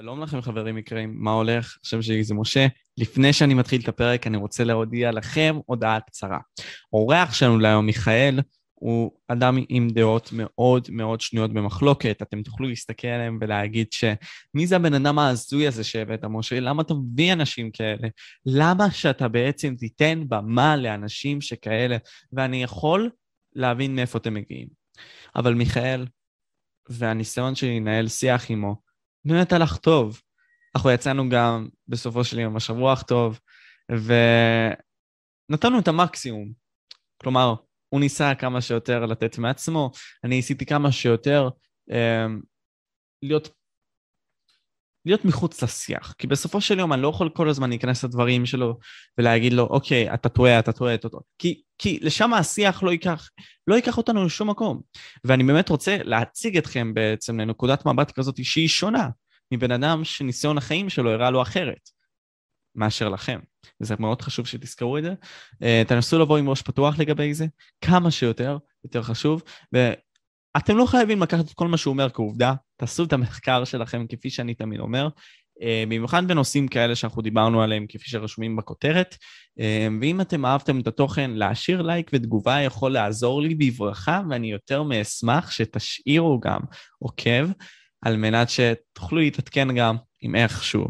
[0.00, 1.76] שלום לכם חברים יקרים, מה הולך?
[1.84, 2.66] השם שלי זה משה.
[2.98, 6.38] לפני שאני מתחיל את הפרק, אני רוצה להודיע לכם הודעה קצרה.
[6.92, 8.40] האורח שלנו להיום, מיכאל,
[8.74, 12.22] הוא אדם עם דעות מאוד מאוד שנויות במחלוקת.
[12.22, 16.60] אתם תוכלו להסתכל עליהם ולהגיד שמי זה הבן אדם ההזוי הזה שהבאת, משה?
[16.60, 18.08] למה אתה מביא אנשים כאלה?
[18.46, 21.96] למה שאתה בעצם תיתן במה לאנשים שכאלה?
[22.32, 23.10] ואני יכול
[23.54, 24.68] להבין מאיפה אתם מגיעים.
[25.36, 26.06] אבל מיכאל,
[26.88, 28.85] והניסיון שלי לנהל שיח עמו,
[29.26, 30.20] באמת הלך טוב.
[30.76, 33.40] אנחנו יצאנו גם בסופו של יום משב רוח טוב,
[35.50, 36.52] ונתנו את המקסימום.
[37.22, 37.54] כלומר,
[37.88, 39.90] הוא ניסה כמה שיותר לתת מעצמו,
[40.24, 41.48] אני ניסיתי כמה שיותר
[41.90, 42.26] אה,
[43.22, 43.48] להיות,
[45.06, 46.14] להיות מחוץ לשיח.
[46.18, 48.78] כי בסופו של יום אני לא יכול כל הזמן להיכנס לדברים שלו
[49.18, 51.22] ולהגיד לו, אוקיי, אתה טועה, אתה טועה, אתה טועה.
[51.38, 53.28] כי, כי לשם השיח לא ייקח,
[53.66, 54.80] לא ייקח אותנו לשום מקום.
[55.24, 59.08] ואני באמת רוצה להציג אתכם בעצם לנקודת מבט כזאת שהיא שונה
[59.52, 61.90] מבן אדם שניסיון החיים שלו הראה לו אחרת
[62.74, 63.40] מאשר לכם.
[63.80, 65.14] וזה מאוד חשוב שתזכרו את זה.
[65.54, 67.46] Uh, תנסו לבוא עם ראש פתוח לגבי זה,
[67.80, 69.42] כמה שיותר, יותר חשוב.
[69.72, 74.30] ואתם לא חייבים לקחת את כל מה שהוא אומר כעובדה, תעשו את המחקר שלכם כפי
[74.30, 75.08] שאני תמיד אומר.
[75.60, 79.14] Uh, במיוחד בנושאים כאלה שאנחנו דיברנו עליהם כפי שרשומים בכותרת.
[79.14, 79.62] Uh,
[80.00, 85.50] ואם אתם אהבתם את התוכן, להשאיר לייק ותגובה יכול לעזור לי בברכה, ואני יותר מאשמח
[85.50, 86.60] שתשאירו גם
[86.98, 87.48] עוקב,
[88.02, 90.86] על מנת שתוכלו להתעדכן גם עם איכשהו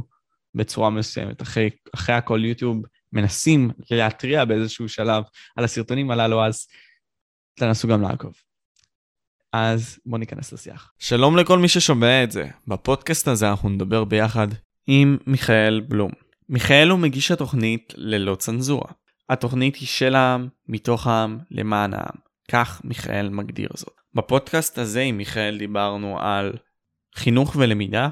[0.55, 1.43] בצורה מסוימת.
[1.43, 5.25] אחרי, אחרי הכל יוטיוב מנסים להתריע באיזשהו שלב
[5.57, 6.67] על הסרטונים הללו, אז
[7.55, 8.46] תנסו גם לעקוב.
[9.53, 10.93] אז בואו ניכנס לשיח.
[10.99, 12.49] שלום לכל מי ששומע את זה.
[12.69, 14.49] בפודקאסט הזה אנחנו נדבר ביחד
[14.87, 16.13] עם מיכאל בלום.
[16.49, 18.91] מיכאל הוא מגיש התוכנית ללא צנזורה.
[19.29, 22.17] התוכנית היא של העם, מתוך העם, למען העם.
[22.51, 23.95] כך מיכאל מגדיר זאת.
[24.15, 26.53] בפודקאסט הזה עם מיכאל דיברנו על
[27.15, 28.09] חינוך ולמידה,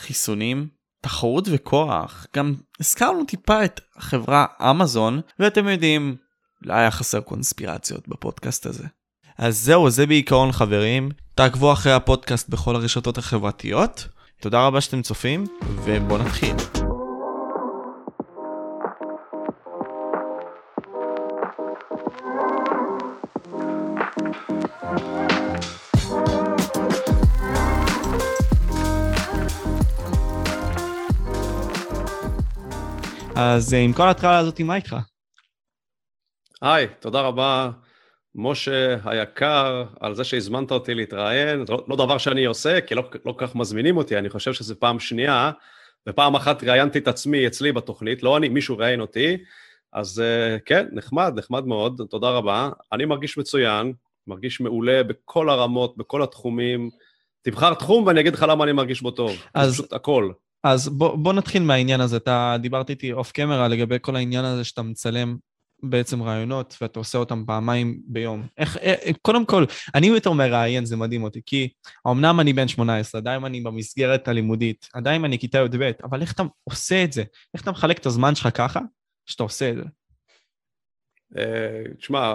[0.00, 0.68] חיסונים,
[1.00, 2.26] תחרות וכוח.
[2.36, 6.16] גם הזכרנו טיפה את החברה אמזון, ואתם יודעים,
[6.62, 8.86] לא היה חסר קונספירציות בפודקאסט הזה.
[9.38, 11.08] אז זהו, זה בעיקרון חברים.
[11.34, 14.08] תעקבו אחרי הפודקאסט בכל הרשתות החברתיות.
[14.40, 15.44] תודה רבה שאתם צופים,
[15.84, 16.56] ובואו נתחיל.
[33.36, 34.96] אז אה, עם כל ההתחלה הזאת, מה איתך?
[36.62, 37.70] היי, תודה רבה,
[38.34, 41.66] משה היקר, על זה שהזמנת אותי להתראיין.
[41.66, 44.74] זה לא, לא דבר שאני עושה, כי לא, לא כך מזמינים אותי, אני חושב שזו
[44.78, 45.50] פעם שנייה,
[46.08, 49.36] ופעם אחת ראיינתי את עצמי אצלי בתוכנית, לא אני, מישהו ראיין אותי,
[49.92, 52.70] אז אה, כן, נחמד, נחמד מאוד, תודה רבה.
[52.92, 53.92] אני מרגיש מצוין,
[54.26, 56.90] מרגיש מעולה בכל הרמות, בכל התחומים.
[57.42, 59.30] תבחר תחום ואני אגיד לך למה אני מרגיש בו טוב.
[59.54, 60.30] אז פשוט הכל.
[60.64, 62.16] אז בוא, בוא נתחיל מהעניין הזה.
[62.16, 65.36] אתה דיברת איתי אוף קמרה לגבי כל העניין הזה שאתה מצלם
[65.90, 68.46] בעצם רעיונות ואתה עושה אותם פעמיים ביום.
[68.58, 69.64] איך, איך, אה, קודם כל,
[69.94, 71.68] אני יותר מראיין, זה מדהים אותי, כי
[72.06, 76.42] אמנם אני בן 18, עדיין אני במסגרת הלימודית, עדיין אני כיתה י"ב, אבל איך אתה
[76.64, 77.24] עושה את זה?
[77.54, 78.80] איך אתה מחלק את הזמן שלך ככה,
[79.26, 79.82] שאתה עושה את זה?
[81.38, 82.34] אה, תשמע,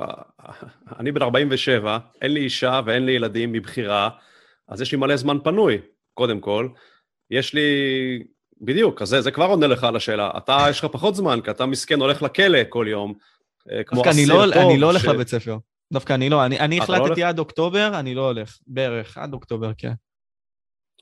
[0.99, 4.09] אני בן 47, אין לי אישה ואין לי ילדים מבחירה,
[4.67, 5.77] אז יש לי מלא זמן פנוי,
[6.13, 6.69] קודם כל.
[7.31, 7.61] יש לי...
[8.61, 10.31] בדיוק, אז זה, זה כבר עונה לך על השאלה.
[10.37, 13.13] אתה, יש לך פחות זמן, כי אתה מסכן הולך לכלא כל יום,
[13.85, 14.69] כמו אסיר לא, טוב.
[14.69, 15.05] אני לא הולך ש...
[15.05, 15.57] לבית ספר.
[15.93, 16.45] דווקא אני לא.
[16.45, 18.57] אני, אני לא החלטתי לא עד אוקטובר, אני לא הולך.
[18.67, 19.93] בערך, עד אוקטובר, כן.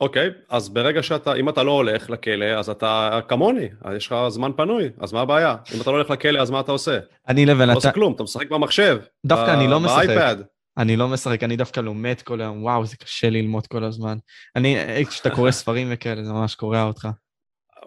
[0.01, 4.15] אוקיי, אז ברגע שאתה, אם אתה לא הולך לכלא, אז אתה כמוני, אז יש לך
[4.27, 5.55] זמן פנוי, אז מה הבעיה?
[5.75, 6.99] אם אתה לא הולך לכלא, אז מה אתה עושה?
[7.27, 7.63] אני לבן...
[7.63, 7.71] אתה...
[7.71, 8.99] לא עושה כלום, אתה משחק במחשב.
[9.25, 10.07] דווקא אני לא משחק.
[10.07, 10.35] באייפד.
[10.77, 14.17] אני לא משחק, אני דווקא לומד כל היום, וואו, זה קשה ללמוד כל הזמן.
[14.55, 14.77] אני,
[15.09, 17.07] כשאתה קורא ספרים וכאלה, זה ממש קורע אותך.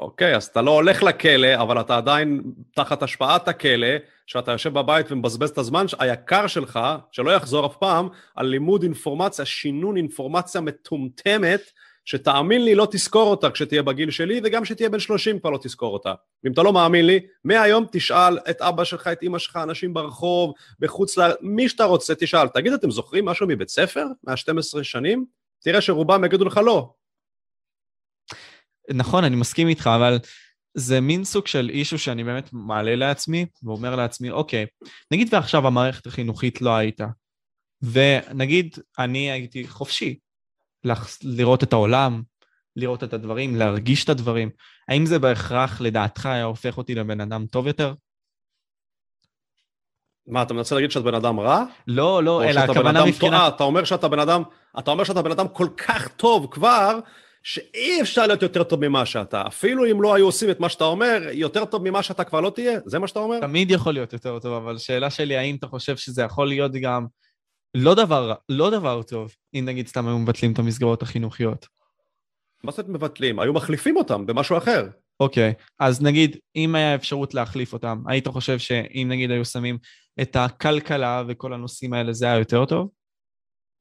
[0.01, 2.43] אוקיי, אז אתה לא הולך לכלא, אבל אתה עדיין
[2.75, 3.87] תחת השפעת הכלא,
[4.27, 6.81] שאתה יושב בבית ומבזבז את הזמן היקר שלך,
[7.13, 11.61] שלא יחזור אף פעם, על לימוד אינפורמציה, שינון אינפורמציה מטומטמת,
[12.05, 15.93] שתאמין לי, לא תזכור אותה כשתהיה בגיל שלי, וגם כשתהיה בן 30 כבר לא תזכור
[15.93, 16.15] אותה.
[16.45, 20.53] ואם אתה לא מאמין לי, מהיום תשאל את אבא שלך, את אמא שלך, אנשים ברחוב,
[20.81, 21.31] בחוץ ל...
[21.41, 22.49] מי שאתה רוצה, תשאל.
[22.49, 25.25] תגיד, אתם זוכרים משהו מבית ספר, מה-12 שנים?
[25.63, 26.91] תראה שרובם יגידו לך לא.
[28.93, 30.19] נכון, אני מסכים איתך, אבל
[30.75, 34.67] זה מין סוג של אישו שאני באמת מעלה לעצמי, ואומר לעצמי, אוקיי,
[35.11, 37.07] נגיד ועכשיו המערכת החינוכית לא הייתה,
[37.83, 40.19] ונגיד אני הייתי חופשי,
[41.23, 42.23] לראות את העולם,
[42.77, 44.51] לראות את הדברים, להרגיש את הדברים.
[44.89, 47.95] האם זה בהכרח, לדעתך, היה הופך אותי לבן אדם טוב יותר?
[50.27, 51.65] מה, אתה מנסה להגיד שאתה בן אדם רע?
[51.87, 53.55] לא, לא, אלא הכוונה מבחינת...
[53.55, 54.43] אתה אומר שאתה בן אדם,
[54.79, 56.99] אתה אומר שאתה בן אדם כל כך טוב כבר,
[57.43, 59.43] שאי אפשר להיות יותר טוב ממה שאתה.
[59.47, 62.51] אפילו אם לא היו עושים את מה שאתה אומר, יותר טוב ממה שאתה כבר לא
[62.51, 62.79] תהיה?
[62.87, 63.41] זה מה שאתה אומר?
[63.41, 67.07] תמיד יכול להיות יותר טוב, אבל שאלה שלי, האם אתה חושב שזה יכול להיות גם
[67.75, 71.67] לא דבר, לא דבר טוב, אם נגיד סתם היו מבטלים את המסגרות החינוכיות?
[72.65, 73.39] מה זאת מבטלים?
[73.41, 74.89] היו מחליפים אותם במשהו אחר.
[75.21, 75.63] אוקיי, okay.
[75.79, 79.79] אז נגיד, אם היה אפשרות להחליף אותם, היית חושב שאם נגיד היו שמים
[80.23, 82.89] את הכלכלה וכל הנושאים האלה, זה היה יותר טוב?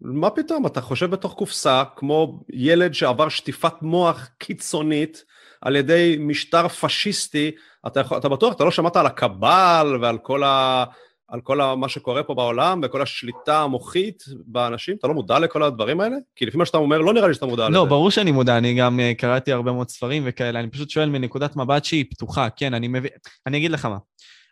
[0.01, 5.24] מה פתאום, אתה חושב בתוך קופסה, כמו ילד שעבר שטיפת מוח קיצונית
[5.62, 7.51] על ידי משטר פשיסטי,
[7.88, 10.84] אתה, יכול, אתה בטוח, אתה לא שמעת על הקבל ועל כל, ה,
[11.28, 14.96] על כל ה, מה שקורה פה בעולם וכל השליטה המוחית באנשים?
[15.00, 16.16] אתה לא מודע לכל הדברים האלה?
[16.36, 17.78] כי לפי מה שאתה אומר, לא נראה לי שאתה מודע לא, לזה.
[17.78, 21.10] לא, ברור שאני מודע, אני גם אה, קראתי הרבה מאוד ספרים וכאלה, אני פשוט שואל
[21.10, 23.12] מנקודת מבט שהיא פתוחה, כן, אני מבין,
[23.48, 23.98] אני אגיד לך מה.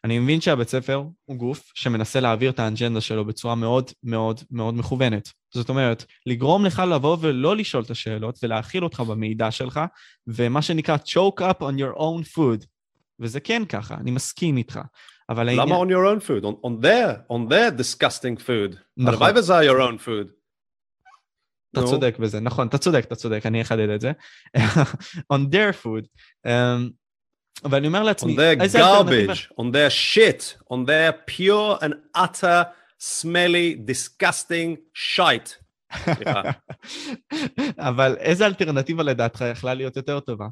[0.04, 4.74] אני מבין שהבית ספר הוא גוף שמנסה להעביר את האג'נדה שלו בצורה מאוד מאוד מאוד
[4.74, 5.30] מכוונת.
[5.54, 9.80] זאת אומרת, לגרום לך לבוא ולא לשאול את השאלות ולהכיל אותך במידע שלך,
[10.28, 12.66] ומה שנקרא choke up on your own food.
[13.20, 14.80] וזה כן ככה, אני מסכים איתך.
[15.30, 15.80] אבל למה העניין...
[15.80, 16.44] on your own food?
[16.44, 18.76] On, on their, on their disgusting food.
[18.98, 19.14] נכון.
[19.14, 20.38] הלוואי וזה your own food.
[21.72, 21.90] אתה no.
[21.90, 24.12] צודק בזה, נכון, אתה צודק, אתה צודק, אני אחדד את זה.
[25.34, 26.06] on their food.
[26.48, 26.92] Um,
[27.64, 32.64] ואני אומר לעצמי, on their garbage, on their shit, on their pure and utter
[33.00, 35.68] smelly, disgusting shite.
[37.90, 40.48] אבל איזה אלטרנטיבה לדעתך יכלה להיות יותר טובה?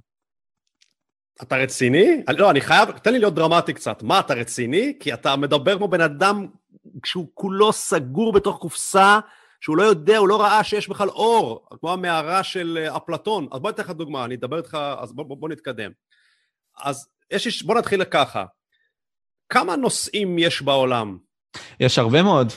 [1.41, 2.23] אתה רציני?
[2.37, 4.03] לא, אני חייב, תן לי להיות דרמטי קצת.
[4.03, 4.93] מה, אתה רציני?
[4.99, 6.47] כי אתה מדבר כמו בן אדם
[7.05, 9.19] שהוא כולו סגור בתוך קופסה,
[9.61, 13.47] שהוא לא יודע, הוא לא ראה שיש בכלל אור, כמו המערה של אה, אפלטון.
[13.51, 15.91] אז בוא ניתן לך דוגמה, אני אדבר איתך, אז בוא, בוא, בוא נתקדם.
[16.77, 18.45] אז יש, בוא נתחיל ככה.
[19.49, 21.17] כמה נושאים יש בעולם?
[21.79, 22.47] יש הרבה מאוד.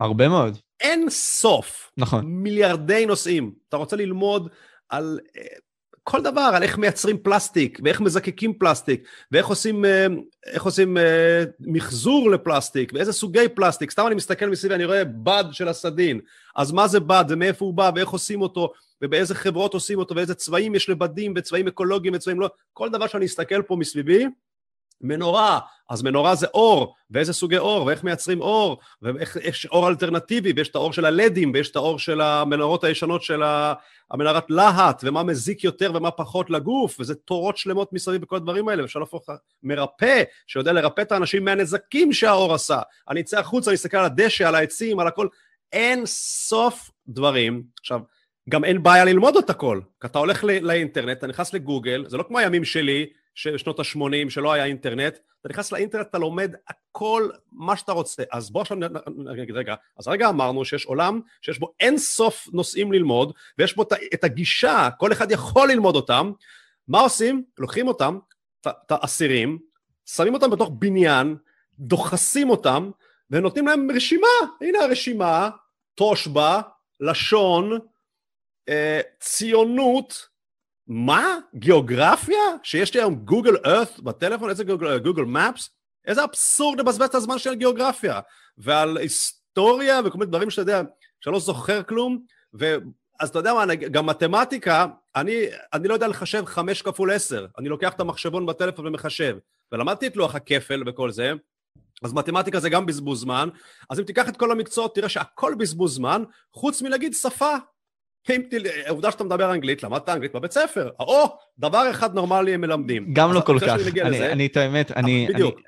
[0.00, 0.58] הרבה מאוד.
[0.80, 1.90] אין סוף.
[1.96, 2.24] נכון.
[2.26, 3.54] מיליארדי נושאים.
[3.68, 4.48] אתה רוצה ללמוד
[4.88, 5.42] על אה,
[6.04, 10.06] כל דבר, על איך מייצרים פלסטיק, ואיך מזקקים פלסטיק, ואיך עושים, אה,
[10.46, 13.90] איך עושים אה, מחזור לפלסטיק, ואיזה סוגי פלסטיק.
[13.90, 16.20] סתם אני מסתכל מסביבי, אני רואה בד של הסדין.
[16.56, 18.72] אז מה זה בד, ומאיפה הוא בא, ואיך עושים אותו,
[19.02, 22.50] ובאיזה חברות עושים אותו, ואיזה צבעים יש לבדים, וצבעים אקולוגיים וצבעים לא...
[22.72, 24.26] כל דבר שאני אסתכל פה מסביבי,
[25.02, 25.58] מנורה,
[25.90, 30.68] אז מנורה זה אור, ואיזה סוגי אור, ואיך מייצרים אור, ואיך יש אור אלטרנטיבי, ויש
[30.68, 33.42] את האור של הלדים, ויש את האור של המנורות הישנות של
[34.10, 38.82] המנהרת להט, ומה מזיק יותר ומה פחות לגוף, וזה תורות שלמות מסביב בכל הדברים האלה,
[38.82, 39.26] ואפשר להפוך
[39.62, 42.80] מרפא, שיודע לרפא את האנשים מהנזקים שהאור עשה.
[43.08, 45.26] אני אצא החוצה, אני אסתכל על הדשא, על העצים, על הכל,
[45.72, 47.62] אין סוף דברים.
[47.80, 48.00] עכשיו,
[48.48, 52.22] גם אין בעיה ללמוד את הכל, כי אתה הולך לאינטרנט, אתה נכנס לגוגל, זה לא
[52.22, 57.76] כמו הימים שלי, שנות ה-80, שלא היה אינטרנט, אתה נכנס לאינטרנט, אתה לומד הכל מה
[57.76, 58.22] שאתה רוצה.
[58.32, 58.76] אז בוא עכשיו
[59.16, 63.82] נגיד, רגע, אז הרגע אמרנו שיש עולם שיש בו אין סוף נושאים ללמוד, ויש בו
[64.14, 66.32] את הגישה, כל אחד יכול ללמוד אותם.
[66.88, 67.44] מה עושים?
[67.58, 68.18] לוקחים אותם,
[68.60, 69.58] את האסירים,
[70.06, 71.36] שמים אותם בתוך בניין,
[71.78, 72.90] דוחסים אותם,
[73.30, 74.28] ונותנים להם רשימה.
[74.60, 75.50] הנה הרשימה,
[75.94, 76.60] תושבע,
[77.00, 77.78] לשון,
[78.68, 80.28] אה, ציונות,
[80.88, 81.38] מה?
[81.54, 82.38] גיאוגרפיה?
[82.62, 84.50] שיש לי היום גוגל ארת בטלפון?
[84.50, 85.70] איזה גוגל, גוגל מפס?
[86.06, 88.20] איזה אבסורד לבזבז את הזמן של גיאוגרפיה.
[88.58, 90.82] ועל היסטוריה וכל מיני דברים שאתה יודע,
[91.20, 92.18] שאני לא זוכר כלום,
[92.60, 92.76] ו...
[93.20, 94.86] אז אתה יודע מה, גם מתמטיקה,
[95.16, 99.36] אני, אני לא יודע לחשב חמש כפול עשר, אני לוקח את המחשבון בטלפון ומחשב,
[99.72, 101.32] ולמדתי את לוח הכפל וכל זה,
[102.02, 103.48] אז מתמטיקה זה גם בזבוז זמן,
[103.90, 106.22] אז אם תיקח את כל המקצועות תראה שהכל בזבוז זמן,
[106.52, 107.54] חוץ מלהגיד שפה,
[108.86, 110.90] העובדה שאתה מדבר אנגלית, למדת אנגלית בבית ספר.
[111.00, 113.14] או, דבר אחד נורמלי הם מלמדים.
[113.14, 113.76] גם לא כל כך.
[114.04, 114.90] אני, את האמת,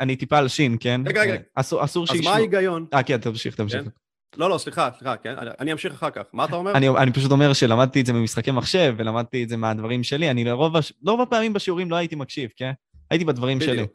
[0.01, 1.01] אני טיפה על שין, כן?
[1.07, 1.37] רגע, רגע.
[1.55, 2.21] אסור שישמעו.
[2.21, 2.87] אז מה ההיגיון?
[2.95, 3.83] אה, כן, תמשיך, תמשיך.
[3.83, 3.89] כן?
[4.37, 6.23] לא, לא, סליחה, סליחה, כן, אני אמשיך אחר כך.
[6.33, 6.77] מה אתה אומר?
[6.77, 10.31] אני פשוט אומר שלמדתי את זה ממשחקי מחשב, ולמדתי את זה מהדברים שלי.
[10.31, 12.73] אני לרוב הפעמים בשיעורים לא הייתי מקשיב, כן?
[13.11, 13.87] הייתי בדברים שלי.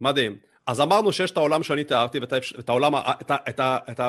[0.00, 0.51] מדהים.
[0.66, 4.00] אז אמרנו שיש את העולם שאני תיארתי ואת את העולם, את את את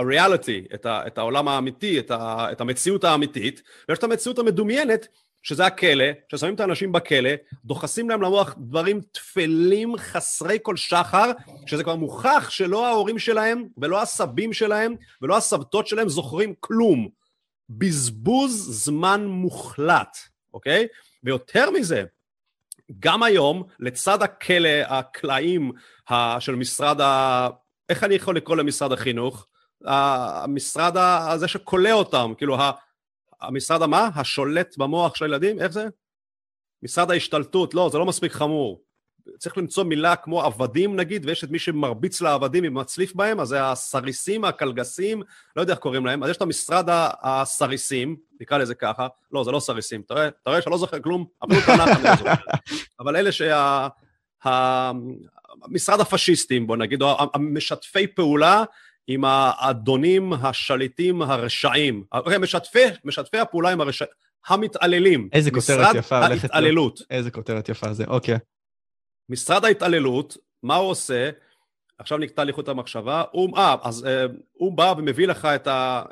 [0.73, 5.07] את, את העולם האמיתי, את, ה, את המציאות האמיתית, ויש את המציאות המדומיינת,
[5.43, 7.29] שזה הכלא, ששמים את האנשים בכלא,
[7.65, 11.31] דוחסים להם למוח דברים טפלים חסרי כל שחר,
[11.65, 17.09] שזה כבר מוכח שלא ההורים שלהם, ולא הסבים שלהם, ולא הסבתות שלהם זוכרים כלום.
[17.69, 20.17] בזבוז זמן מוחלט,
[20.53, 20.87] אוקיי?
[21.23, 22.03] ויותר מזה,
[22.99, 25.71] גם היום, לצד הכלא, הקלעים
[26.39, 27.47] של משרד ה...
[27.89, 29.47] איך אני יכול לקרוא למשרד החינוך?
[29.85, 32.57] המשרד הזה שכולא אותם, כאילו
[33.41, 34.09] המשרד המה?
[34.15, 35.59] השולט במוח של הילדים?
[35.59, 35.87] איך זה?
[36.83, 38.81] משרד ההשתלטות, לא, זה לא מספיק חמור.
[39.37, 43.71] צריך למצוא מילה כמו עבדים נגיד, ויש את מי שמרביץ לעבדים ומצליף בהם, אז זה
[43.71, 45.21] הסריסים, הקלגסים,
[45.55, 46.87] לא יודע איך קוראים להם, אז יש את המשרד
[47.21, 51.61] הסריסים, נקרא לזה ככה, לא, זה לא סריסים, אתה רואה, שאני לא זוכר כלום, אפילו
[51.61, 52.33] תנ"ך אני לא זוכר,
[52.99, 53.87] אבל אלה שה...
[55.67, 58.63] משרד הפשיסטים, בוא נגיד, או המשתפי פעולה
[59.07, 62.03] עם האדונים השליטים הרשעים.
[62.11, 64.11] אוקיי, משתפי, משתפי הפעולה עם הרשעים,
[64.47, 65.29] המתעללים.
[65.33, 66.19] איזה כותרת יפה.
[66.19, 67.01] משרד ההתעללות.
[67.09, 68.37] איזה כותרת יפה זה, אוקיי.
[69.29, 71.29] משרד ההתעללות, מה הוא עושה?
[71.97, 76.03] עכשיו נקטע לי חוט המחשבה, הוא, אה, אז אה, הוא בא ומביא לך את ה...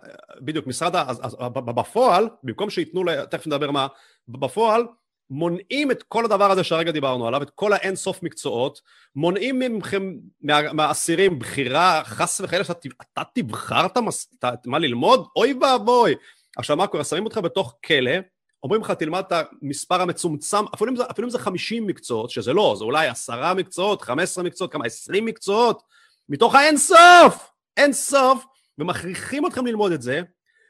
[0.42, 1.04] בדיוק, משרד ה...
[1.10, 3.88] אז, אז בפועל, במקום שייתנו, לה, תכף נדבר מה,
[4.28, 4.86] בפועל,
[5.30, 8.82] מונעים את כל הדבר הזה שהרגע דיברנו עליו, את כל האין סוף מקצועות,
[9.16, 13.98] מונעים מכם, מה, מהאסירים בחירה, חס וחלילה, שאתה תבחר את.
[14.66, 15.28] מה ללמוד?
[15.36, 16.16] אוי ואבוי.
[16.58, 17.04] עכשיו מה קורה?
[17.04, 18.12] שמים אותך בתוך כלא,
[18.64, 22.54] אומרים לך תלמד את המספר המצומצם, אפילו אם, זה, אפילו אם זה 50 מקצועות, שזה
[22.54, 25.84] לא, זה אולי 10 מקצועות, 15 מקצועות, כמה 20 מקצועות,
[26.30, 28.46] מתוך האין סוף, אין סוף,
[28.78, 30.22] ומכריחים אתכם ללמוד את זה,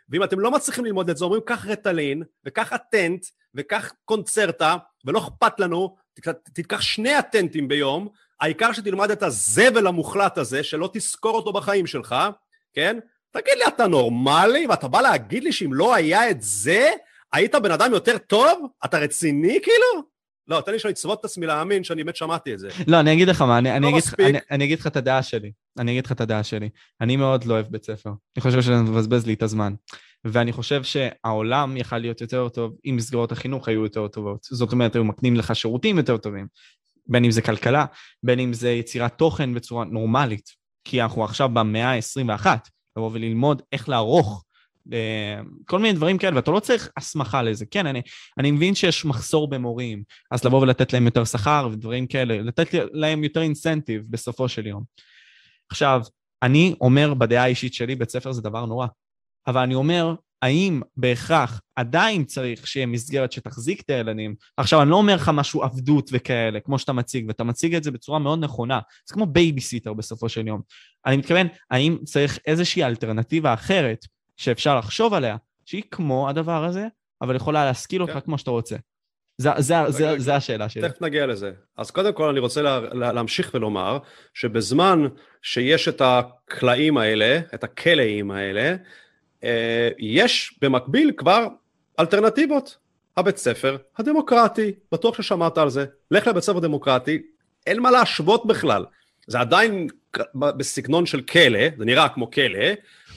[0.10, 5.20] ואם אתם לא מצליחים ללמוד את זה, אומרים קח רטלין, וקח אטנט, וקח קונצרטה, ולא
[5.20, 5.96] אכפת לנו,
[6.54, 8.08] תיקח שני אטנטים ביום,
[8.42, 12.16] העיקר שתלמד את הזבל המוחלט הזה, שלא תזכור אותו בחיים שלך,
[12.74, 13.00] כן?
[13.32, 14.68] תגיד לי, אתה נורמלי?
[14.68, 16.90] ואתה בא להגיד לי שאם לא היה את זה,
[17.34, 18.68] היית בן אדם יותר טוב?
[18.86, 20.12] אתה רציני כאילו?
[20.48, 22.70] לא, תן לי שאני אצוות את עצמי להאמין שאני באמת שמעתי את זה.
[22.88, 25.24] לא, אני אגיד לך מה, אני, אני, לא אגיד, אני, אני אגיד לך את הדעה
[25.24, 25.52] שלי.
[25.78, 26.70] אני אגיד לך את הדעה שלי.
[27.02, 28.10] אני מאוד לא אוהב בית ספר.
[28.38, 29.74] אני חושב שזה מבזבז לי את הזמן.
[30.26, 34.44] ואני חושב שהעולם יכל להיות יותר טוב אם מסגרות החינוך היו יותר טובות.
[34.44, 36.48] זאת אומרת, היו מקנים לך שירותים יותר טובים.
[37.08, 37.86] בין אם זה כלכלה,
[38.24, 40.50] בין אם זה יצירת תוכן בצורה נורמלית.
[40.84, 42.46] כי אנחנו עכשיו במאה ה-21,
[42.98, 44.44] לבוא וללמוד איך לערוך
[45.66, 47.66] כל מיני דברים כאלה, ואתה לא צריך הסמכה לזה.
[47.66, 48.02] כן, אני,
[48.38, 53.24] אני מבין שיש מחסור במורים, אז לבוא ולתת להם יותר שכר ודברים כאלה, לתת להם
[53.24, 54.84] יותר אינסנטיב בסופו של יום.
[55.72, 56.02] עכשיו,
[56.44, 58.88] אני אומר בדעה האישית שלי, בית ספר זה דבר נורא.
[59.48, 64.36] אבל אני אומר, האם בהכרח עדיין צריך שיהיה מסגרת שתחזיק את הילדים?
[64.58, 67.92] עכשיו, אני לא אומר לך משהו עבדות וכאלה, כמו שאתה מציג, ואתה מציג את זה
[67.92, 68.80] בצורה מאוד נכונה.
[69.08, 70.62] זה כמו בייביסיטר בסופו של יום.
[71.06, 74.06] אני מתכוון, האם צריך איזושהי אלטרנטיבה אחרת
[74.42, 76.88] שאפשר לחשוב עליה, שהיא כמו הדבר הזה,
[77.22, 78.20] אבל יכולה להשכיל אותך כן.
[78.20, 78.76] כמו שאתה רוצה.
[79.38, 80.90] זה, זה, זה, זה השאלה שלי.
[80.90, 81.52] תכף נגיע לזה.
[81.78, 83.98] אז קודם כל אני רוצה לה, לה, להמשיך ולומר
[84.34, 85.08] שבזמן
[85.42, 88.76] שיש את הכלאים האלה, את הכלאים האלה,
[89.44, 91.48] אה, יש במקביל כבר
[92.00, 92.78] אלטרנטיבות.
[93.18, 95.86] הבית ספר הדמוקרטי, בטוח ששמעת על זה.
[96.12, 97.22] לך לבית ספר דמוקרטי,
[97.68, 98.86] אין מה להשוות בכלל.
[99.28, 99.88] זה עדיין
[100.36, 102.66] בסגנון של כלא, זה נראה כמו כלא,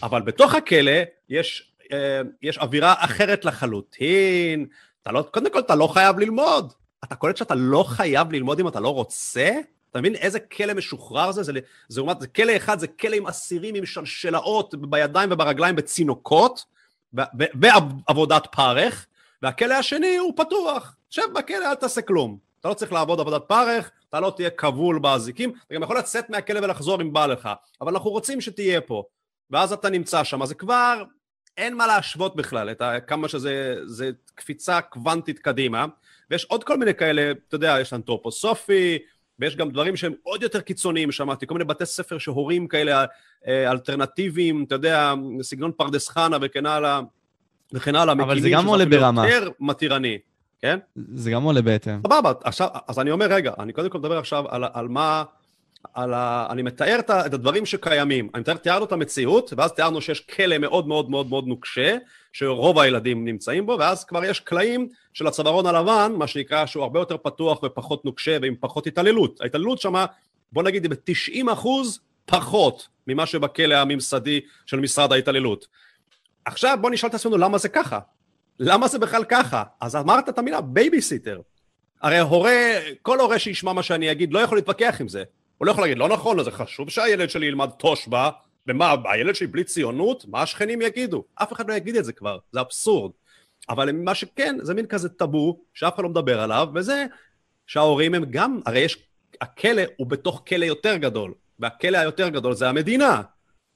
[0.05, 0.93] אבל בתוך הכלא
[1.29, 4.67] יש, אה, יש אווירה אחרת לחלוטין.
[5.03, 6.73] אתה לא, קודם כל אתה לא חייב ללמוד.
[7.05, 9.51] אתה קולט שאתה לא חייב ללמוד אם אתה לא רוצה?
[9.91, 11.43] אתה מבין איזה כלא משוחרר זה?
[11.43, 16.65] זה, זה, זה, זה כלא אחד, זה כלא עם אסירים עם שלשלאות בידיים וברגליים בצינוקות,
[17.55, 19.07] ועבודת פרך,
[19.43, 20.97] והכלא השני הוא פתוח.
[21.11, 22.39] שב בכלא, אל תעשה כלום.
[22.61, 26.31] אתה לא צריך לעבוד עבודת פרך, אתה לא תהיה כבול באזיקים, אתה גם יכול לצאת
[26.31, 27.49] מהכלא ולחזור אם בא לך,
[27.81, 29.05] אבל אנחנו רוצים שתהיה פה.
[29.51, 31.03] ואז אתה נמצא שם, אז זה כבר,
[31.57, 35.87] אין מה להשוות בכלל, את ה, כמה שזה זה קפיצה קוונטית קדימה,
[36.31, 38.99] ויש עוד כל מיני כאלה, אתה יודע, יש אנתרופוסופי,
[39.39, 43.05] ויש גם דברים שהם עוד יותר קיצוניים, שמעתי, כל מיני בתי ספר שהורים כאלה
[43.47, 47.01] אה, אלטרנטיביים, אתה יודע, סגנון פרדס חנה וכן הלאה,
[47.73, 49.29] וכן הלאה, אבל זה גם עולה ברמה.
[49.29, 50.19] יותר מתירני,
[50.63, 50.79] כן?
[51.15, 52.01] זה גם עולה בהתאם.
[52.07, 55.25] סבבה, עכשיו, אז אני אומר, רגע, אני קודם כל מדבר עכשיו על, על מה...
[55.95, 56.47] על ה...
[56.51, 60.89] אני מתאר את הדברים שקיימים, אני מתאר, תיארנו את המציאות, ואז תיארנו שיש כלא מאוד
[60.89, 61.97] מאוד מאוד מאוד נוקשה,
[62.33, 67.01] שרוב הילדים נמצאים בו, ואז כבר יש קלעים של הצווארון הלבן, מה שנקרא, שהוא הרבה
[67.01, 69.41] יותר פתוח ופחות נוקשה ועם פחות התעללות.
[69.41, 70.07] ההתעללות שמה,
[70.53, 75.67] בוא נגיד, ב-90 אחוז פחות ממה שבכלא הממסדי של משרד ההתעללות.
[76.45, 77.99] עכשיו בוא נשאל את עצמנו למה זה ככה.
[78.61, 79.63] למה זה בכלל ככה?
[79.81, 81.41] אז אמרת את המילה בייביסיטר.
[82.03, 85.25] הרי הורה, כל הורה שישמע מה שאני אגיד לא יכול להתווכח עם זה.
[85.65, 88.31] הוא לא יכול להגיד, לא נכון, זה חשוב שהילד שלי ילמד תושב"ע,
[88.67, 90.25] ומה, הילד שלי בלי ציונות?
[90.29, 91.25] מה השכנים יגידו?
[91.35, 93.13] אף אחד לא יגיד את זה כבר, זה אבסורד.
[93.69, 97.07] אבל מה שכן, זה מין כזה טאבו, שאף אחד לא מדבר עליו, וזה
[97.67, 98.99] שההורים הם גם, הרי יש,
[99.41, 103.23] הכלא הוא בתוך כלא יותר גדול, והכלא היותר גדול זה המדינה,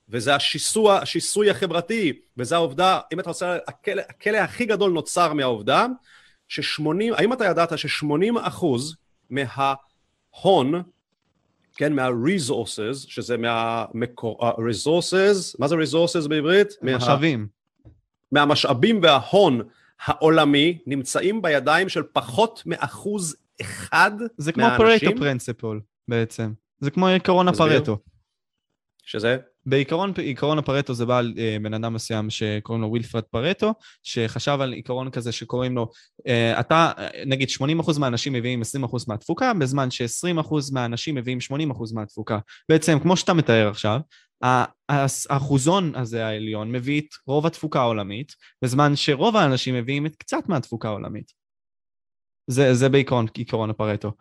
[0.09, 5.87] וזה השיסוע, השיסוי החברתי, וזה העובדה, אם אתה רוצה, הכלא, הכלא הכי גדול נוצר מהעובדה,
[6.49, 8.97] ששמונים, האם אתה ידעת ששמונים אחוז
[9.31, 10.83] מההון
[11.79, 16.69] כן, מה-resources, שזה מהמקור, resources, מה זה resources בעברית?
[16.83, 17.47] משאבים.
[18.33, 19.61] מה, מהמשאבים וההון
[20.05, 25.09] העולמי נמצאים בידיים של פחות מאחוז אחד זה כמו מהאנשים...
[25.09, 26.53] פרטו פרינציפול בעצם.
[26.81, 27.49] זה כמו עקרון.
[27.49, 27.99] הפרטו.
[29.03, 29.37] שזה?
[29.69, 34.59] בעיקרון עקרון הפרטו זה בא על אה, בן אדם מסוים שקוראים לו ווילפרד פרטו, שחשב
[34.61, 35.91] על עיקרון כזה שקוראים לו,
[36.27, 42.39] אה, אתה, אה, נגיד 80% מהאנשים מביאים 20% מהתפוקה, בזמן ש-20% מהאנשים מביאים 80% מהתפוקה.
[42.69, 44.01] בעצם, כמו שאתה מתאר עכשיו,
[45.29, 48.33] האחוזון הזה העליון מביא את רוב התפוקה העולמית,
[48.63, 51.33] בזמן שרוב האנשים מביאים את קצת מהתפוקה העולמית.
[52.47, 54.13] זה, זה בעיקרון עיקרון הפרטו.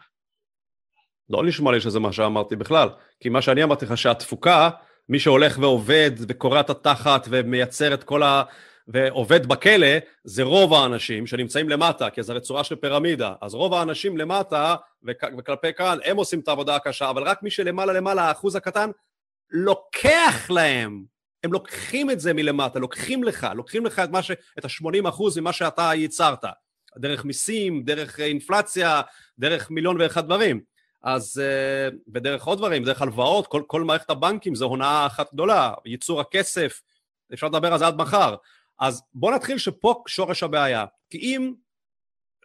[1.29, 2.89] לא נשמע לי שזה מה שאמרתי בכלל,
[3.19, 4.69] כי מה שאני אמרתי לך שהתפוקה,
[5.09, 8.43] מי שהולך ועובד וקורע את התחת ומייצר את כל ה...
[8.87, 9.87] ועובד בכלא,
[10.23, 13.33] זה רוב האנשים שנמצאים למטה, כי זה הרי צורה של פירמידה.
[13.41, 15.23] אז רוב האנשים למטה וכ...
[15.37, 18.89] וכלפי כאן, הם עושים את העבודה הקשה, אבל רק מי שלמעלה למעלה, האחוז הקטן,
[19.51, 21.03] לוקח להם.
[21.43, 24.31] הם לוקחים את זה מלמטה, לוקחים לך, לוקחים לך את, ש...
[24.59, 26.43] את ה-80 אחוז ממה שאתה ייצרת.
[26.97, 29.01] דרך מיסים, דרך אינפלציה,
[29.39, 30.61] דרך מיליון ואחד דברים.
[31.03, 35.73] אז, אה, ודרך עוד דברים, דרך הלוואות, כל, כל מערכת הבנקים זה הונאה אחת גדולה,
[35.85, 36.81] ייצור הכסף,
[37.33, 38.35] אפשר לדבר על זה עד מחר.
[38.79, 40.85] אז בוא נתחיל שפה שורש הבעיה.
[41.09, 41.53] כי אם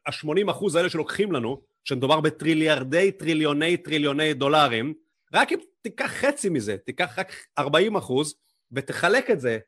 [0.06, 4.94] ה-80 אחוז האלה שלוקחים לנו, שמדובר בטריליארדי טריליוני טריליוני דולרים,
[5.34, 8.34] רק אם תיקח חצי מזה, תיקח רק 40 אחוז,
[8.72, 9.58] ותחלק את זה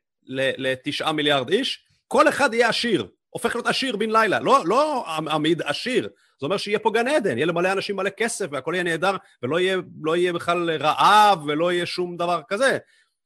[0.57, 5.61] לתשעה מיליארד איש, כל אחד יהיה עשיר, הופך להיות עשיר בן לילה, לא, לא עמיד
[5.61, 9.15] עשיר, זה אומר שיהיה פה גן עדן, יהיה למלא אנשים מלא כסף והכל יהיה נהדר
[9.43, 12.77] ולא יהיה, לא יהיה בכלל רעב ולא יהיה שום דבר כזה.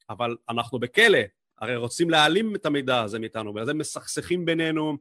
[0.09, 1.19] אבל אנחנו בכלא,
[1.61, 4.97] הרי רוצים להעלים את המידע הזה מאיתנו, ולזה מסכסכים בינינו,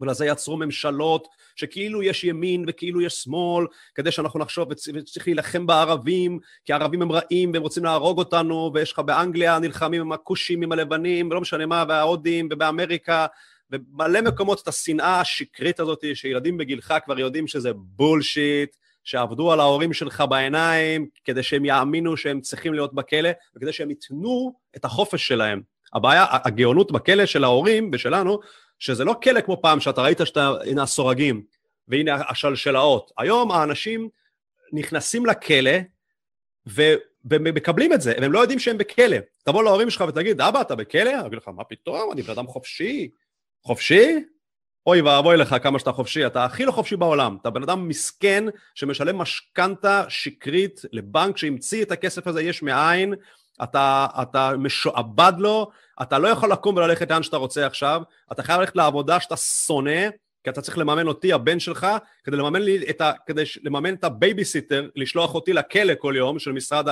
[0.00, 6.38] ולזה יצרו ממשלות שכאילו יש ימין וכאילו יש שמאל, כדי שאנחנו נחשוב וצריך להילחם בערבים,
[6.64, 10.72] כי הערבים הם רעים והם רוצים להרוג אותנו, ויש לך באנגליה נלחמים עם הכושים, עם
[10.72, 13.26] הלבנים, ולא משנה מה, וההודים, ובאמריקה,
[13.70, 19.92] במלא מקומות את השנאה השקרית הזאת, שילדים בגילך כבר יודעים שזה בולשיט, שעבדו על ההורים
[19.92, 25.62] שלך בעיניים, כדי שהם יאמינו שהם צריכים להיות בכלא, וכדי שהם ייתנו את החופש שלהם.
[25.94, 28.38] הבעיה, הגאונות בכלא של ההורים ושלנו,
[28.78, 31.42] שזה לא כלא כמו פעם, שאתה ראית שאתה, הנה הסורגים,
[31.88, 33.10] והנה השלשלאות.
[33.18, 34.08] היום האנשים
[34.72, 35.78] נכנסים לכלא,
[36.68, 36.82] ו...
[37.30, 39.16] ומקבלים את זה, והם לא יודעים שהם בכלא.
[39.44, 41.10] תבוא להורים שלך ותגיד, אבא, אתה בכלא?
[41.10, 42.12] אני אגיד לך, מה פתאום?
[42.12, 43.10] אני בן אדם חופשי.
[43.64, 44.24] חופשי?
[44.86, 48.44] אוי ואבוי לך כמה שאתה חופשי, אתה הכי לא חופשי בעולם, אתה בן אדם מסכן
[48.74, 53.14] שמשלם משכנתה שקרית לבנק שהמציא את הכסף הזה יש מאין,
[53.62, 55.70] אתה, אתה משועבד לו,
[56.02, 60.08] אתה לא יכול לקום וללכת לאן שאתה רוצה עכשיו, אתה חייב ללכת לעבודה שאתה שונא,
[60.44, 61.86] כי אתה צריך לממן אותי, הבן שלך,
[62.24, 66.52] כדי לממן, לי את ה, כדי לממן את הבייביסיטר, לשלוח אותי לכלא כל יום של
[66.52, 66.86] משרד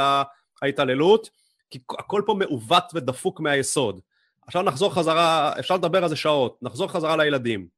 [0.62, 1.31] ההתעללות,
[1.70, 4.00] כי הכל פה מעוות ודפוק מהיסוד.
[4.46, 7.68] עכשיו נחזור חזרה, אפשר לדבר על זה שעות, נחזור חזרה לילדים.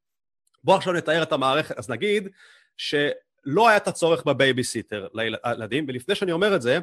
[0.65, 2.29] בואו עכשיו נתאר את המערכת, אז נגיד
[2.77, 6.79] שלא היה את הצורך בבייביסיטר לילדים, ולפני שאני אומר את זה,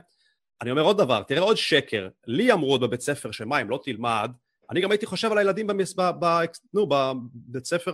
[0.62, 3.80] אני אומר עוד דבר, תראה עוד שקר, לי אמרו עוד בבית ספר שמה אם לא
[3.84, 4.32] תלמד,
[4.71, 6.26] אני גם הייתי חושב על הילדים במס, ב, ב,
[6.74, 7.91] נו, בבית ספר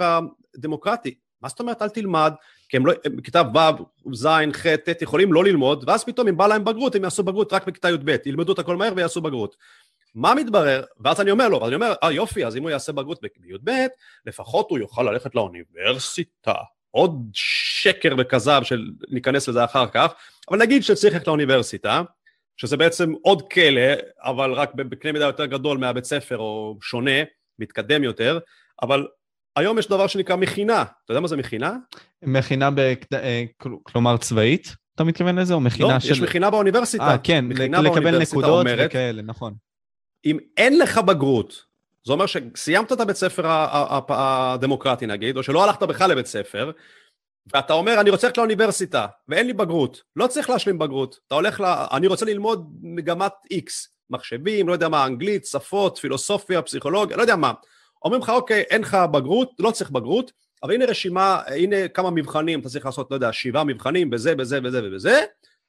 [0.56, 2.34] הדמוקרטי, מה זאת אומרת אל תלמד,
[2.70, 6.48] כי הם לא, בכיתה ו', ז', ח', ט', יכולים לא ללמוד, ואז פתאום אם בא
[6.48, 9.56] להם בגרות, הם יעשו בגרות רק בכיתה י"ב, ילמדו את הכל מהר ויעשו בגרות.
[10.16, 10.84] מה מתברר?
[11.00, 13.72] ואז אני אומר לו, אני אומר, אה יופי, אז אם הוא יעשה בגרות בי"ב,
[14.26, 16.54] לפחות הוא יוכל ללכת לאוניברסיטה.
[16.92, 20.14] עוד שקר וכזב של ניכנס לזה אחר כך,
[20.50, 22.02] אבל נגיד שצריך ללכת לאוניברסיטה,
[22.58, 23.92] שזה בעצם עוד כלא,
[24.24, 27.24] אבל רק בקנה מידה יותר גדול מהבית ספר, או שונה,
[27.60, 28.40] מתקדם יותר,
[28.82, 29.08] אבל
[29.56, 30.82] היום יש דבר שנקרא מכינה.
[30.82, 31.76] אתה יודע מה זה מכינה?
[32.24, 33.16] מכינה, בקד...
[33.16, 33.44] אה,
[33.84, 34.76] כלומר צבאית?
[34.96, 35.54] אתה מתכוון לזה?
[35.54, 36.08] או מכינה לא, של...
[36.08, 37.04] לא, יש מכינה באוניברסיטה.
[37.04, 37.46] אה, כן,
[37.84, 39.54] לקבל נקודות אומרת, וכאלה, נכון.
[40.26, 41.66] אם אין לך בגרות,
[42.04, 43.44] זה אומר שסיימת את הבית ספר
[44.10, 46.72] הדמוקרטי נגיד, או שלא הלכת בכלל לבית ספר,
[47.54, 50.02] ואתה אומר, אני רוצה ללכת לאוניברסיטה, ואין לי בגרות.
[50.16, 51.20] לא צריך להשלים בגרות.
[51.28, 51.66] אתה הולך ל...
[51.92, 53.72] אני רוצה ללמוד מגמת X,
[54.10, 57.54] מחשבים, לא יודע מה, אנגלית, שפות, פילוסופיה, פסיכולוגיה, לא יודע מה.
[58.06, 60.32] אומרים לך, אוקיי, אין לך בגרות, לא צריך בגרות,
[60.64, 64.62] אבל הנה רשימה, הנה כמה מבחנים, אתה צריך לעשות, לא יודע, שבעה מבחנים בזה, בזה,
[64.62, 65.24] בזה ובזה,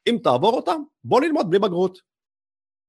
[0.07, 2.12] אם תעבור אותם, בוא ללמוד בלי בגרות.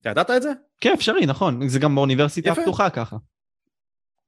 [0.05, 0.53] אתה ידעת את זה?
[0.81, 1.69] כן, אפשרי, נכון.
[1.69, 2.61] זה גם באוניברסיטה יפה.
[2.61, 3.17] הפתוחה ככה.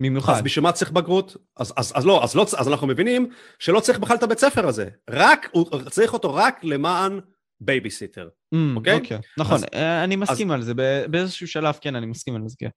[0.03, 0.33] במיוחד.
[0.33, 1.37] אז בשביל מה צריך בגרות?
[1.57, 4.69] אז, אז, אז לא, אז לא, אז אנחנו מבינים שלא צריך בכלל את הבית ספר
[4.69, 4.89] הזה.
[5.11, 7.21] רק, הוא צריך אותו רק למען
[7.61, 8.95] בייביסיטר, mm, אוקיי?
[8.95, 9.65] אוקיי, נכון, אז,
[10.05, 10.75] אני מסכים אז, על זה,
[11.11, 12.69] באיזשהו שלב כן, אני מסכים על זה, כן.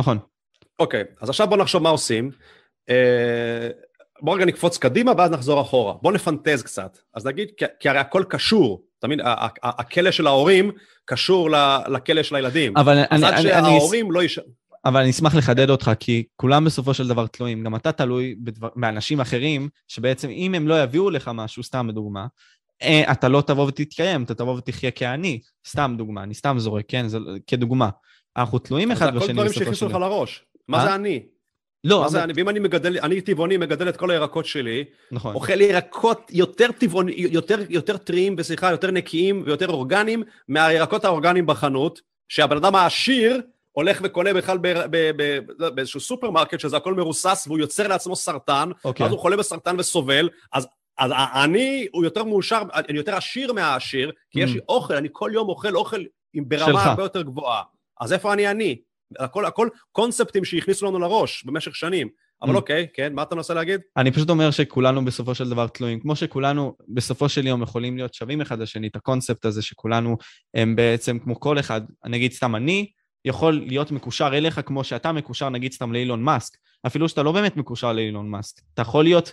[0.00, 0.18] נכון.
[0.78, 2.30] אוקיי, אז עכשיו בוא נחשוב מה עושים.
[2.90, 3.68] אה,
[4.20, 5.94] בוא רגע נקפוץ קדימה ואז נחזור אחורה.
[6.02, 6.98] בוא נפנטז קצת.
[7.14, 8.84] אז נגיד, כי, כי הרי הכל קשור.
[9.06, 9.20] מבין,
[9.62, 10.70] הכלא של ההורים
[11.04, 11.50] קשור
[11.88, 12.76] לכלא של הילדים.
[12.76, 13.32] אבל אז אני...
[13.32, 14.14] עד שההורים אני...
[14.14, 14.40] לא יש...
[14.84, 17.64] אבל אני אשמח לחדד אותך, כי כולם בסופו של דבר תלויים.
[17.64, 22.26] גם אתה תלוי בדבר, באנשים אחרים, שבעצם אם הם לא יביאו לך משהו, סתם בדוגמה,
[22.82, 25.40] אה, אתה לא תבוא ותתקיים, אתה תבוא ותחיה כעני.
[25.68, 27.08] סתם דוגמה, אני סתם זורק, כן?
[27.08, 27.88] זה כדוגמה.
[28.36, 29.42] אנחנו תלויים אחד בשני בסופו של דבר.
[29.44, 30.44] זה הכל דברים שהכניסו לך לראש.
[30.68, 30.84] מה אה?
[30.84, 31.22] זה אני?
[31.84, 32.08] לא.
[32.08, 32.32] זה אני?
[32.36, 35.34] ואם אני מגדל, אני טבעוני, מגדל את כל הירקות שלי, נכון.
[35.34, 42.00] אוכל ירקות יותר טבעוני, יותר, יותר טריים, וסליחה, יותר נקיים ויותר אורגניים מהירקות האורגניים בחנות,
[42.28, 43.40] שהבן אדם העשיר
[43.72, 44.58] הולך וקונה בכלל
[45.74, 49.06] באיזשהו סופרמרקט שזה הכל מרוסס והוא יוצר לעצמו סרטן, אוקיי.
[49.06, 50.68] אז הוא חולה בסרטן וסובל, אז
[50.98, 51.10] אז
[51.44, 54.44] אני, הוא יותר מאושר, אני יותר עשיר מהעשיר, כי mm.
[54.44, 56.02] יש לי אוכל, אני כל יום אוכל אוכל
[56.34, 57.62] ברמה הרבה יותר גבוהה.
[58.00, 58.76] אז איפה אני אני?
[59.18, 62.08] הכל, הכל קונספטים שהכניסו לנו לראש במשך שנים.
[62.42, 62.56] אבל mm.
[62.56, 63.80] אוקיי, כן, מה אתה מנסה להגיד?
[63.96, 66.00] אני פשוט אומר שכולנו בסופו של דבר תלויים.
[66.00, 70.16] כמו שכולנו בסופו של יום יכולים להיות שווים אחד לשני, את הקונספט הזה שכולנו
[70.54, 72.90] הם בעצם כמו כל אחד, אני אגיד סתם אני,
[73.24, 76.56] יכול להיות מקושר אליך כמו שאתה מקושר נגיד סתם לאילון מאסק.
[76.86, 78.60] אפילו שאתה לא באמת מקושר לאילון מאסק.
[78.74, 79.32] אתה יכול להיות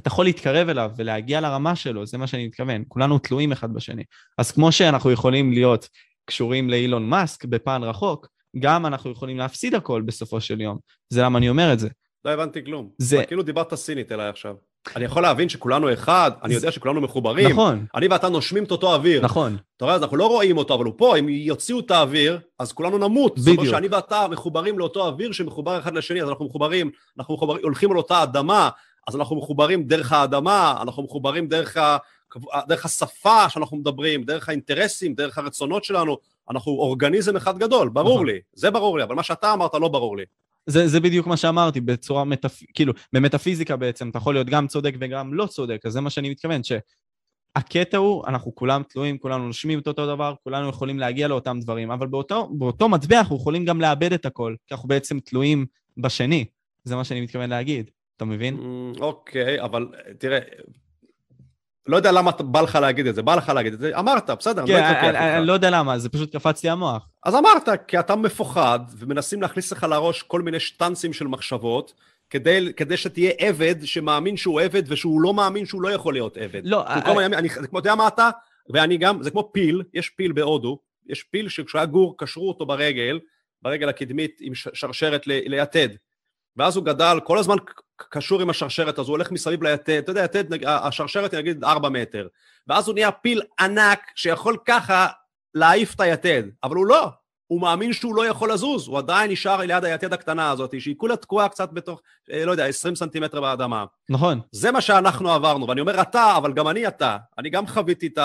[0.00, 2.84] אתה יכול להתקרב אליו ולהגיע לרמה שלו, זה מה שאני מתכוון.
[2.88, 4.02] כולנו תלויים אחד בשני.
[4.38, 5.88] אז כמו שאנחנו יכולים להיות
[6.24, 8.28] קשורים לאילון מאסק בפן רחוק,
[8.58, 10.78] גם אנחנו יכולים להפסיד הכל בסופו של יום.
[11.10, 11.88] זה למה אני אומר את זה.
[12.24, 12.88] לא הבנתי כלום.
[12.98, 13.24] זה...
[13.26, 14.54] כאילו דיברת סינית אליי עכשיו.
[14.96, 17.50] אני יכול להבין שכולנו אחד, אני יודע שכולנו מחוברים.
[17.50, 17.86] נכון.
[17.94, 19.24] אני ואתה נושמים את אותו אוויר.
[19.24, 19.56] נכון.
[19.76, 22.72] אתה רואה, אז אנחנו לא רואים אותו, אבל הוא פה, אם יוציאו את האוויר, אז
[22.72, 23.32] כולנו נמות.
[23.32, 23.46] בדיוק.
[23.46, 27.64] זאת אומרת שאני ואתה מחוברים לאותו אוויר שמחובר אחד לשני, אז אנחנו מחוברים, אנחנו מחוברים,
[27.64, 28.68] הולכים על אותה אדמה,
[29.08, 31.96] אז אנחנו מחוברים דרך האדמה, אנחנו מחוברים דרך, ה,
[32.68, 36.18] דרך השפה שאנחנו מדברים, דרך האינטרסים, דרך הרצונות שלנו,
[36.50, 38.26] אנחנו אורגניזם אחד גדול, ברור נכון.
[38.26, 40.24] לי, זה ברור לי, אבל מה שאתה אמרת לא ברור לי.
[40.66, 42.62] זה, זה בדיוק מה שאמרתי, בצורה מטאפ...
[42.74, 46.30] כאילו, במטאפיזיקה בעצם, אתה יכול להיות גם צודק וגם לא צודק, אז זה מה שאני
[46.30, 51.58] מתכוון, שהקטע הוא, אנחנו כולם תלויים, כולנו נושמים את אותו דבר, כולנו יכולים להגיע לאותם
[51.60, 55.66] דברים, אבל באותו, באותו מטבע אנחנו יכולים גם לאבד את הכל, כי אנחנו בעצם תלויים
[55.96, 56.44] בשני,
[56.84, 57.90] זה מה שאני מתכוון להגיד.
[58.16, 58.56] אתה מבין?
[58.56, 59.86] Mm, אוקיי, אבל
[60.18, 60.38] תראה,
[61.86, 64.62] לא יודע למה בא לך להגיד את זה, בא לך להגיד את זה, אמרת, בסדר,
[64.62, 65.16] אני לא אתווכח איתך.
[65.16, 67.08] אני לא יודע למה, זה פשוט קפץ לי המוח.
[67.24, 71.94] אז אמרת, כי אתה מפוחד, ומנסים להכניס לך לראש כל מיני שטנצים של מחשבות,
[72.30, 76.60] כדי, כדי שתהיה עבד שמאמין שהוא עבד, ושהוא לא מאמין שהוא לא יכול להיות עבד.
[76.64, 77.08] לא, I...
[77.10, 78.30] אני, אני, אתה יודע מה אתה?
[78.72, 82.66] ואני גם, זה כמו פיל, יש פיל בהודו, יש פיל שכשהוא היה גור, קשרו אותו
[82.66, 83.20] ברגל,
[83.62, 85.88] ברגל הקדמית עם שרשרת ליתד.
[86.56, 87.56] ואז הוא גדל, כל הזמן
[87.96, 91.88] קשור עם השרשרת הזו, הוא הולך מסביב ליתד, אתה יודע, יתד, השרשרת היא נגיד 4
[91.88, 92.26] מטר,
[92.66, 95.06] ואז הוא נהיה פיל ענק שיכול ככה
[95.54, 97.08] להעיף את היתד, אבל הוא לא,
[97.46, 101.16] הוא מאמין שהוא לא יכול לזוז, הוא עדיין נשאר ליד היתד הקטנה הזאת, שהיא כולה
[101.16, 102.00] תקועה קצת בתוך,
[102.32, 103.84] אה, לא יודע, 20 סנטימטר באדמה.
[104.08, 104.40] נכון.
[104.52, 107.16] זה מה שאנחנו עברנו, ואני אומר אתה, אבל גם אני אתה.
[107.38, 108.18] אני גם חוויתי את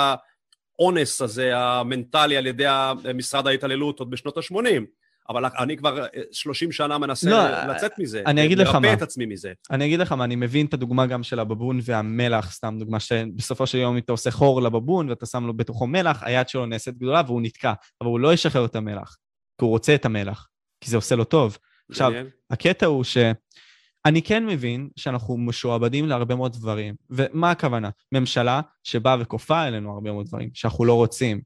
[0.79, 2.67] האונס הזה, המנטלי, על ידי
[3.13, 4.81] משרד ההתעללות עוד בשנות ה-80.
[5.29, 8.79] אבל אני כבר 30 אה, שנה מנסה לא, לצאת מזה, אני אגיד לך מה.
[8.79, 9.53] לרפא את עצמי מזה.
[9.71, 13.67] אני אגיד לך מה, אני מבין את הדוגמה גם של הבבון והמלח, סתם דוגמה שבסופו
[13.67, 17.21] של יום אתה עושה חור לבבון ואתה שם לו בתוכו מלח, היד שלו נעשית גדולה
[17.27, 19.17] והוא נתקע, אבל הוא לא ישחרר את המלח,
[19.57, 20.47] כי הוא רוצה את המלח,
[20.81, 21.57] כי זה עושה לו טוב.
[21.91, 22.11] עכשיו,
[22.49, 27.89] הקטע הוא שאני כן מבין שאנחנו משועבדים להרבה מאוד דברים, ומה הכוונה?
[28.11, 31.41] ממשלה שבאה וכופה עלינו הרבה מאוד דברים שאנחנו לא רוצים,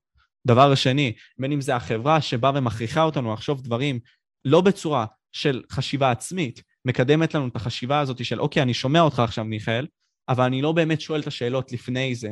[0.46, 4.00] דבר שני, בין אם זה החברה שבאה ומכריחה אותנו לחשוב דברים
[4.46, 9.20] לא בצורה של חשיבה עצמית, מקדמת לנו את החשיבה הזאת של אוקיי, אני שומע אותך
[9.20, 9.88] עכשיו, מיכאל,
[10.30, 12.30] אבל אני לא באמת שואל את השאלות לפני זה.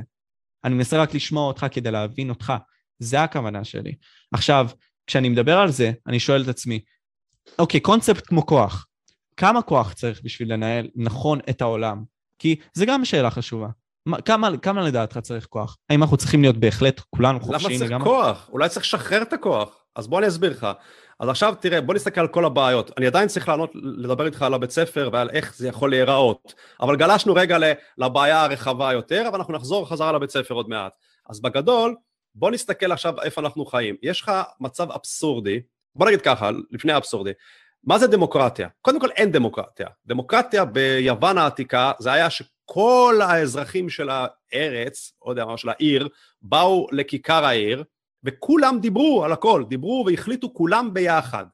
[0.63, 2.53] אני מנסה רק לשמוע אותך כדי להבין אותך.
[2.99, 3.95] זה הכוונה שלי.
[4.33, 4.69] עכשיו,
[5.07, 6.79] כשאני מדבר על זה, אני שואל את עצמי,
[7.59, 8.87] אוקיי, קונספט כמו כוח.
[9.37, 12.03] כמה כוח צריך בשביל לנהל נכון את העולם?
[12.39, 13.67] כי זה גם שאלה חשובה.
[14.25, 15.77] כמה, כמה לדעתך צריך כוח?
[15.89, 17.95] האם אנחנו צריכים להיות בהחלט כולנו חופשיים לגמרי?
[17.95, 18.49] למה צריך כוח?
[18.51, 19.83] אולי צריך לשחרר את הכוח.
[19.95, 20.67] אז בוא אני אסביר לך.
[21.19, 22.91] אז עכשיו תראה, בוא נסתכל על כל הבעיות.
[22.97, 26.53] אני עדיין צריך לענות, לדבר איתך על הבית ספר ועל איך זה יכול להיראות.
[26.81, 27.57] אבל גלשנו רגע
[27.97, 30.93] לבעיה הרחבה יותר, אבל אנחנו נחזור חזרה לבית ספר עוד מעט.
[31.29, 31.95] אז בגדול,
[32.35, 33.95] בוא נסתכל עכשיו איפה אנחנו חיים.
[34.03, 35.59] יש לך מצב אבסורדי,
[35.95, 37.31] בוא נגיד ככה, לפני האבסורדי.
[37.83, 38.67] מה זה דמוקרטיה?
[38.81, 39.87] קודם כל אין דמוקרטיה.
[40.05, 42.29] דמוקרטיה ביוון העתיקה זה היה
[42.63, 46.07] שכל האזרחים של הארץ, או יודע מה, של העיר,
[46.41, 47.83] באו לכיכר העיר,
[48.23, 51.45] וכולם דיברו על הכל, דיברו והחליטו כולם ביחד.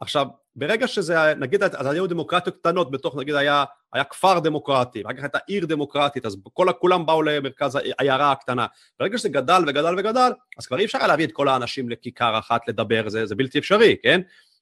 [0.00, 0.26] עכשיו,
[0.56, 5.22] ברגע שזה, נגיד, אז היו דמוקרטיות קטנות בתוך, נגיד היה, היה כפר דמוקרטי, ואחר כך
[5.22, 8.66] הייתה עיר דמוקרטית, אז כל, כולם באו למרכז העיירה הקטנה.
[9.00, 12.38] ברגע שזה גדל וגדל וגדל, אז כבר אי אפשר היה להביא את כל האנשים לכיכר
[12.38, 14.20] אחת לדבר, זה, זה בלתי אפשרי, כן?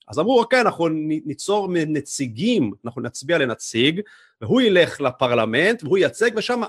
[0.08, 0.88] אז אמרו, אוקיי, אנחנו
[1.26, 4.00] ניצור נציגים, אנחנו נצביע לנציג,
[4.40, 6.62] והוא ילך לפרלמנט, והוא ייצג, ושם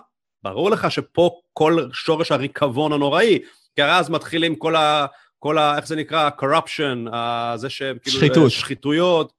[0.44, 3.40] ברור לך שפה כל שורש הריקבון הנוראי,
[3.76, 5.06] כי הרי אז מתחילים כל ה...
[5.40, 5.78] כל ה...
[5.78, 6.30] איך זה נקרא?
[6.40, 8.18] corruption, ה, זה שהם כאילו...
[8.18, 8.52] שחיתות.
[8.52, 9.34] שחיתויות.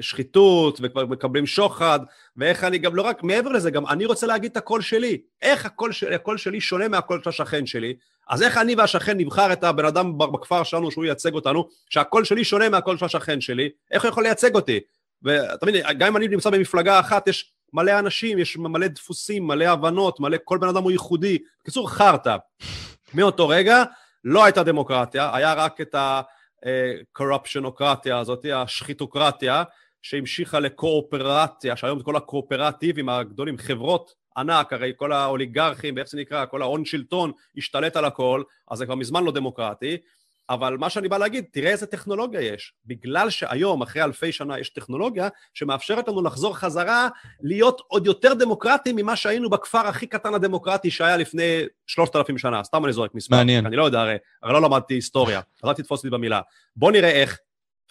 [0.00, 2.00] שחיתות, וכבר מקבלים שוחד,
[2.36, 5.20] ואיך אני גם, לא רק, מעבר לזה, גם אני רוצה להגיד את הקול שלי.
[5.42, 7.94] איך הקול, שלי, הקול שלי שונה מהקול של השכן שלי?
[8.28, 12.44] אז איך אני והשכן נבחר את הבן אדם בכפר שלנו שהוא ייצג אותנו, שהקול שלי
[12.44, 14.80] שונה מהקול של השכן שלי, איך הוא יכול לייצג אותי?
[15.22, 19.64] ואתה מבין, גם אם אני נמצא במפלגה אחת, יש מלא אנשים, יש מלא דפוסים, מלא
[19.64, 21.38] הבנות, מלא, כל בן אדם הוא ייחודי.
[21.60, 22.36] בקיצור, חרטא.
[23.14, 23.82] מאותו רגע
[24.24, 29.62] לא הייתה דמוקרטיה, היה רק את ה-corruptionוקרטיה הזאת, השחיתוקרטיה,
[30.02, 36.62] שהמשיכה לקואופרטיה, שהיום כל הקואופרטיבים הגדולים, חברות ענק, הרי כל האוליגרכים, ואיך זה נקרא, כל
[36.62, 39.96] ההון שלטון השתלט על הכל, אז זה כבר מזמן לא דמוקרטי.
[40.52, 42.74] אבל מה שאני בא להגיד, תראה איזה טכנולוגיה יש.
[42.86, 47.08] בגלל שהיום, אחרי אלפי שנה, יש טכנולוגיה שמאפשרת לנו לחזור חזרה,
[47.40, 52.64] להיות עוד יותר דמוקרטיים ממה שהיינו בכפר הכי קטן הדמוקרטי שהיה לפני שלושת אלפים שנה.
[52.64, 53.36] סתם אני זורק מספר.
[53.36, 53.66] מעניין.
[53.66, 56.40] אני לא יודע, הרי, הרי לא למדתי היסטוריה, אז אל תתפוס אותי במילה.
[56.76, 57.38] בוא נראה איך.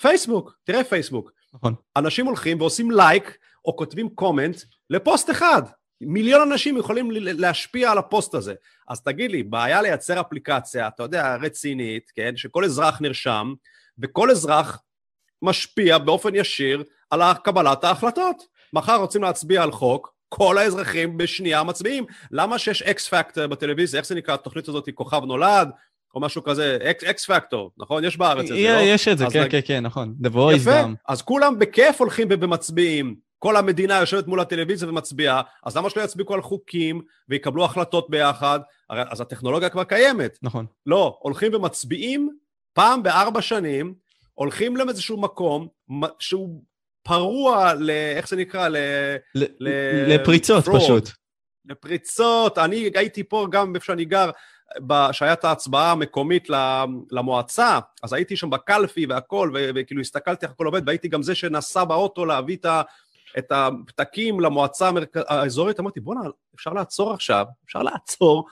[0.01, 1.31] פייסבוק, תראה פייסבוק.
[1.53, 1.73] נכון.
[1.97, 5.61] אנשים הולכים ועושים לייק, או כותבים comment לפוסט אחד.
[6.01, 8.53] מיליון אנשים יכולים להשפיע על הפוסט הזה.
[8.89, 13.53] אז תגיד לי, בעיה לייצר אפליקציה, אתה יודע, רצינית, כן, שכל אזרח נרשם,
[13.99, 14.81] וכל אזרח
[15.41, 18.43] משפיע באופן ישיר על קבלת ההחלטות.
[18.73, 22.05] מחר רוצים להצביע על חוק, כל האזרחים בשנייה מצביעים.
[22.31, 25.69] למה שיש אקס פקטור בטלוויזיה, איך זה נקרא, התוכנית הזאת, כוכב נולד,
[26.15, 28.03] או משהו כזה, אקס פקטור, נכון?
[28.03, 28.79] יש בארץ את זה, לא?
[28.79, 30.15] יש את זה, כן, כן, כן, נכון.
[30.23, 30.81] The Voice יפה.
[31.07, 33.30] אז כולם בכיף הולכים ומצביעים.
[33.43, 38.59] כל המדינה יושבת מול הטלוויזיה ומצביעה, אז למה שלא יצביעו על חוקים ויקבלו החלטות ביחד?
[38.89, 40.37] הרי, אז הטכנולוגיה כבר קיימת.
[40.41, 40.65] נכון.
[40.85, 42.29] לא, הולכים ומצביעים
[42.73, 43.93] פעם בארבע שנים,
[44.33, 45.67] הולכים לאיזשהו מקום
[46.19, 46.63] שהוא
[47.03, 47.89] פרוע ל...
[47.89, 48.67] איך זה נקרא?
[48.67, 48.77] ל...
[49.35, 49.69] ל...
[50.13, 50.77] לפריצות fraud.
[50.77, 51.09] פשוט.
[51.65, 54.29] לפריצות, אני הייתי פה גם איפה שאני גר,
[55.11, 56.47] כשהיה את ההצבעה המקומית
[57.11, 61.83] למועצה, אז הייתי שם בקלפי והכל, וכאילו הסתכלתי איך הכל עובד, והייתי גם זה שנסע
[61.83, 62.81] באוטו להביא את ה...
[63.37, 65.17] את הפתקים למועצה המרכ...
[65.27, 66.21] האזורית, אמרתי, בואנה,
[66.55, 68.45] אפשר לעצור עכשיו, אפשר לעצור,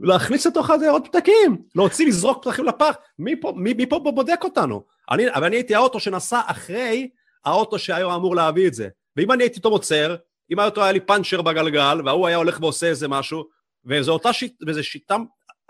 [0.00, 4.40] להכניס לתוך הזה עוד פתקים, להוציא, לזרוק פתקים לפח, מי פה, מי, מי פה בודק
[4.44, 4.84] אותנו?
[5.10, 7.08] אני, אבל אני הייתי האוטו שנסע אחרי
[7.44, 8.88] האוטו שהיה אמור להביא את זה.
[9.16, 10.16] ואם אני הייתי איתו עוצר,
[10.52, 13.44] אם האוטו היה לי פאנצ'ר בגלגל, וההוא היה הולך ועושה איזה משהו,
[13.84, 15.16] וזו אותה שיטה, וזו שיטה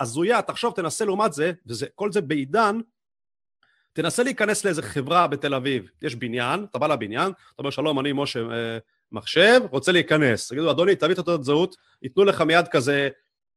[0.01, 2.79] הזויה, תחשוב, תנסה לעומת זה, וכל זה בעידן
[3.93, 8.13] תנסה להיכנס לאיזה חברה בתל אביב, יש בניין, אתה בא לבניין, אתה אומר שלום, אני
[8.15, 8.79] משה אה,
[9.13, 10.49] מחשב, רוצה להיכנס.
[10.49, 13.09] תגידו, אדוני, תביא את תעודת זהות, ייתנו לך מיד כזה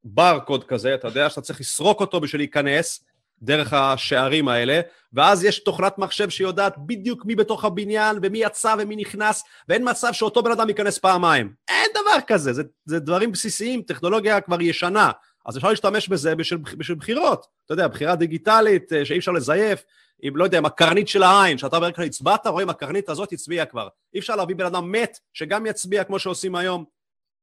[0.03, 3.05] ברקוד כזה, אתה יודע שאתה צריך לסרוק אותו בשביל להיכנס
[3.41, 4.81] דרך השערים האלה,
[5.13, 10.13] ואז יש תוכנת מחשב שיודעת בדיוק מי בתוך הבניין, ומי יצא ומי נכנס, ואין מצב
[10.13, 11.53] שאותו בן אדם ייכנס פעמיים.
[11.67, 15.11] אין דבר כזה, זה, זה דברים בסיסיים, טכנולוגיה כבר ישנה.
[15.45, 17.47] אז אפשר להשתמש בזה בשביל, בשביל בחירות.
[17.65, 19.83] אתה יודע, בחירה דיגיטלית אה, שאי אפשר לזייף,
[20.21, 23.87] עם, לא יודע, עם הקרנית של העין, שאתה ברגע הצבעת, רואים, הקרנית הזאת הצביעה כבר.
[24.13, 26.85] אי אפשר להביא בן אדם מת שגם יצביע כמו שעושים היום.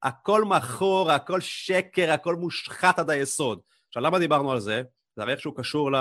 [0.02, 3.60] הכל מכור, הכל שקר, הכל מושחת עד היסוד.
[3.88, 4.82] עכשיו, למה דיברנו על זה?
[5.16, 5.96] זה הרי איכשהו קשור ל...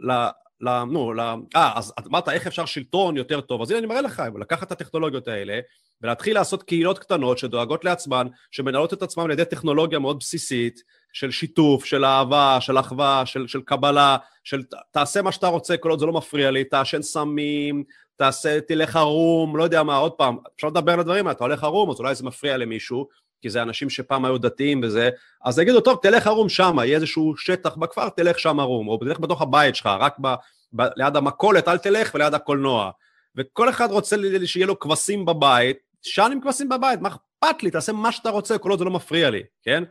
[0.00, 0.12] ל...
[0.60, 0.82] ל...
[0.84, 1.20] נו, ל...
[1.56, 4.72] אה, אז אמרת איך אפשר שלטון יותר טוב, אז הנה אני מראה לך, לקחת את
[4.72, 5.60] הטכנולוגיות האלה
[6.02, 10.82] ולהתחיל לעשות קהילות קטנות שדואגות לעצמן, שמנהלות את עצמן על ידי טכנולוגיה מאוד בסיסית,
[11.12, 15.90] של שיתוף, של אהבה, של אחווה, של, של קבלה, של תעשה מה שאתה רוצה כל
[15.90, 17.84] עוד זה לא מפריע לי, תעשן סמים,
[18.16, 21.64] תעשה, תלך ערום, לא יודע מה, עוד פעם, אפשר לדבר על הדברים האלה, אתה הולך
[21.64, 23.08] ערום, אז אולי זה מפריע למישהו,
[23.42, 25.10] כי זה אנשים שפעם היו דתיים וזה,
[25.44, 29.20] אז יגידו, טוב, תלך ערום שם, יהיה איזשהו שטח בכפר, תלך שם ערום, או תלך
[29.20, 30.34] בתוך הבית שלך, רק ב,
[30.72, 32.90] ב, ליד המכולת, אל תלך, וליד הקולנוע.
[33.36, 37.92] וכל אחד רוצה שיהיה לו כבשים בבית, שאן עם כבשים בבית, מה אכפת לי, תעשה
[37.92, 39.84] מה שאתה רוצה, כל עוד זה לא מפריע לי, כן?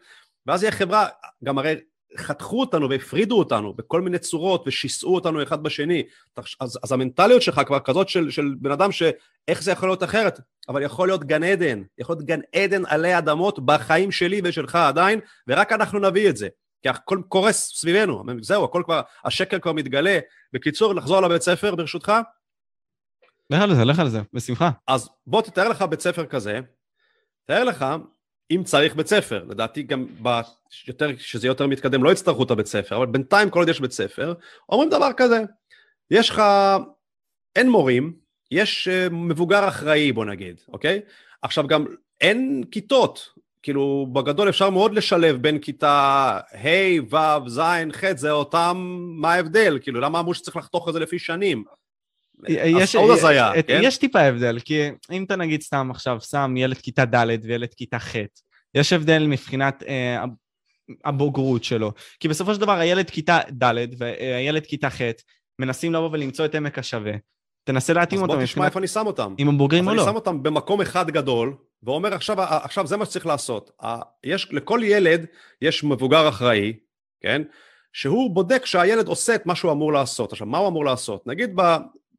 [0.45, 1.07] ואז יהיה חברה,
[1.43, 1.75] גם הרי
[2.17, 6.03] חתכו אותנו והפרידו אותנו בכל מיני צורות ושיסעו אותנו אחד בשני,
[6.59, 10.39] אז, אז המנטליות שלך כבר כזאת של, של בן אדם שאיך זה יכול להיות אחרת,
[10.69, 15.19] אבל יכול להיות גן עדן, יכול להיות גן עדן עלי אדמות בחיים שלי ושלך עדיין,
[15.47, 16.47] ורק אנחנו נביא את זה.
[16.81, 20.19] כי הכל קורס סביבנו, זהו, הכל כבר, השקר כבר מתגלה.
[20.53, 22.11] בקיצור, לחזור לבית ספר ברשותך?
[23.49, 24.69] לך על זה, לך על זה, בשמחה.
[24.87, 26.59] אז בוא תתאר לך בית ספר כזה,
[27.45, 27.85] תאר לך
[28.51, 30.05] אם צריך בית ספר, לדעתי גם
[30.87, 33.91] ביותר, שזה יותר מתקדם לא יצטרכו את הבית ספר, אבל בינתיים כל עוד יש בית
[33.91, 34.33] ספר,
[34.69, 35.43] אומרים דבר כזה,
[36.11, 36.41] יש לך,
[37.55, 38.13] אין מורים,
[38.51, 41.01] יש אה, מבוגר אחראי בוא נגיד, אוקיי?
[41.41, 41.85] עכשיו גם
[42.21, 43.29] אין כיתות,
[43.61, 49.79] כאילו בגדול אפשר מאוד לשלב בין כיתה ה', ו', ז', ח', זה אותם, מה ההבדל?
[49.81, 51.63] כאילו למה אמרו שצריך לחתוך את זה לפי שנים?
[52.47, 53.79] יש, עוד הזיה, כן?
[53.83, 57.99] יש טיפה הבדל, כי אם אתה נגיד סתם עכשיו שם ילד כיתה ד' וילד כיתה
[57.99, 58.15] ח',
[58.75, 60.23] יש הבדל מבחינת אה,
[61.05, 61.91] הבוגרות שלו.
[62.19, 65.01] כי בסופו של דבר הילד כיתה ד' והילד כיתה ח'
[65.59, 67.13] מנסים לבוא ולמצוא את עמק השווה.
[67.63, 69.35] תנסה להתאים אז אותם בוא תשמע איפה אני שם אותם.
[69.39, 70.05] אם הם בוגרים אז או אני לא.
[70.05, 73.71] שם אותם במקום אחד גדול, ואומר, עכשיו, עכשיו זה מה שצריך לעשות.
[74.23, 75.25] יש, לכל ילד
[75.61, 76.73] יש מבוגר אחראי,
[77.21, 77.41] כן?
[77.93, 80.31] שהוא בודק שהילד עושה את מה שהוא אמור לעשות.
[80.31, 81.27] עכשיו, מה הוא אמור לעשות?
[81.27, 81.55] נגיד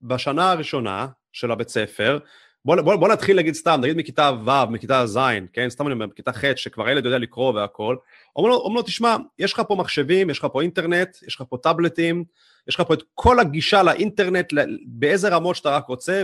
[0.03, 2.19] בשנה הראשונה של הבית ספר,
[2.65, 5.19] בוא, בוא, בוא נתחיל להגיד סתם, נגיד מכיתה ו', מכיתה ז',
[5.53, 5.71] כן?
[5.71, 7.97] סתם אני אומר, מכיתה ח', שכבר הילד יודע לקרוא והכל.
[8.37, 11.43] אומר לו, אומר לו, תשמע, יש לך פה מחשבים, יש לך פה אינטרנט, יש לך
[11.49, 12.25] פה טאבלטים,
[12.69, 14.53] יש לך פה את כל הגישה לאינטרנט,
[14.87, 16.23] באיזה רמות שאתה רק רוצה,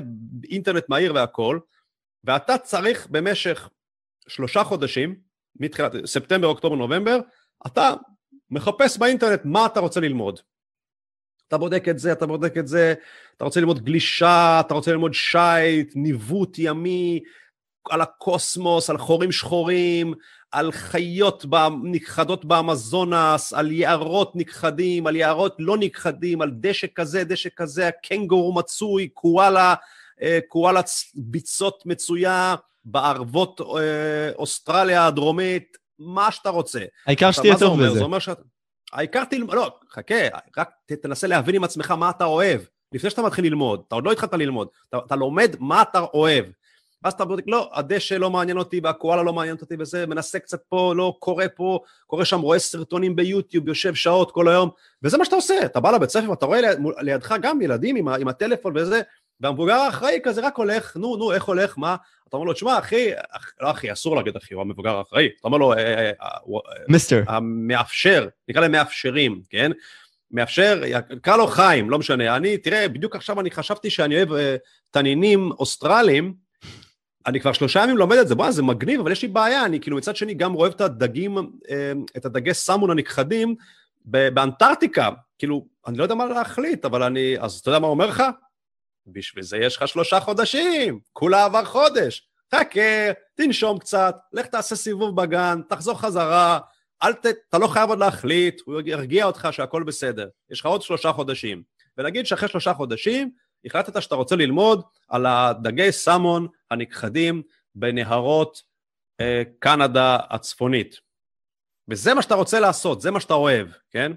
[0.50, 1.58] אינטרנט מהיר והכל,
[2.24, 3.68] ואתה צריך במשך
[4.28, 5.14] שלושה חודשים,
[5.60, 7.18] מתחילת ספטמבר, אוקטובר, נובמבר,
[7.66, 7.94] אתה
[8.50, 10.40] מחפש באינטרנט מה אתה רוצה ללמוד.
[11.48, 12.94] אתה בודק את זה, אתה בודק את זה,
[13.36, 17.20] אתה רוצה ללמוד גלישה, אתה רוצה ללמוד שייט, ניווט ימי,
[17.90, 20.14] על הקוסמוס, על חורים שחורים,
[20.52, 21.44] על חיות
[21.82, 28.54] נכחדות באמזונס, על יערות נכחדים, על יערות לא נכחדים, על דשא כזה, דשא כזה, הקנגורו
[28.54, 29.74] מצוי, קואלה,
[30.22, 30.80] אה, קואלה
[31.14, 32.54] ביצות מצויה,
[32.84, 36.80] בערבות אה, אוסטרליה הדרומית, מה שאתה רוצה.
[37.06, 37.82] העיקר שתהיה טוב?
[37.82, 37.94] בזה.
[37.94, 38.38] זה אומר שאת...
[38.94, 40.70] העיקר תלמד, לא, חכה, רק
[41.02, 42.60] תנסה להבין עם עצמך מה אתה אוהב,
[42.92, 46.44] לפני שאתה מתחיל ללמוד, אתה עוד לא התחלת ללמוד, אתה, אתה לומד מה אתה אוהב.
[47.04, 50.62] ואז אתה בודק, לא, הדשא לא מעניין אותי והקואלה לא מעניינת אותי וזה, מנסה קצת
[50.68, 54.70] פה, לא, קורא פה, קורא שם, רואה סרטונים ביוטיוב, יושב שעות כל היום,
[55.02, 56.60] וזה מה שאתה עושה, אתה בא לבית ספר ואתה רואה
[57.00, 59.02] לידך גם ילדים עם, עם הטלפון וזה,
[59.40, 61.96] והמבוגר האחראי כזה רק הולך, נו, נו, איך הולך, מה?
[62.28, 65.26] אתה אומר לו, תשמע, אחי, אח, לא אחי, אסור להגיד אחי, הוא המבוגר האחראי.
[65.26, 67.22] אתה אומר לו, "אה, אה, אה, מיסטר.
[67.26, 69.70] המאפשר, נקרא להם מאפשרים, כן?
[70.30, 70.82] מאפשר,
[71.22, 72.36] קרא לו חיים, לא משנה.
[72.36, 74.56] אני, תראה, בדיוק עכשיו אני חשבתי שאני אוהב
[74.90, 76.34] תנינים אוסטרליים,
[77.26, 79.80] אני כבר שלושה ימים לומד את זה, בוא'נה, זה מגניב, אבל יש לי בעיה, אני
[79.80, 81.38] כאילו מצד שני גם אוהב את הדגים,
[82.16, 83.54] את הדגי סמון הנכחדים
[84.04, 85.10] באנטארקטיקה.
[85.38, 88.22] כאילו, אני לא יודע מה להחליט, אבל אני, אז אתה יודע מה הוא אומר לך?
[89.06, 92.28] בשביל זה יש לך שלושה חודשים, כולה עבר חודש.
[92.54, 96.58] חכה, תנשום קצת, לך תעשה סיבוב בגן, תחזור חזרה,
[97.02, 97.26] אל ת...
[97.48, 100.28] אתה לא חייב עוד להחליט, הוא ירגיע אותך שהכל בסדר.
[100.50, 101.62] יש לך עוד שלושה חודשים.
[101.98, 103.30] ונגיד שאחרי שלושה חודשים,
[103.64, 107.42] החלטת שאתה רוצה ללמוד על הדגי סמון הנכחדים
[107.74, 108.62] בנהרות
[109.20, 110.96] אה, קנדה הצפונית.
[111.88, 114.12] וזה מה שאתה רוצה לעשות, זה מה שאתה אוהב, כן?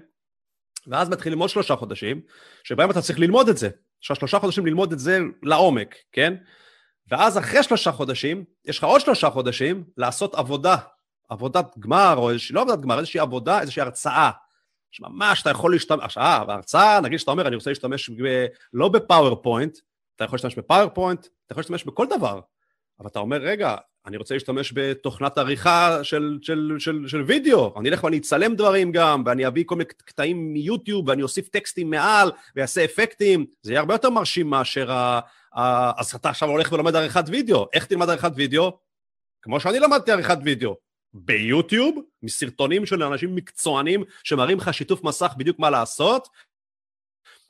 [0.86, 2.20] ואז מתחילים עוד שלושה חודשים,
[2.64, 3.68] שבהם אתה צריך ללמוד את זה.
[4.02, 6.34] יש לך שלושה חודשים ללמוד את זה לעומק, כן?
[7.10, 10.76] ואז אחרי שלושה חודשים, יש לך עוד שלושה חודשים לעשות עבודה,
[11.28, 14.30] עבודת גמר, או איזושהי, לא עבודת גמר, איזושהי עבודה, איזושהי הרצאה.
[14.90, 18.95] שממש אתה יכול להשתמש, אה, בהרצאה, נגיד שאתה אומר, אני רוצה להשתמש ב, לא ב
[18.95, 19.78] PowerPoint,
[20.16, 22.40] אתה יכול להשתמש ב PowerPoint, אתה יכול להשתמש בכל דבר,
[23.00, 23.76] אבל אתה אומר, רגע,
[24.08, 28.92] אני רוצה להשתמש בתוכנת עריכה של, של, של, של וידאו, אני אלך ואני אצלם דברים
[28.92, 33.80] גם, ואני אביא כל מיני קטעים מיוטיוב, ואני אוסיף טקסטים מעל, ואעשה אפקטים, זה יהיה
[33.80, 35.20] הרבה יותר מרשים מאשר ה...
[35.54, 36.00] ה...
[36.00, 38.78] אז אתה עכשיו הולך ולומד עריכת וידאו, איך תלמד עריכת וידאו?
[39.42, 40.76] כמו שאני למדתי עריכת וידאו,
[41.12, 46.28] ביוטיוב, מסרטונים של אנשים מקצוענים שמראים לך שיתוף מסך בדיוק מה לעשות,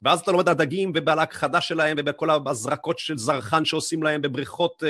[0.03, 4.83] ואז אתה לומד על דגים ועל ההכחדה שלהם ובכל הזרקות של זרחן שעושים להם בבריכות
[4.83, 4.87] uh,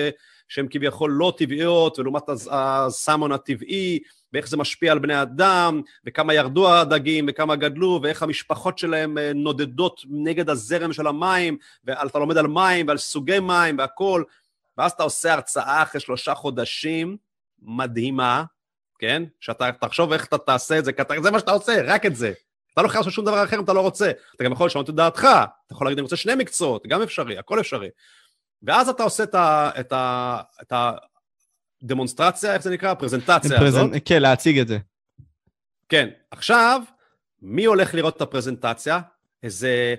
[0.48, 3.98] שהן כביכול לא טבעיות, ולעומת הסלמון הטבעי,
[4.32, 9.20] ואיך זה משפיע על בני אדם, וכמה ירדו הדגים, וכמה גדלו, ואיך המשפחות שלהם uh,
[9.34, 14.24] נודדות נגד הזרם של המים, ואתה לומד על מים ועל סוגי מים והכול,
[14.78, 17.16] ואז אתה עושה הרצאה אחרי שלושה חודשים,
[17.62, 18.44] מדהימה,
[18.98, 19.22] כן?
[19.40, 22.32] שאתה תחשוב איך אתה תעשה את זה, כי זה מה שאתה עושה, רק את זה.
[22.78, 24.10] אתה לא חייב לעשות שום דבר אחר אם אתה לא רוצה.
[24.36, 27.38] אתה גם יכול לשנות את דעתך, אתה יכול להגיד, אני רוצה שני מקצועות, גם אפשרי,
[27.38, 27.88] הכל אפשרי.
[28.62, 30.72] ואז אתה עושה את, ה, את, ה, את
[31.82, 32.90] הדמונסטרציה, איך זה נקרא?
[32.90, 33.90] הפרזנטציה הזאת.
[34.04, 34.78] כן, להציג את זה.
[35.88, 36.82] כן, עכשיו,
[37.42, 39.00] מי הולך לראות את הפרזנטציה?
[39.42, 39.94] איזה,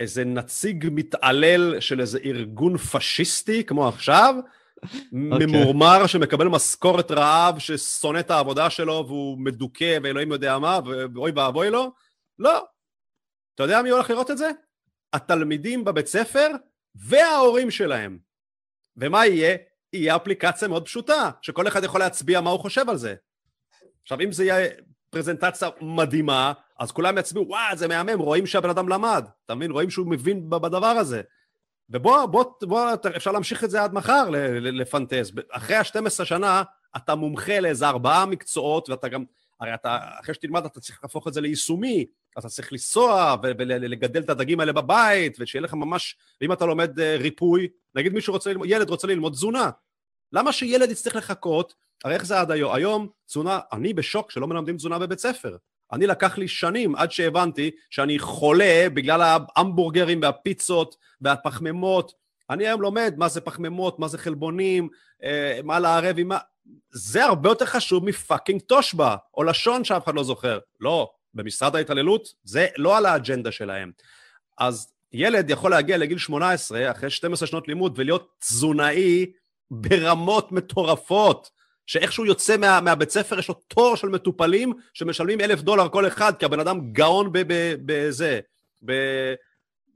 [0.00, 4.34] איזה נציג מתעלל של איזה ארגון פשיסטי, כמו עכשיו,
[5.12, 10.78] ממורמר שמקבל משכורת רעב, ששונא את העבודה שלו והוא מדוכא ואלוהים יודע מה,
[11.14, 11.92] ואוי ואבוי לו?
[12.40, 12.64] לא.
[13.54, 14.50] אתה יודע מי הולך לראות את זה?
[15.12, 16.48] התלמידים בבית ספר
[16.94, 18.18] וההורים שלהם.
[18.96, 19.56] ומה יהיה?
[19.92, 23.14] יהיה אפליקציה מאוד פשוטה, שכל אחד יכול להצביע מה הוא חושב על זה.
[24.02, 24.68] עכשיו, אם זה יהיה
[25.10, 29.70] פרזנטציה מדהימה, אז כולם יצביעו, וואו, זה מהמם, רואים שהבן אדם למד, אתה מבין?
[29.70, 31.22] רואים שהוא מבין בדבר הזה.
[31.90, 34.30] ובוא, בוא, בוא, אפשר להמשיך את זה עד מחר,
[34.60, 35.32] לפנטז.
[35.50, 36.62] אחרי ה-12 שנה,
[36.96, 39.24] אתה מומחה לאיזה ארבעה מקצועות, ואתה גם,
[39.60, 42.06] הרי אתה, אחרי שתלמד, אתה צריך להפוך את זה ליישומי,
[42.38, 47.16] אתה צריך לנסוע ולגדל את הדגים האלה בבית, ושיהיה לך ממש, ואם אתה לומד אה,
[47.16, 49.70] ריפוי, נגיד מישהו רוצה ללמוד, ילד רוצה ללמוד תזונה.
[50.32, 51.74] למה שילד יצטרך לחכות?
[52.04, 52.74] הרי איך זה עד היום?
[52.74, 55.56] היום תזונה, אני בשוק שלא מלמדים תזונה בבית ספר.
[55.92, 62.12] אני לקח לי שנים עד שהבנתי שאני חולה בגלל ההמבורגרים והפיצות והפחמימות.
[62.50, 64.88] אני היום לומד מה זה פחמימות, מה זה חלבונים,
[65.24, 66.38] אה, מה לערב עם מה...
[66.90, 70.58] זה הרבה יותר חשוב מפאקינג תושבע, או לשון שאף אחד לא זוכר.
[70.80, 73.92] לא, במשרד ההתעללות זה לא על האג'נדה שלהם.
[74.58, 79.26] אז ילד יכול להגיע לגיל 18, אחרי 12 שנות לימוד, ולהיות תזונאי
[79.70, 81.50] ברמות מטורפות.
[81.86, 86.32] שאיכשהו יוצא מה, מהבית ספר, יש לו תור של מטופלים שמשלמים אלף דולר כל אחד,
[86.38, 87.30] כי הבן אדם גאון
[87.86, 88.40] בזה,
[88.84, 88.92] ב...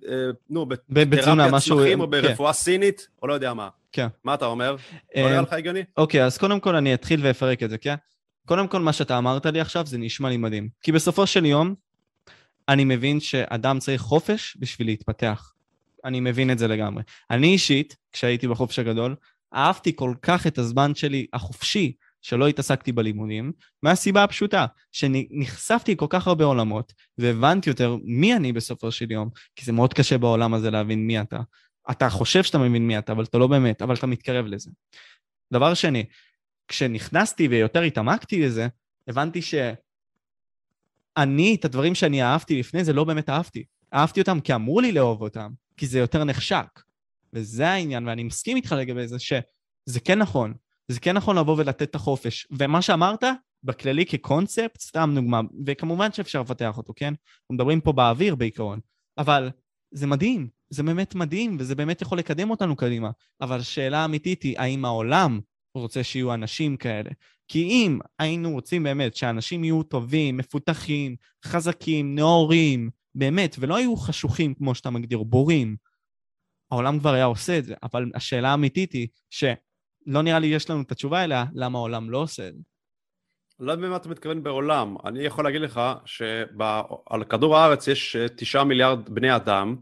[0.09, 2.11] אה, נו, בתרפיה צמחים או כן.
[2.11, 3.69] ברפואה סינית, או לא יודע מה.
[3.93, 4.07] כן.
[4.25, 4.77] מה אתה אומר?
[5.17, 5.85] לא נראה לך הגיוני?
[5.97, 7.95] אוקיי, אז קודם כל אני אתחיל ואפרק את זה, כן?
[8.47, 10.69] קודם כל, מה שאתה אמרת לי עכשיו זה נשמע לי מדהים.
[10.83, 11.75] כי בסופו של יום,
[12.69, 15.53] אני מבין שאדם צריך חופש בשביל להתפתח.
[16.05, 17.03] אני מבין את זה לגמרי.
[17.31, 19.17] אני אישית, כשהייתי בחופש הגדול,
[19.55, 21.93] אהבתי כל כך את הזמן שלי החופשי,
[22.23, 28.91] שלא התעסקתי בלימודים, מהסיבה הפשוטה, שנחשפתי כל כך הרבה עולמות, והבנתי יותר מי אני בסופו
[28.91, 31.41] של יום, כי זה מאוד קשה בעולם הזה להבין מי אתה.
[31.91, 34.71] אתה חושב שאתה מבין מי אתה, אבל אתה לא באמת, אבל אתה מתקרב לזה.
[35.53, 36.05] דבר שני,
[36.69, 38.69] כשנכנסתי ויותר התעמקתי לזה,
[39.09, 39.67] הבנתי שאני,
[41.55, 43.65] את הדברים שאני אהבתי לפני זה, לא באמת אהבתי.
[43.95, 46.81] אהבתי אותם כי אמרו לי לאהוב אותם, כי זה יותר נחשק.
[47.33, 50.55] וזה העניין, ואני מסכים איתך לגבי זה, שזה כן נכון.
[50.89, 52.47] זה כן נכון לבוא ולתת את החופש.
[52.59, 53.25] ומה שאמרת,
[53.65, 57.07] בכללי כקונספט, סתם דוגמה, וכמובן שאפשר לפתח אותו, כן?
[57.07, 58.81] אנחנו מדברים פה באוויר בעיקרון,
[59.19, 59.51] אבל
[59.91, 63.11] זה מדהים, זה באמת מדהים, וזה באמת יכול לקדם אותנו קדימה.
[63.41, 65.41] אבל השאלה האמיתית היא, האם העולם
[65.81, 67.11] רוצה שיהיו אנשים כאלה?
[67.49, 74.55] כי אם היינו רוצים באמת שאנשים יהיו טובים, מפותחים, חזקים, נאורים, באמת, ולא יהיו חשוכים,
[74.55, 75.77] כמו שאתה מגדיר, בורים,
[76.71, 80.83] העולם כבר היה עושה את זה, אבל השאלה האמיתית היא שלא נראה לי יש לנו
[80.83, 82.63] את התשובה אליה, למה העולם לא עושה את זה.
[83.61, 84.97] לא יודע במה אתה מתכוון בעולם.
[85.05, 89.77] אני יכול להגיד לך שעל כדור הארץ יש אה, תשעה מיליארד בני אדם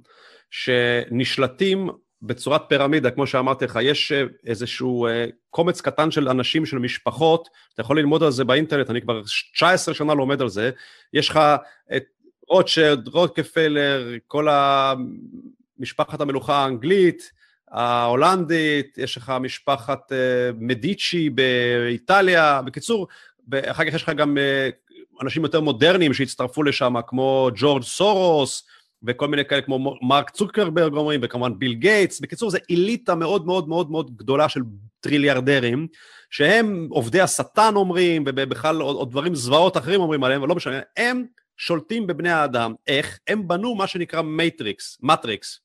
[0.50, 1.88] שנשלטים
[2.22, 7.48] בצורת פירמידה, כמו שאמרתי לך, יש אה, איזשהו אה, קומץ קטן של אנשים, של משפחות,
[7.74, 9.22] אתה יכול ללמוד על זה באינטרנט, אני כבר
[9.54, 10.70] 19 שנה לומד על זה,
[11.12, 11.40] יש לך
[11.96, 12.04] את
[12.48, 14.48] רוטשרד, רוקפלר, כל
[15.78, 17.32] משפחת המלוכה האנגלית,
[17.70, 23.06] ההולנדית, יש לך משפחת אה, מדיצ'י באיטליה, בקיצור,
[23.66, 24.38] אחר כך יש לך גם
[25.22, 28.66] אנשים יותר מודרניים שהצטרפו לשם, כמו ג'ורג' סורוס,
[29.06, 33.68] וכל מיני כאלה כמו מרק צוקרברג אומרים, וכמובן ביל גייטס, בקיצור זה אליטה מאוד מאוד
[33.68, 34.60] מאוד מאוד גדולה של
[35.00, 35.86] טריליארדרים,
[36.30, 40.80] שהם עובדי השטן אומרים, ובכלל עוד, עוד דברים זוועות אחרים אומרים עליהם, אבל לא משנה,
[40.96, 41.24] הם
[41.56, 43.18] שולטים בבני האדם, איך?
[43.28, 45.60] הם בנו מה שנקרא matrix, matrix.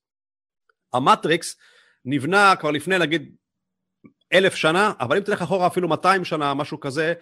[0.93, 1.57] ה matrix
[2.05, 3.35] נבנה כבר לפני נגיד
[4.33, 7.13] אלף שנה, אבל אם תלך אחורה אפילו 200 שנה, משהו כזה,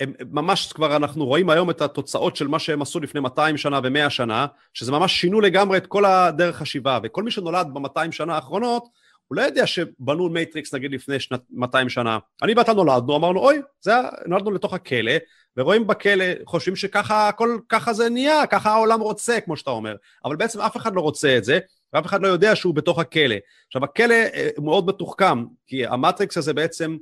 [0.00, 3.80] הם ממש כבר אנחנו רואים היום את התוצאות של מה שהם עשו לפני 200 שנה
[3.82, 8.34] ו-100 שנה, שזה ממש שינו לגמרי את כל הדרך חשיבה, וכל מי שנולד ב-200 שנה
[8.34, 8.88] האחרונות,
[9.28, 12.18] הוא לא יודע שבנו matrix נגיד לפני שנת 200 שנה.
[12.42, 13.92] אני ואתה נולדנו, אמרנו אוי, זה,
[14.26, 15.12] נולדנו לתוך הכלא,
[15.56, 19.96] ורואים בכלא, חושבים שככה הכל, ככה זה נהיה, ככה העולם רוצה, כמו שאתה אומר.
[20.24, 21.58] אבל בעצם אף אחד לא רוצה את זה,
[21.92, 23.36] ואף אחד לא יודע שהוא בתוך הכלא.
[23.66, 26.96] עכשיו, הכלא אה, מאוד מתוחכם, כי המטריקס הזה בעצם,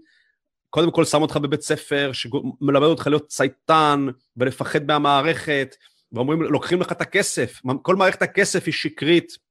[0.70, 4.06] קודם כל שם אותך בבית ספר, שמלמד אותך להיות צייתן,
[4.36, 5.76] ולפחד מהמערכת,
[6.12, 9.48] ואומרים, לוקחים לך את הכסף, כל מערכת הכסף היא שקרית.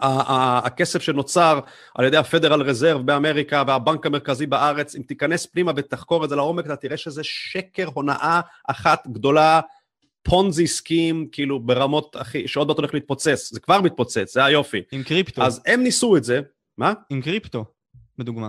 [0.00, 1.60] הכסף שנוצר
[1.94, 6.66] על ידי הפדרל רזרב באמריקה והבנק המרכזי בארץ, אם תיכנס פנימה ותחקור את זה לעומק,
[6.66, 9.60] אתה תראה שזה שקר, הונאה אחת גדולה,
[10.22, 14.82] פונזי סקים, כאילו ברמות הכי, שעוד מעט הולך להתפוצץ, זה כבר מתפוצץ, זה היופי.
[14.92, 15.42] עם קריפטו.
[15.42, 16.40] אז הם ניסו את זה,
[16.78, 16.92] מה?
[17.10, 17.64] עם קריפטו,
[18.18, 18.48] בדוגמה.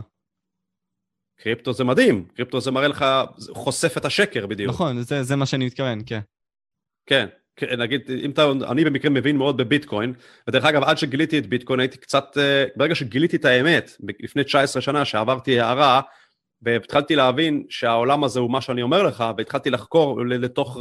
[1.41, 3.05] קריפטו זה מדהים, קריפטו זה מראה לך,
[3.51, 4.69] חושף את השקר בדיוק.
[4.69, 6.19] נכון, זה, זה מה שאני מתכוון, כן.
[7.05, 10.13] כן, כן, נגיד, אם אתה, אני במקרה מבין מאוד בביטקוין,
[10.47, 14.81] ודרך אגב, עד שגיליתי את ביטקוין הייתי קצת, אה, ברגע שגיליתי את האמת, לפני 19
[14.81, 16.01] שנה שעברתי הערה,
[16.61, 20.77] והתחלתי להבין שהעולם הזה הוא מה שאני אומר לך, והתחלתי לחקור לתוך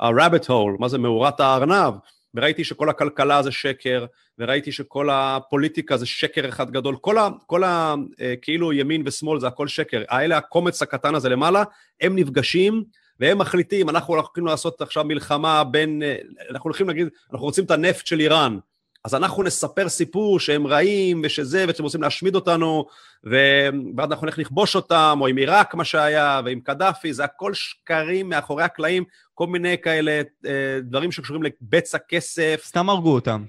[0.00, 1.94] ה-rabbit hole, מה זה מאורת הארנב,
[2.34, 4.06] וראיתי שכל הכלכלה זה שקר,
[4.38, 7.28] וראיתי שכל הפוליטיקה זה שקר אחד גדול, כל ה...
[7.46, 11.64] כל ה אה, כאילו ימין ושמאל זה הכל שקר, האלה הקומץ הקטן הזה למעלה,
[12.00, 12.84] הם נפגשים,
[13.20, 16.16] והם מחליטים, אנחנו הולכים לעשות עכשיו מלחמה בין, אה,
[16.50, 18.58] אנחנו הולכים להגיד, אנחנו רוצים את הנפט של איראן,
[19.04, 22.86] אז אנחנו נספר סיפור שהם רעים ושזה, ושהם רוצים להשמיד אותנו,
[23.24, 28.28] ואז אנחנו נלך לכבוש אותם, או עם עיראק מה שהיה, ועם קדאפי, זה הכל שקרים
[28.28, 29.04] מאחורי הקלעים,
[29.42, 32.62] כל מיני כאלה אה, דברים שקשורים לבצע כסף.
[32.64, 33.44] סתם הרגו אותם.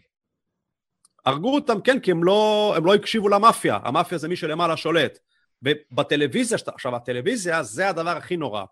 [1.26, 5.20] הרגו אותם, כן, כי הם לא, הם לא הקשיבו למאפיה, המאפיה זה מי שלמעלה שולט.
[5.62, 8.64] ובטלוויזיה, עכשיו הטלוויזיה זה הדבר הכי נורא.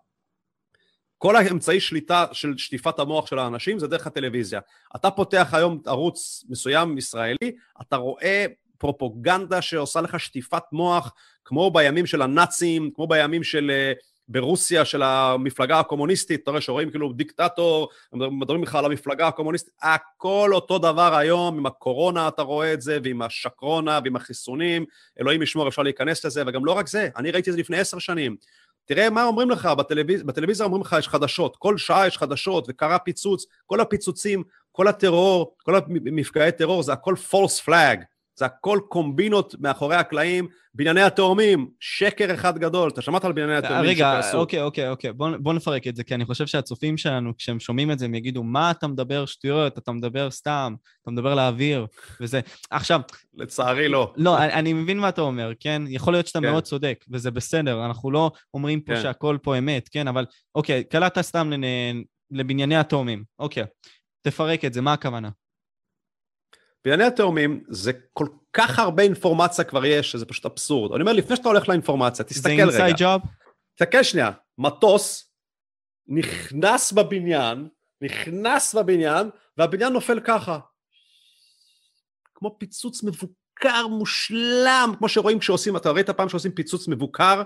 [1.18, 4.60] כל האמצעי שליטה של שטיפת המוח של האנשים זה דרך הטלוויזיה.
[4.96, 8.46] אתה פותח היום ערוץ מסוים ישראלי, אתה רואה
[8.78, 11.14] פרופוגנדה שעושה לך שטיפת מוח,
[11.44, 13.70] כמו בימים של הנאצים, כמו בימים של...
[14.32, 20.50] ברוסיה של המפלגה הקומוניסטית, אתה רואה שרואים כאילו דיקטטור, מדברים לך על המפלגה הקומוניסטית, הכל
[20.52, 24.84] אותו דבר היום, עם הקורונה אתה רואה את זה, ועם השקרונה, ועם החיסונים,
[25.20, 27.98] אלוהים ישמור, אפשר להיכנס לזה, וגם לא רק זה, אני ראיתי את זה לפני עשר
[27.98, 28.36] שנים.
[28.84, 30.22] תראה מה אומרים לך, בטלוויז...
[30.22, 35.56] בטלוויזיה אומרים לך יש חדשות, כל שעה יש חדשות, וקרה פיצוץ, כל הפיצוצים, כל הטרור,
[35.62, 38.11] כל המפגעי טרור, זה הכל false flag.
[38.42, 42.90] זה הכל קומבינות מאחורי הקלעים, בנייני התאומים, שקר אחד גדול.
[42.90, 44.38] אתה שמעת על בנייני התאומים רגע, שקרסו.
[44.38, 47.90] אוקיי, אוקיי, אוקיי, בוא, בוא נפרק את זה, כי אני חושב שהצופים שלנו, כשהם שומעים
[47.90, 51.86] את זה, הם יגידו, מה אתה מדבר שטויות, אתה מדבר סתם, אתה מדבר לאוויר,
[52.20, 52.40] וזה...
[52.70, 53.00] עכשיו...
[53.34, 54.12] לצערי לא.
[54.16, 55.82] לא, אני, אני מבין מה אתה אומר, כן?
[55.88, 56.50] יכול להיות שאתה כן.
[56.50, 59.02] מאוד צודק, וזה בסדר, אנחנו לא אומרים פה כן.
[59.02, 60.08] שהכל פה אמת, כן?
[60.08, 61.62] אבל אוקיי, קלטת סתם לנ...
[62.30, 63.64] לבנייני התאומים, אוקיי.
[64.22, 65.28] תפרק את זה, מה הכוונה?
[66.84, 70.92] בענייני התאומים זה כל כך הרבה אינפורמציה כבר יש, שזה פשוט אבסורד.
[70.92, 72.70] אני אומר, לפני שאתה הולך לאינפורמציה, תסתכל רגע.
[72.70, 73.22] זה אינסייד ג'וב?
[73.74, 75.32] תסתכל שנייה, מטוס
[76.08, 77.68] נכנס בבניין,
[78.00, 80.58] נכנס בבניין, והבניין נופל ככה.
[82.34, 87.42] כמו פיצוץ מבוקר, מושלם, כמו שרואים כשעושים, אתה ראית פעם שעושים פיצוץ מבוקר?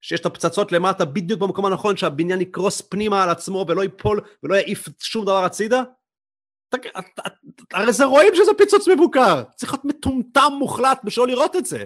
[0.00, 4.54] שיש את הפצצות למטה בדיוק במקום הנכון, שהבניין יקרוס פנימה על עצמו ולא ייפול ולא
[4.54, 5.82] יעיף שום דבר הצידה?
[7.72, 11.84] הרי זה רואים שזה פיצוץ מבוקר, צריך להיות מטומטם מוחלט בשביל לראות את זה.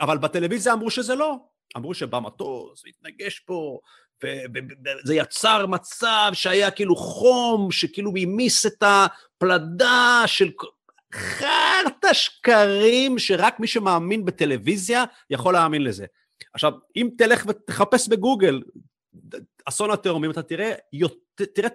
[0.00, 1.36] אבל בטלוויזיה אמרו שזה לא.
[1.76, 3.78] אמרו שבמטוס, התנגש פה,
[4.24, 10.50] וזה יצר מצב שהיה כאילו חום, שכאילו המיס את הפלדה של...
[11.14, 16.06] חרטא שקרים שרק מי שמאמין בטלוויזיה יכול להאמין לזה.
[16.54, 18.62] עכשיו, אם תלך ותחפש בגוגל
[19.64, 20.72] אסון התאומים, אתה תראה,
[21.34, 21.68] תראה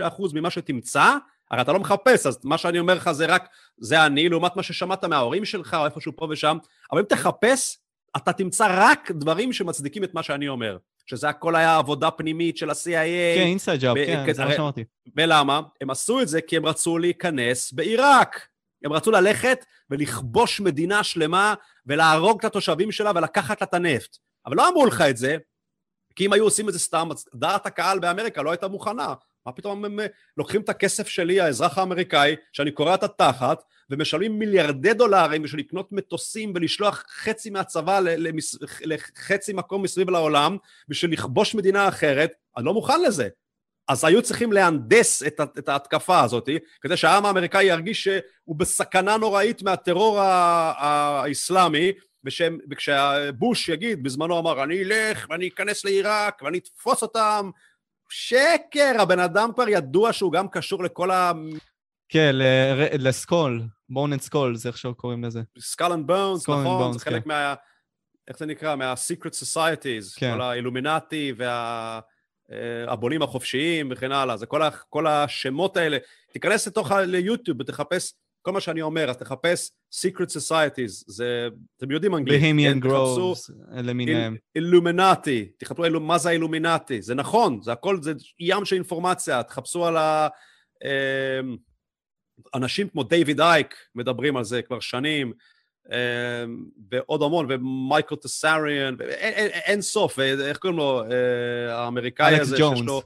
[0.00, 1.16] 99% ממה שתמצא,
[1.52, 3.48] הרי אתה לא מחפש, אז מה שאני אומר לך זה רק,
[3.78, 6.58] זה אני, לעומת מה ששמעת מההורים שלך, או איפשהו פה ושם,
[6.92, 7.78] אבל אם תחפש,
[8.16, 10.76] אתה תמצא רק דברים שמצדיקים את מה שאני אומר.
[11.06, 13.36] שזה הכל היה עבודה פנימית של ה-CIA.
[13.36, 14.84] כן, אינסייד ג'אב, כן, זה מה שאמרתי.
[15.16, 15.60] ולמה?
[15.80, 18.46] הם עשו את זה כי הם רצו להיכנס בעיראק.
[18.84, 21.54] הם רצו ללכת ולכבוש מדינה שלמה
[21.86, 24.16] ולהרוג את התושבים שלה ולקחת לה את הנפט.
[24.46, 25.36] אבל לא אמרו לך את זה,
[26.16, 29.14] כי אם היו עושים את זה סתם, דעת הקהל באמריקה לא הייתה מוכנה.
[29.46, 29.98] מה פתאום הם
[30.36, 35.92] לוקחים את הכסף שלי, האזרח האמריקאי, שאני קורע את התחת, ומשלמים מיליארדי דולרים בשביל לקנות
[35.92, 38.00] מטוסים ולשלוח חצי מהצבא
[38.84, 40.56] לחצי מקום מסביב לעולם,
[40.88, 43.28] בשביל לכבוש מדינה אחרת, אני לא מוכן לזה.
[43.88, 46.48] אז היו צריכים להנדס את, את ההתקפה הזאת,
[46.80, 51.92] כדי שהעם האמריקאי ירגיש שהוא בסכנה נוראית מהטרור האסלאמי,
[52.70, 57.50] וכשבוש יגיד, בזמנו אמר, אני אלך ואני אכנס לעיראק ואני אתפוס אותם
[58.12, 61.32] שקר, הבן אדם כבר ידוע שהוא גם קשור לכל ה...
[62.08, 62.32] כן,
[62.98, 65.42] ל Skull, Bone and Skull, זה איך שקוראים לזה.
[65.58, 67.28] Skull and Bones, נכון, זה חלק כן.
[67.28, 67.54] מה...
[68.28, 68.76] איך זה נקרא?
[68.76, 70.34] מה-Secret Societies, כן.
[70.34, 71.32] כל האילומינטי
[72.48, 74.70] והבונים אה, החופשיים וכן הלאה, זה כל, ה...
[74.70, 75.98] כל השמות האלה.
[76.32, 78.12] תיכנס לתוך ליוטיוב ותחפש
[78.42, 82.42] כל מה שאני אומר, אז תחפש Secret Societies, זה, אתם יודעים אנגלית.
[82.42, 84.36] בהמיאן גרובס, למיניהם.
[84.56, 89.86] אילומינטי, תחפשו אילו, מה זה האילומינטי, זה נכון, זה הכל, זה ים של אינפורמציה, תחפשו
[89.86, 90.28] על ה...
[90.84, 91.56] אמ,
[92.54, 95.32] אנשים כמו דיוויד אייק מדברים על זה כבר שנים,
[95.92, 98.96] אמ, ועוד המון, ומייקל טסאריאן,
[99.64, 103.02] אין סוף, ואיך קוראים לו, אה, האמריקאי הזה, שיש לו...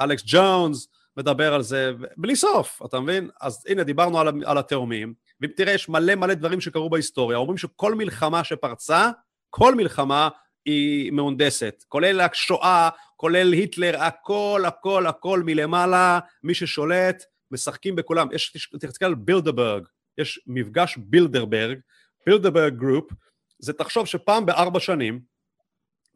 [0.00, 0.88] אלכס ג'ונס.
[1.18, 3.30] מדבר על זה בלי סוף, אתה מבין?
[3.40, 7.58] אז הנה, דיברנו על, על התאומים, ואם תראה, יש מלא מלא דברים שקרו בהיסטוריה, אומרים
[7.58, 9.10] שכל מלחמה שפרצה,
[9.50, 10.28] כל מלחמה
[10.64, 18.28] היא מהונדסת, כולל השואה, כולל היטלר, הכל, הכל, הכל מלמעלה, מי ששולט, משחקים בכולם.
[18.32, 19.84] יש, תסתכל על בילדברג,
[20.18, 21.78] יש מפגש בילדרברג,
[22.26, 23.12] Bilderberg Group,
[23.58, 25.20] זה תחשוב שפעם בארבע שנים,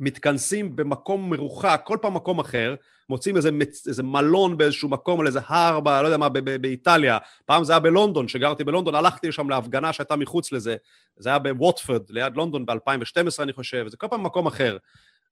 [0.02, 2.74] מתכנסים במקום מרוחק, כל פעם מקום אחר,
[3.08, 3.50] מוצאים איזה,
[3.86, 7.18] איזה מלון באיזשהו מקום על איזה הר, לא יודע מה, באיטליה.
[7.46, 10.76] פעם זה היה בלונדון, כשגרתי בלונדון, הלכתי לשם להפגנה שהייתה מחוץ לזה.
[11.16, 14.76] זה היה בווטפורד, ליד לונדון ב-2012 אני חושב, זה כל פעם מקום אחר.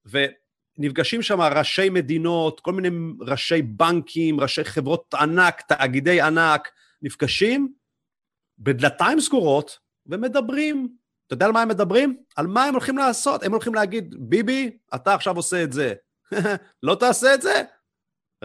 [0.07, 2.89] ונפגשים שם ראשי מדינות, כל מיני
[3.21, 6.69] ראשי בנקים, ראשי חברות ענק, תאגידי ענק,
[7.03, 7.73] נפגשים
[8.59, 11.00] בדלתיים סגורות ומדברים
[11.31, 12.17] אתה יודע על מה הם מדברים?
[12.37, 13.43] על מה הם הולכים לעשות.
[13.43, 15.95] הם הולכים להגיד, ביבי, אתה עכשיו עושה את זה.
[16.83, 17.63] לא תעשה את זה?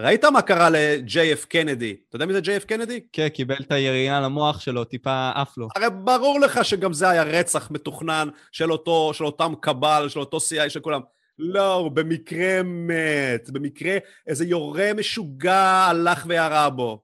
[0.00, 1.96] ראית מה קרה ל-JF קנדי?
[2.08, 3.00] אתה יודע מי זה JF קנדי?
[3.12, 5.68] כן, קיבל את הירייה למוח שלו, טיפה עף לו.
[5.76, 10.36] הרי ברור לך שגם זה היה רצח מתוכנן של אותו, של אותם קבל, של אותו
[10.36, 11.00] CI של כולם.
[11.38, 17.02] לא, הוא במקרה מת, במקרה איזה יורה משוגע הלך וירה בו.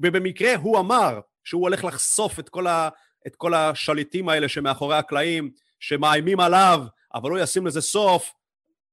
[0.00, 2.88] ובמקרה הוא אמר שהוא הולך לחשוף את כל, ה,
[3.26, 5.50] את כל השליטים האלה שמאחורי הקלעים,
[5.80, 8.32] שמאיימים עליו, אבל הוא ישים לזה סוף.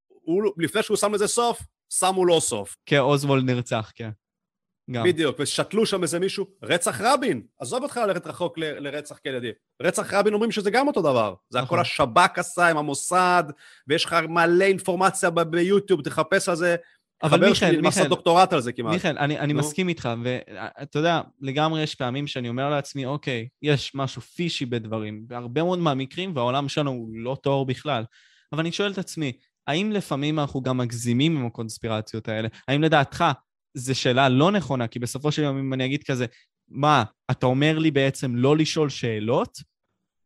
[0.08, 2.78] הוא, לפני שהוא שם לזה סוף, שמו לו סוף.
[2.86, 4.10] כן, אוזוולד נרצח, כן.
[4.92, 5.04] גם.
[5.04, 9.52] בדיוק, ושתלו שם איזה מישהו, רצח רבין, עזוב אותך ללכת רחוק ל, לרצח קנדי.
[9.82, 11.34] רצח רבין אומרים שזה גם אותו דבר.
[11.50, 11.80] זה הכל נכון.
[11.80, 13.44] השב"כ עשה עם המוסד,
[13.88, 16.76] ויש לך מלא אינפורמציה ביוטיוב, תחפש על זה.
[17.24, 18.94] אבל מיכאל, מיכאל, חבר שלי דוקטורט על זה כמעט.
[18.94, 23.92] מיכאל, אני, אני מסכים איתך, ואתה יודע, לגמרי יש פעמים שאני אומר לעצמי, אוקיי, יש
[23.96, 28.04] משהו פישי בדברים, בהרבה מאוד מהמקרים, והעולם שלנו הוא לא טהור בכלל.
[28.54, 29.32] אבל אני שואל את עצמי,
[29.68, 32.48] האם לפעמים אנחנו גם מגזימים עם הקונספירציות האלה?
[32.68, 33.26] האם לדעתך
[33.74, 36.26] זו שאלה לא נכונה, כי בסופו של יום אם אני אגיד כזה,
[36.68, 39.58] מה, אתה אומר לי בעצם לא לשאול שאלות?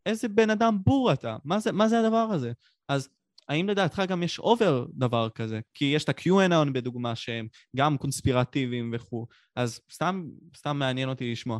[0.05, 1.37] איזה בן אדם בור אתה?
[1.45, 2.51] מה זה, מה זה הדבר הזה?
[2.89, 3.09] אז
[3.49, 5.59] האם לדעתך גם יש over דבר כזה?
[5.73, 10.23] כי יש את ה-QAnon בדוגמה שהם גם קונספירטיביים וכו', אז סתם,
[10.57, 11.59] סתם מעניין אותי לשמוע.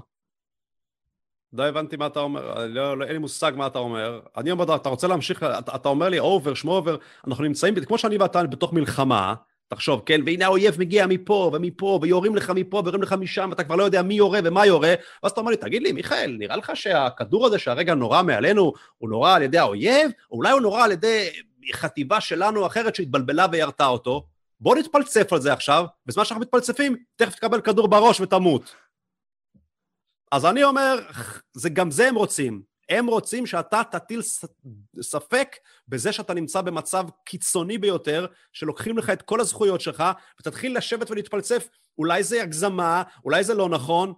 [1.54, 4.20] לא הבנתי מה אתה אומר, לא, לא, אין לי מושג מה אתה אומר.
[4.38, 6.98] אני אומר, אתה רוצה להמשיך, אתה, אתה אומר לי over, שמו over,
[7.28, 9.36] אנחנו נמצאים, כמו שאני ואתה בתוך מלחמה,
[9.68, 13.76] תחשוב, כן, והנה האויב מגיע מפה ומפה, ויורים לך מפה ויורים לך משם, ואתה כבר
[13.76, 16.72] לא יודע מי יורה ומה יורה, ואז אתה אומר לי, תגיד לי, מיכאל, נראה לך
[16.76, 20.92] שהכדור הזה שהרגע נורה מעלינו, הוא נורה על ידי האויב, או אולי הוא נורה על
[20.92, 21.30] ידי
[21.74, 24.28] חטיבה שלנו אחרת שהתבלבלה וירתה אותו?
[24.60, 28.76] בוא נתפלצף על זה עכשיו, בזמן שאנחנו מתפלצפים, תכף תקבל כדור בראש ותמות.
[30.32, 31.00] אז אני אומר,
[31.54, 32.62] זה גם זה הם רוצים.
[32.90, 34.22] הם רוצים שאתה תטיל
[35.02, 35.56] ספק
[35.88, 40.04] בזה שאתה נמצא במצב קיצוני ביותר, שלוקחים לך את כל הזכויות שלך,
[40.40, 44.14] ותתחיל לשבת ולהתפלצף, אולי זה הגזמה, אולי זה לא נכון.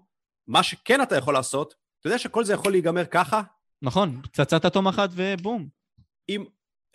[0.47, 3.41] מה שכן אתה יכול לעשות, אתה יודע שכל זה יכול להיגמר ככה?
[3.81, 5.67] נכון, פצצת אטום אחת ובום.
[6.29, 6.45] אם...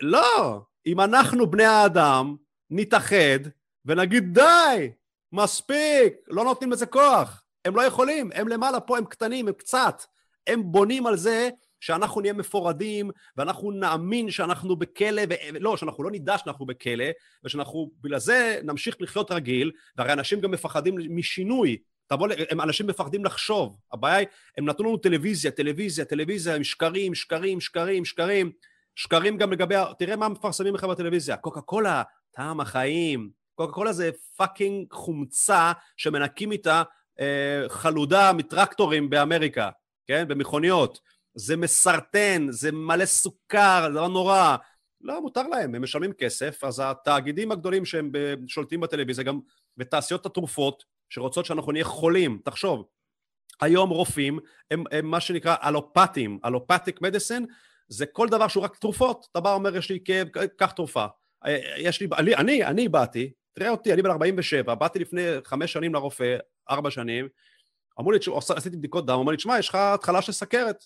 [0.03, 0.61] לא!
[0.87, 2.37] אם אנחנו בני האדם
[2.71, 3.39] נתאחד
[3.85, 4.91] ונגיד די,
[5.33, 7.45] מספיק, לא נותנים לזה כוח.
[7.65, 10.03] הם לא יכולים, הם למעלה פה, הם קטנים, הם קצת.
[10.47, 11.49] הם בונים על זה
[11.81, 15.35] שאנחנו נהיה מפורדים, ואנחנו נאמין שאנחנו בכלא, ו...
[15.61, 17.05] לא, שאנחנו לא נדע שאנחנו בכלא,
[17.45, 21.77] ושאנחנו בגלל זה נמשיך לחיות רגיל, והרי אנשים גם מפחדים משינוי.
[22.07, 23.77] תבוא, הם אנשים מפחדים לחשוב.
[23.93, 24.27] הבעיה היא,
[24.59, 28.53] הם נתנו לנו טלוויזיה, טלוויזיה, טלוויזיה, עם שקרים, שקרים, שקרים, שקרים.
[28.97, 34.11] שקרים גם לגבי, תראה מה מפרסמים לך בטלוויזיה, קוקה קולה, טעם החיים, קוקה קולה זה
[34.37, 36.83] fucking חומצה שמנקים איתה
[37.21, 39.71] אה, חלודה מטרקטורים באמריקה.
[40.07, 40.29] כן?
[40.29, 41.01] במכוניות.
[41.35, 44.57] זה מסרטן, זה מלא סוכר, זה לא נורא.
[45.01, 48.11] לא, מותר להם, הם משלמים כסף, אז התאגידים הגדולים שהם
[48.47, 49.41] שולטים בטלוויזיה, גם
[49.77, 52.85] בתעשיות התרופות, שרוצות שאנחנו נהיה חולים, תחשוב,
[53.61, 54.39] היום רופאים
[54.71, 57.43] הם, הם מה שנקרא אלופטים, אלופטיק מדיסן,
[57.93, 61.07] זה כל דבר שהוא רק תרופות, אתה בא אומר יש לי כאב, קח תרופה.
[61.77, 65.95] יש לי, אני, אני, אני באתי, תראה אותי, אני בן 47, באתי לפני חמש שנים
[65.95, 66.37] לרופא,
[66.71, 67.29] ארבע שנים,
[68.01, 68.19] אמרו לי,
[68.57, 70.85] עשיתי בדיקות דם, אמרו לי, תשמע, יש לך התחלה של סכרת.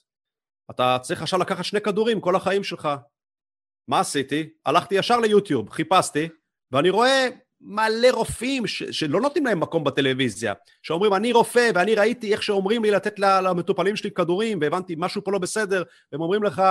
[0.70, 2.88] אתה צריך עכשיו לקחת שני כדורים כל החיים שלך.
[3.88, 4.48] מה עשיתי?
[4.66, 6.28] הלכתי ישר ליוטיוב, חיפשתי,
[6.72, 7.28] ואני רואה
[7.61, 12.82] מלא רופאים ש- שלא נותנים להם מקום בטלוויזיה, שאומרים, אני רופא ואני ראיתי איך שאומרים
[12.82, 15.82] לי לתת למטופלים שלי כדורים, והבנתי, משהו פה לא בסדר,
[16.12, 16.62] והם אומרים לך,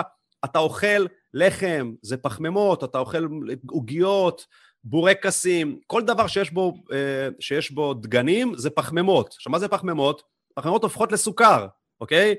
[0.46, 3.28] אתה אוכל לחם, זה פחמימות, אתה אוכל
[3.70, 4.46] עוגיות,
[4.84, 9.34] בורקסים, כל דבר שיש בו, אה, שיש בו דגנים זה פחמימות.
[9.34, 10.22] עכשיו, מה זה פחמימות?
[10.56, 11.68] פחמימות הופכות לסוכר,
[12.02, 12.36] אוקיי?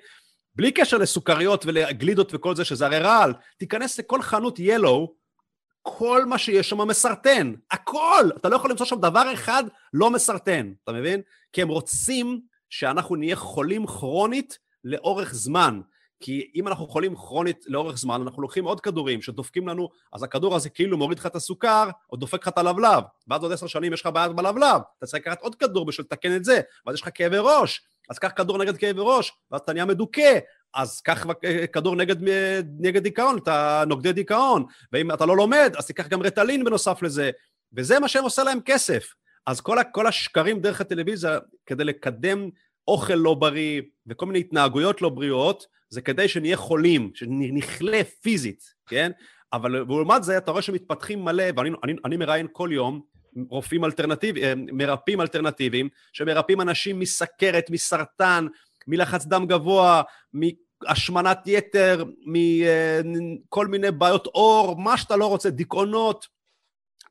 [0.54, 3.32] בלי קשר לסוכריות ולגלידות וכל זה, שזה הרי רעל.
[3.58, 5.14] תיכנס לכל חנות ילו,
[5.82, 7.52] כל מה שיש שם מסרטן.
[7.70, 8.30] הכל!
[8.36, 11.20] אתה לא יכול למצוא שם דבר אחד לא מסרטן, אתה מבין?
[11.52, 12.40] כי הם רוצים
[12.70, 15.80] שאנחנו נהיה חולים כרונית לאורך זמן.
[16.20, 20.54] כי אם אנחנו חולים כרונית לאורך זמן, אנחנו לוקחים עוד כדורים שדופקים לנו, אז הכדור
[20.54, 23.92] הזה כאילו מוריד לך את הסוכר, או דופק לך את הלבלב, ואז עוד עשר שנים
[23.92, 27.02] יש לך בעיה בלבלב, אתה צריך לקחת עוד כדור בשביל לתקן את זה, ואז יש
[27.02, 30.38] לך כאבי ראש, אז קח כדור נגד כאבי ראש, ואז אתה נהיה מדוכא,
[30.74, 31.26] אז קח
[31.72, 32.16] כדור נגד,
[32.80, 37.30] נגד דיכאון, אתה נוגדי דיכאון, ואם אתה לא לומד, אז תיקח גם רטלין בנוסף לזה,
[37.72, 39.14] וזה מה שהם עושה להם כסף.
[39.46, 42.48] אז כל, כל השקרים דרך הטלוויזיה, כדי לקדם
[42.88, 49.10] אוכל לא בריא וכל מיני התנהגויות לא בריאות, זה כדי שנהיה חולים, שנכלה פיזית, כן?
[49.52, 53.02] אבל לעומת זה אתה רואה שמתפתחים מלא, ואני אני, אני מראיין כל יום
[53.50, 58.46] רופאים אלטרנטיביים, מרפאים אלטרנטיביים, שמרפאים אנשים מסכרת, מסרטן,
[58.86, 66.26] מלחץ דם גבוה, מהשמנת יתר, מכל מיני בעיות עור, מה שאתה לא רוצה, דיכאונות,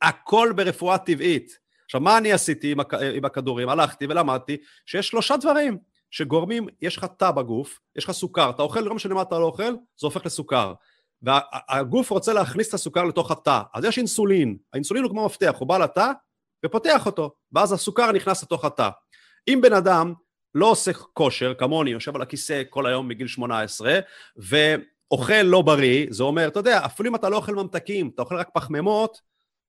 [0.01, 1.57] הכל ברפואה טבעית.
[1.85, 2.75] עכשיו, מה אני עשיתי.
[3.15, 3.69] עם הכדורים?
[3.69, 5.77] הלכתי ולמדתי שיש שלושה דברים
[6.15, 9.45] שגורמים, יש לך תא בגוף, יש לך סוכר, אתה אוכל, לא משנה מה אתה לא
[9.45, 10.73] אוכל, זה הופך לסוכר.
[11.21, 15.67] והגוף רוצה להכניס את הסוכר לתוך התא, אז יש אינסולין, האינסולין הוא כמו מפתח, הוא
[15.67, 16.11] בא לתא
[16.65, 18.89] ופותח אותו, ואז הסוכר נכנס לתוך התא.
[19.47, 20.13] אם בן אדם
[20.55, 23.99] לא עושה כושר, כמוני, יושב על הכיסא כל היום מגיל 18,
[24.37, 28.35] ואוכל לא בריא, זה אומר, אתה יודע, אפילו אם אתה לא אוכל ממתקים, אתה אוכל
[28.35, 29.21] רק פחמימות,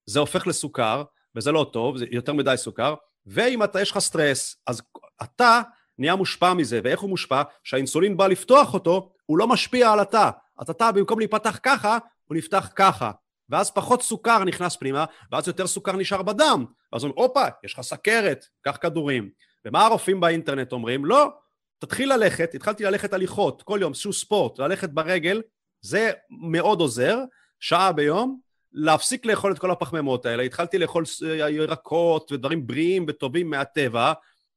[0.06, 1.02] זה הופך לסוכר,
[1.34, 2.94] וזה לא טוב, זה יותר מדי סוכר,
[3.26, 4.82] ואם אתה, יש לך סטרס, אז
[5.22, 5.62] אתה
[5.98, 7.42] נהיה מושפע מזה, ואיך הוא מושפע?
[7.64, 10.30] כשהאינסולין בא לפתוח אותו, הוא לא משפיע על התא.
[10.58, 13.10] אז התא במקום להיפתח ככה, הוא נפתח ככה.
[13.48, 16.64] ואז פחות סוכר נכנס פנימה, ואז יותר סוכר נשאר בדם.
[16.92, 19.30] ואז אומרים, הופה, יש לך סכרת, קח כדורים.
[19.64, 21.04] ומה הרופאים באינטרנט אומרים?
[21.04, 21.30] לא,
[21.78, 25.42] תתחיל ללכת, התחלתי ללכת הליכות, כל יום, איזשהו ספורט, ללכת ברגל,
[25.80, 27.18] זה מאוד עוזר,
[27.60, 28.40] שעה ביום,
[28.72, 31.04] להפסיק לאכול את כל הפחמימות האלה, התחלתי לאכול
[31.48, 34.12] ירקות ודברים בריאים וטובים מהטבע,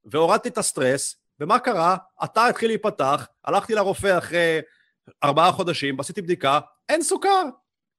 [0.05, 1.97] והורדתי את הסטרס, ומה קרה?
[2.19, 4.59] התא התחיל להיפתח, הלכתי לרופא אחרי
[5.23, 6.59] ארבעה חודשים, עשיתי בדיקה,
[6.89, 7.43] אין סוכר.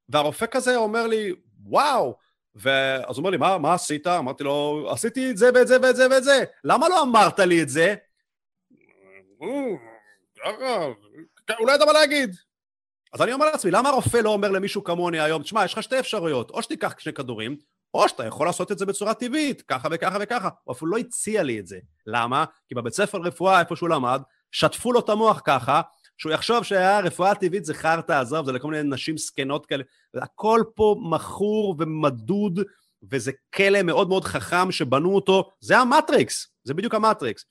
[0.08, 1.32] והרופא כזה אומר לי,
[1.64, 2.16] וואו,
[2.54, 4.06] ואז הוא אומר לי, מה, מה עשית?
[4.06, 6.44] אמרתי לו, עשיתי את זה ואת זה ואת זה ואת זה.
[6.64, 7.94] למה לא אמרת לי את זה?
[11.60, 12.36] לא ידע מה להגיד.
[13.12, 15.98] אז אני אומר לעצמי, למה הרופא לא אומר למישהו כמוני היום, תשמע, יש לך שתי
[15.98, 17.56] אפשרויות, או שתיקח שני כדורים,
[17.94, 20.48] או שאתה יכול לעשות את זה בצורה טבעית, ככה וככה וככה.
[20.64, 21.78] הוא אפילו לא הציע לי את זה.
[22.06, 22.44] למה?
[22.68, 24.22] כי בבית ספר רפואה, איפה שהוא למד,
[24.52, 25.80] שטפו לו את המוח ככה,
[26.18, 29.84] שהוא יחשוב שהרפואה הטבעית זה חרטא, עזוב, זה לכל מיני נשים זקנות כאלה.
[30.14, 32.60] הכל פה מכור ומדוד,
[33.10, 35.50] וזה כלא מאוד מאוד חכם שבנו אותו.
[35.60, 37.44] זה המטריקס, זה בדיוק המטריקס.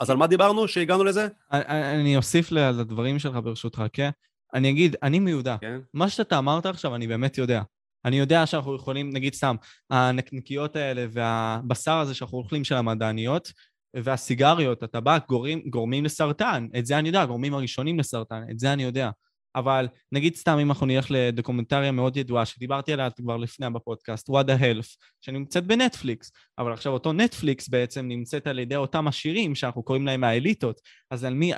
[0.00, 1.28] אז על מה דיברנו שהגענו לזה?
[1.50, 4.10] אני אוסיף לדברים שלך ברשותך, כן?
[4.54, 5.56] אני אגיד, אני מיודע.
[5.60, 5.80] כן?
[5.94, 7.62] מה שאתה אמרת עכשיו, אני באמת יודע.
[8.04, 9.56] אני יודע שאנחנו יכולים, נגיד סתם,
[9.90, 13.52] הנקניקיות האלה והבשר הזה שאנחנו אוכלים של המדעניות,
[13.96, 16.68] והסיגריות, הטבק, גורמים, גורמים לסרטן.
[16.78, 19.10] את זה אני יודע, גורמים הראשונים לסרטן, את זה אני יודע.
[19.56, 24.44] אבל נגיד סתם אם אנחנו נלך לדוקומנטריה מאוד ידועה, שדיברתי עליה כבר לפני בפודקאסט, What
[24.44, 29.82] the Health, שנמצאת בנטפליקס, אבל עכשיו אותו נטפליקס בעצם נמצאת על ידי אותם עשירים שאנחנו
[29.82, 30.80] קוראים להם האליטות,
[31.10, 31.52] אז על מי,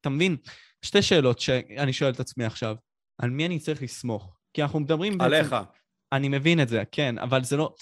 [0.00, 0.36] אתה מבין?
[0.84, 2.76] שתי שאלות שאני שואל את עצמי עכשיו,
[3.22, 4.36] על מי אני צריך לסמוך?
[4.52, 5.34] כי אנחנו מדברים בעצם...
[5.34, 5.56] עליך.
[6.14, 7.74] אני מבין את זה, כן, אבל זה לא...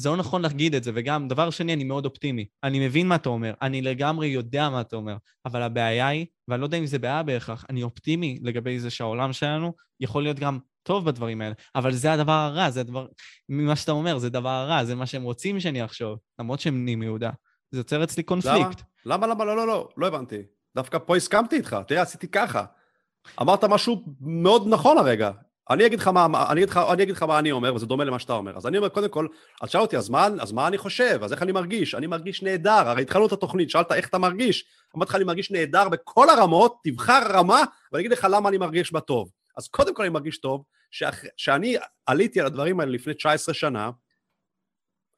[0.00, 2.46] זה לא נכון להגיד את זה, וגם, דבר שני, אני מאוד אופטימי.
[2.64, 5.16] אני מבין מה אתה אומר, אני לגמרי יודע מה אתה אומר,
[5.46, 9.32] אבל הבעיה היא, ואני לא יודע אם זה בעיה בהכרח, אני אופטימי לגבי זה שהעולם
[9.32, 13.06] שלנו יכול להיות גם טוב בדברים האלה, אבל זה הדבר הרע, זה הדבר,
[13.48, 16.98] ממה שאתה אומר, זה דבר הרע, זה מה שהם רוצים שאני אחשוב, למרות שהם נהיים
[16.98, 17.30] מיהודה.
[17.70, 18.82] זה יוצר אצלי קונפליקט.
[19.04, 19.16] למה?
[19.16, 19.26] למה?
[19.26, 19.44] למה?
[19.44, 20.42] לא, לא, לא, לא הבנתי.
[20.76, 22.64] דווקא פה הסכמתי איתך, תראה, עשיתי ככה.
[23.40, 25.30] אמרת משהו מאוד נכון הרגע.
[25.70, 28.04] אני אגיד לך מה, אני אגיד לך, אני אגיד לך מה אני אומר, וזה דומה
[28.04, 28.56] למה שאתה אומר.
[28.56, 29.26] אז אני אומר, קודם כל,
[29.62, 31.20] אז שאל אותי, אז מה, אז מה אני חושב?
[31.22, 31.94] אז איך אני מרגיש?
[31.94, 34.64] אני מרגיש נהדר, הרי התחלנו את התוכנית, שאלת איך אתה מרגיש?
[34.96, 37.62] אמרתי לך, אני מרגיש נהדר בכל הרמות, תבחר רמה,
[37.92, 39.30] ואני אגיד לך למה אני מרגיש בה טוב.
[39.56, 40.64] אז קודם כל אני מרגיש טוב,
[41.36, 43.90] שאני עליתי על הדברים האלה לפני 19 שנה,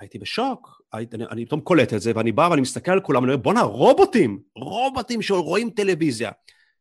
[0.01, 3.25] הייתי בשוק, הייתי, אני, אני פתאום קולט את זה, ואני בא ואני מסתכל על כולם,
[3.25, 6.31] אני אומר, בואנה, רובוטים, רובוטים שרואים טלוויזיה.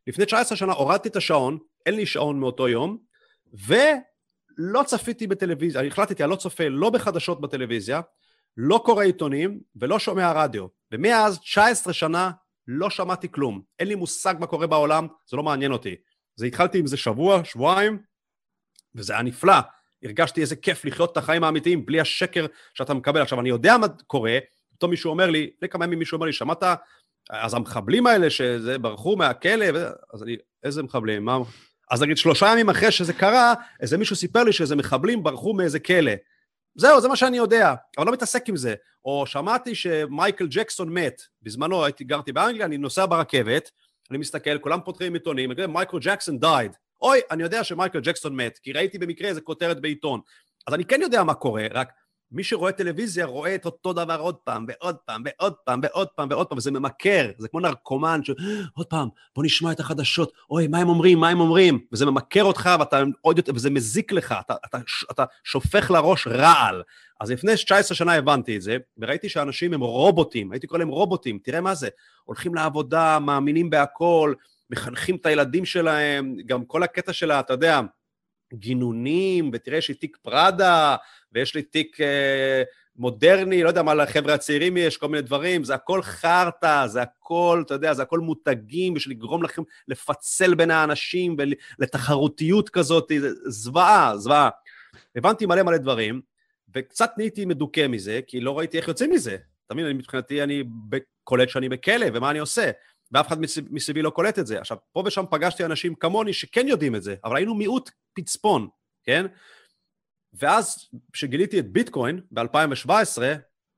[0.07, 3.08] לפני 19 שנה הורדתי את השעון, אין לי שעון מאותו יום,
[3.53, 8.01] ולא צפיתי בטלוויזיה, החלטתי, אני לא צופה לא בחדשות בטלוויזיה,
[8.57, 10.67] לא קורא עיתונים ולא שומע רדיו.
[10.91, 12.31] ומאז 19 שנה
[12.67, 13.61] לא שמעתי כלום.
[13.79, 15.95] אין לי מושג מה קורה בעולם, זה לא מעניין אותי.
[16.35, 17.99] זה התחלתי עם זה שבוע, שבועיים,
[18.95, 19.53] וזה היה נפלא.
[20.03, 23.21] הרגשתי איזה כיף לחיות את החיים האמיתיים בלי השקר שאתה מקבל.
[23.21, 24.37] עכשיו, אני יודע מה קורה,
[24.71, 26.63] פתאום מישהו אומר לי, לפני כמה ימים מישהו אומר לי, שמעת?
[27.29, 29.65] אז המחבלים האלה שזה ברחו מהכלא,
[30.13, 31.25] אז אני, איזה מחבלים?
[31.25, 31.37] מה?
[31.89, 35.79] אז נגיד שלושה ימים אחרי שזה קרה, איזה מישהו סיפר לי שאיזה מחבלים ברחו מאיזה
[35.79, 36.11] כלא.
[36.75, 38.75] זהו, זה מה שאני יודע, אבל לא מתעסק עם זה.
[39.05, 43.71] או שמעתי שמייקל ג'קסון מת, בזמנו הייתי, גרתי באנגליה, אני נוסע ברכבת,
[44.11, 46.71] אני מסתכל, כולם פותחים עיתונים, מייקל ג'קסון דייד.
[47.01, 50.19] אוי, אני יודע שמייקל ג'קסון מת, כי ראיתי במקרה איזה כותרת בעיתון.
[50.67, 51.91] אז אני כן יודע מה קורה, רק
[52.31, 56.27] מי שרואה טלוויזיה רואה את אותו דבר עוד פעם, ועוד פעם, ועוד פעם, ועוד פעם,
[56.31, 58.31] ועוד פעם, וזה ממכר, זה כמו נרקומן, ש...
[58.73, 62.43] עוד פעם, בוא נשמע את החדשות, אוי, מה הם אומרים, מה הם אומרים, וזה ממכר
[62.43, 64.77] אותך, ואתה עוד יותר, וזה מזיק לך, אתה, אתה,
[65.11, 66.83] אתה שופך לראש רעל.
[67.19, 71.39] אז לפני 19 שנה הבנתי את זה, וראיתי שאנשים הם רובוטים, הייתי קורא להם רובוטים,
[71.43, 71.89] תראה מה זה,
[72.23, 74.33] הולכים לעבודה, מאמינים בהכל,
[74.69, 77.81] מחנכים את הילדים שלהם, גם כל הקטע שלה, אתה יודע,
[78.53, 80.95] גינונים, ותראה יש לי תיק פראדה,
[81.31, 82.63] ויש לי תיק אה,
[82.95, 87.63] מודרני, לא יודע מה לחבר'ה הצעירים יש, כל מיני דברים, זה הכל חרטא, זה הכל,
[87.65, 91.35] אתה יודע, זה הכל מותגים בשביל לגרום לכם לפצל בין האנשים
[91.79, 93.11] ולתחרותיות כזאת,
[93.45, 94.49] זוועה, זוועה.
[95.15, 96.21] הבנתי מלא מלא דברים,
[96.75, 99.37] וקצת נהייתי מדוכא מזה, כי לא ראיתי איך יוצאים מזה.
[99.65, 100.63] אתה מבין, מבחינתי אני
[101.23, 102.71] קולט שאני בכלא, ומה אני עושה?
[103.11, 103.37] ואף אחד
[103.69, 104.59] מסביבי לא קולט את זה.
[104.59, 107.89] עכשיו, פה ושם פגשתי אנשים כמוני שכן יודעים את זה, אבל היינו מיעוט
[108.21, 108.67] פצפון,
[109.03, 109.25] כן?
[110.33, 113.21] ואז כשגיליתי את ביטקוין ב-2017,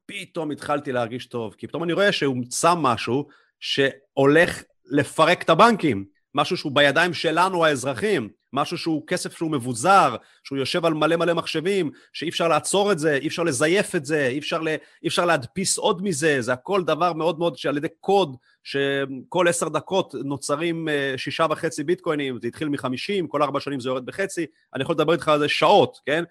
[0.05, 3.27] פתאום התחלתי להרגיש טוב, כי פתאום אני רואה שהומצא משהו
[3.59, 10.57] שהולך לפרק את הבנקים, משהו שהוא בידיים שלנו האזרחים, משהו שהוא כסף שהוא מבוזר, שהוא
[10.57, 14.27] יושב על מלא מלא מחשבים, שאי אפשר לעצור את זה, אי אפשר לזייף את זה,
[14.27, 14.67] אי אפשר, ל,
[15.03, 19.69] אי אפשר להדפיס עוד מזה, זה הכל דבר מאוד מאוד שעל ידי קוד, שכל עשר
[19.69, 24.45] דקות נוצרים אה, שישה וחצי ביטקוינים, זה התחיל מחמישים, כל ארבע שנים זה יורד בחצי,
[24.75, 26.23] אני יכול לדבר איתך על זה שעות, כן?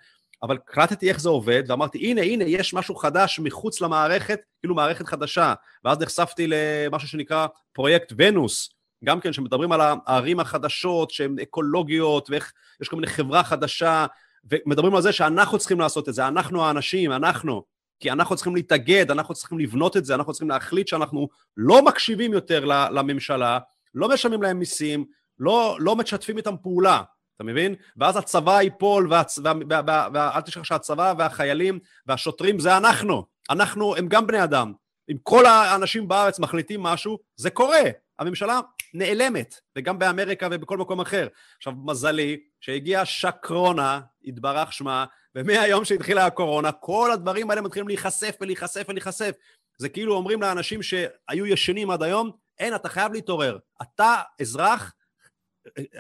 [0.43, 5.07] אבל קלטתי איך זה עובד, ואמרתי, הנה, הנה, יש משהו חדש מחוץ למערכת, כאילו מערכת
[5.07, 5.55] חדשה.
[5.85, 8.71] ואז נחשפתי למשהו שנקרא פרויקט ונוס,
[9.05, 14.07] גם כן, שמדברים על הערים החדשות, שהן אקולוגיות, ואיך יש כל מיני חברה חדשה,
[14.51, 17.63] ומדברים על זה שאנחנו צריכים לעשות את זה, אנחנו האנשים, אנחנו.
[18.01, 22.33] כי אנחנו צריכים להתאגד, אנחנו צריכים לבנות את זה, אנחנו צריכים להחליט שאנחנו לא מקשיבים
[22.33, 23.59] יותר לממשלה,
[23.95, 25.05] לא משלמים להם מיסים,
[25.39, 27.03] לא, לא משתפים איתם פעולה.
[27.37, 27.75] אתה מבין?
[27.97, 33.25] ואז הצבא ייפול, ואל תשכח שהצבא והחיילים והשוטרים זה אנחנו.
[33.51, 34.73] אנחנו הם גם בני אדם.
[35.11, 37.83] אם כל האנשים בארץ מחליטים משהו, זה קורה.
[38.19, 38.61] הממשלה
[38.95, 41.29] נעלמת, וגם באמריקה ובכל מקום אחר.
[41.57, 48.87] עכשיו, מזלי שהגיעה שקרונה, התברך שמה, ומהיום שהתחילה הקורונה, כל הדברים האלה מתחילים להיחשף ולהיחשף
[48.89, 49.35] ולהיחשף.
[49.79, 53.59] זה כאילו אומרים לאנשים שהיו ישנים עד היום, אין, אתה חייב להתעורר.
[53.83, 54.93] אתה אזרח,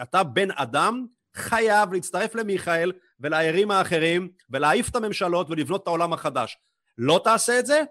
[0.02, 6.58] אתה בן אדם, חייב להצטרף למיכאל ולערים האחרים ולהעיף את הממשלות ולבנות את העולם החדש.
[6.98, 7.82] לא תעשה את זה,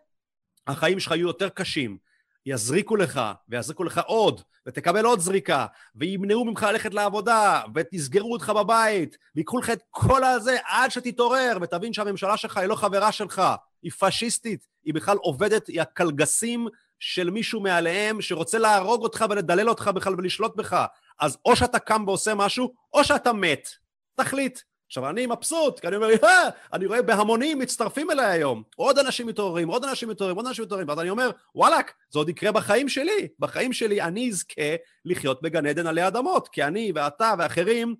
[0.67, 1.97] החיים שלך יהיו יותר קשים.
[2.45, 5.65] יזריקו לך, ויזריקו לך עוד, ותקבל עוד זריקה,
[5.95, 11.93] וימנעו ממך ללכת לעבודה, ותסגרו אותך בבית, ויקחו לך את כל הזה עד שתתעורר, ותבין
[11.93, 13.41] שהממשלה שלך היא לא חברה שלך,
[13.83, 16.67] היא פשיסטית, היא בכלל עובדת, היא הקלגסים
[16.99, 20.85] של מישהו מעליהם שרוצה להרוג אותך ולדלל אותך בכלל ולשלוט בך.
[21.19, 23.69] אז או שאתה קם ועושה משהו, או שאתה מת.
[24.15, 24.59] תחליט.
[24.89, 28.63] עכשיו, אני מבסוט, כי אני אומר, אה, אני רואה בהמונים מצטרפים אליי היום.
[28.75, 30.87] עוד אנשים מתעוררים, עוד אנשים מתעוררים, עוד אנשים מתעוררים.
[30.87, 33.27] ואז אני אומר, וואלכ, זה עוד יקרה בחיים שלי.
[33.39, 34.75] בחיים שלי אני אזכה
[35.05, 37.95] לחיות בגן עדן עלי אדמות, כי אני ואתה ואחרים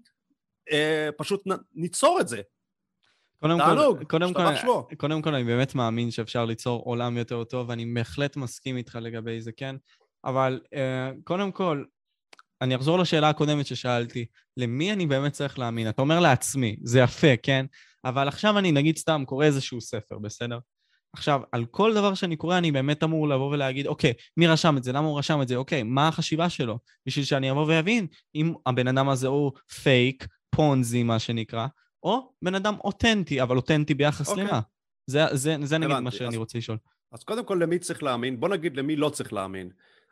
[0.71, 2.41] אה, פשוט נ, ניצור את זה.
[3.41, 4.43] קודם כל, קודם כל,
[4.97, 9.41] קודם כל, אני באמת מאמין שאפשר ליצור עולם יותר טוב, ואני בהחלט מסכים איתך לגבי
[9.41, 9.75] זה, כן?
[10.25, 10.77] אבל uh,
[11.23, 11.83] קודם כל,
[12.61, 14.25] אני אחזור לשאלה הקודמת ששאלתי,
[14.57, 15.89] למי אני באמת צריך להאמין?
[15.89, 17.65] אתה אומר לעצמי, זה יפה, כן?
[18.05, 20.59] אבל עכשיו אני נגיד סתם קורא איזשהו ספר, בסדר?
[21.13, 24.83] עכשיו, על כל דבר שאני קורא אני באמת אמור לבוא ולהגיד, אוקיי, מי רשם את
[24.83, 24.91] זה?
[24.91, 25.55] למה הוא רשם את זה?
[25.55, 26.79] אוקיי, מה החשיבה שלו?
[27.05, 29.51] בשביל שאני אבוא ואבין אם הבן אדם הזה הוא
[29.83, 31.67] פייק, פונזי, מה שנקרא,
[32.03, 34.43] או בן אדם אותנטי, אבל אותנטי ביחס אוקיי.
[34.43, 34.59] למה?
[35.07, 36.77] זה, זה, זה נגיד מה שאני אז, רוצה לשאול.
[37.11, 38.39] אז קודם כל, למי צריך להאמין?
[38.39, 39.69] בוא נגיד למי לא צריך להאמין.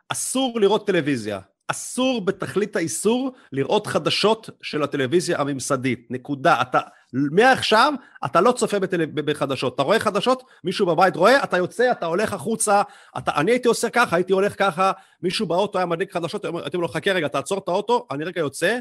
[0.08, 1.40] אסור לראות טלוויזיה.
[1.68, 6.62] אסור בתכלית האיסור לראות חדשות של הטלוויזיה הממסדית, נקודה.
[6.62, 6.80] אתה,
[7.12, 7.92] מעכשיו
[8.24, 9.06] אתה לא צופה בטל...
[9.06, 9.74] בחדשות.
[9.74, 12.82] אתה רואה חדשות, מישהו בבית רואה, אתה יוצא, אתה הולך החוצה,
[13.18, 13.30] אתה...
[13.36, 14.92] אני הייתי עושה ככה, הייתי הולך ככה,
[15.22, 18.40] מישהו באוטו היה מדליק חדשות, הייתי אומר לו, חכה רגע, תעצור את האוטו, אני רגע
[18.40, 18.78] יוצא,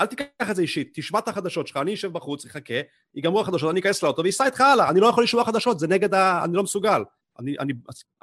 [0.00, 2.74] אל תיקח את זה אישית, תשמע את החדשות שלך, אני אשב בחוץ, אחכה,
[3.14, 6.14] ייגמרו החדשות, אני אכנס לאוטו ואסע איתך הלאה, אני לא יכול לשמוע חדשות, זה נגד
[6.14, 6.44] ה...
[6.44, 7.02] אני לא מסוגל.
[7.38, 7.56] אני...
[7.60, 7.72] אני...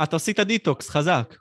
[0.04, 1.36] אתה עשית דיטוקס, חזק.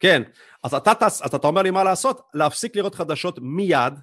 [0.00, 0.22] כן,
[0.64, 2.20] אז אתה, אז אתה אומר לי מה לעשות?
[2.34, 3.94] להפסיק לראות חדשות מיד,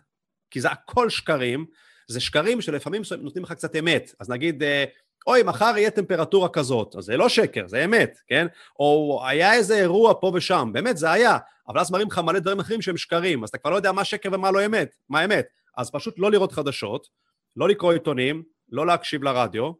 [0.52, 1.66] כי זה הכל שקרים,
[2.08, 4.84] זה שקרים שלפעמים נותנים לך קצת אמת, אז נגיד, אה,
[5.28, 8.48] אוי, מחר יהיה טמפרטורה כזאת, אז זה לא שקר, זה אמת, כן?
[8.80, 11.38] או היה איזה אירוע פה ושם, באמת זה היה,
[11.68, 14.04] אבל אז מראים לך מלא דברים אחרים שהם שקרים, אז אתה כבר לא יודע מה
[14.04, 15.48] שקר ומה לא אמת, מה אמת.
[15.78, 17.08] אז פשוט לא לראות חדשות,
[17.56, 19.72] לא לקרוא עיתונים, לא להקשיב לרדיו,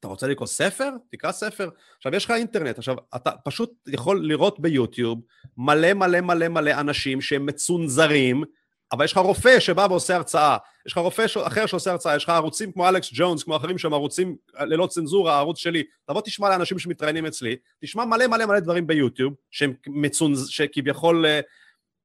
[0.00, 0.90] אתה רוצה לקרוא ספר?
[1.10, 1.68] תקרא ספר.
[1.96, 5.20] עכשיו, יש לך אינטרנט, עכשיו, אתה פשוט יכול לראות ביוטיוב
[5.56, 8.44] מלא מלא מלא מלא אנשים שהם מצונזרים,
[8.92, 12.30] אבל יש לך רופא שבא ועושה הרצאה, יש לך רופא אחר שעושה הרצאה, יש לך
[12.30, 16.78] ערוצים כמו אלכס ג'ונס, כמו אחרים שהם ערוצים ללא צנזורה, הערוץ שלי, תבוא תשמע לאנשים
[16.78, 20.48] שמתראיינים אצלי, תשמע מלא מלא מלא דברים ביוטיוב, שהם מצונז...
[20.48, 21.40] שכביכול אה,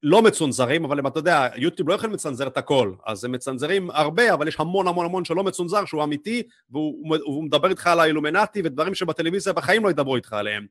[0.04, 3.90] לא מצונזרים, אבל הם, אתה יודע, יוטיוב לא יכולים לצנזר את הכל, אז הם מצנזרים
[3.92, 8.00] הרבה, אבל יש המון המון המון שלא מצונזר, שהוא אמיתי, והוא, והוא מדבר איתך על
[8.00, 10.66] האילומינטי ודברים שבטלוויזיה בחיים לא ידברו איתך עליהם.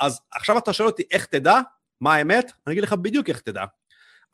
[0.00, 1.60] אז עכשיו אתה שואל אותי איך תדע
[2.00, 2.52] מה האמת?
[2.66, 3.64] אני אגיד לך בדיוק איך תדע.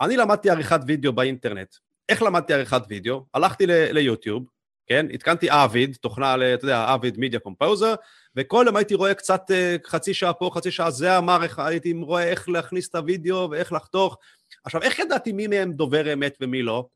[0.00, 1.74] אני למדתי עריכת וידאו באינטרנט.
[2.08, 3.24] איך למדתי עריכת וידאו?
[3.34, 4.44] הלכתי ליוטיוב,
[4.86, 5.06] כן?
[5.12, 7.94] התקנתי Avid, תוכנה, אתה יודע, Avid Media Composer,
[8.36, 12.22] וכל יום הייתי רואה קצת אה, חצי שעה פה, חצי שעה זה אמר, הייתי רואה
[12.22, 14.18] איך להכניס את הוידאו ואיך לחתוך.
[14.64, 16.86] עכשיו, איך ידעתי מי מהם דובר אמת ומי לא?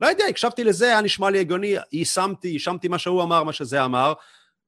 [0.00, 3.84] לא יודע, הקשבתי לזה, היה נשמע לי הגיוני, יישמתי, יישמתי מה שהוא אמר, מה שזה
[3.84, 4.12] אמר,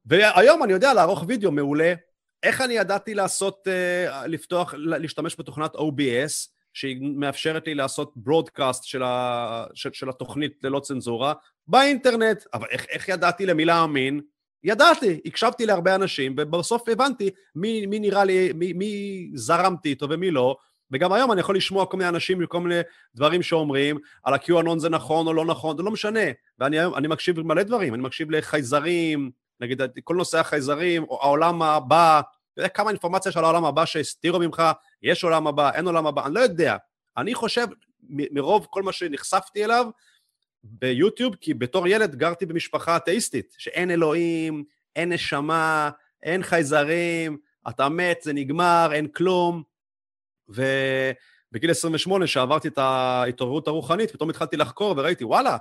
[0.07, 1.95] והיום אני יודע לערוך וידאו מעולה.
[2.43, 9.03] איך אני ידעתי לעשות, uh, לפתוח, להשתמש בתוכנת OBS, שהיא מאפשרת לי לעשות broadcast של,
[9.03, 11.33] ה, של, של התוכנית ללא צנזורה,
[11.67, 14.21] באינטרנט, אבל איך, איך ידעתי למי להאמין?
[14.65, 20.31] ידעתי, הקשבתי להרבה אנשים, ובסוף הבנתי מי, מי נראה לי, מי, מי זרמתי איתו ומי
[20.31, 20.57] לא,
[20.93, 22.81] וגם היום אני יכול לשמוע כל מיני אנשים מכל מיני
[23.15, 26.21] דברים שאומרים, על ה-QAnon זה נכון או לא נכון, זה לא משנה.
[26.59, 29.31] ואני מקשיב למלא דברים, אני מקשיב לחייזרים,
[29.61, 33.85] נגיד כל נושא החייזרים, או העולם הבא, אתה יודע כמה אינפורמציה יש על העולם הבא
[33.85, 34.63] שהסתירו ממך,
[35.03, 36.77] יש עולם הבא, אין עולם הבא, אני לא יודע.
[37.17, 37.67] אני חושב,
[38.09, 39.87] מרוב כל מה שנחשפתי אליו,
[40.63, 44.65] ביוטיוב, כי בתור ילד גרתי במשפחה אתאיסטית, שאין אלוהים,
[44.97, 45.91] אין נשמה,
[46.23, 49.63] אין חייזרים, אתה מת, זה נגמר, אין כלום.
[50.49, 55.57] ובגיל 28, שעברתי את ההתעוררות הרוחנית, פתאום התחלתי לחקור וראיתי, וואלה,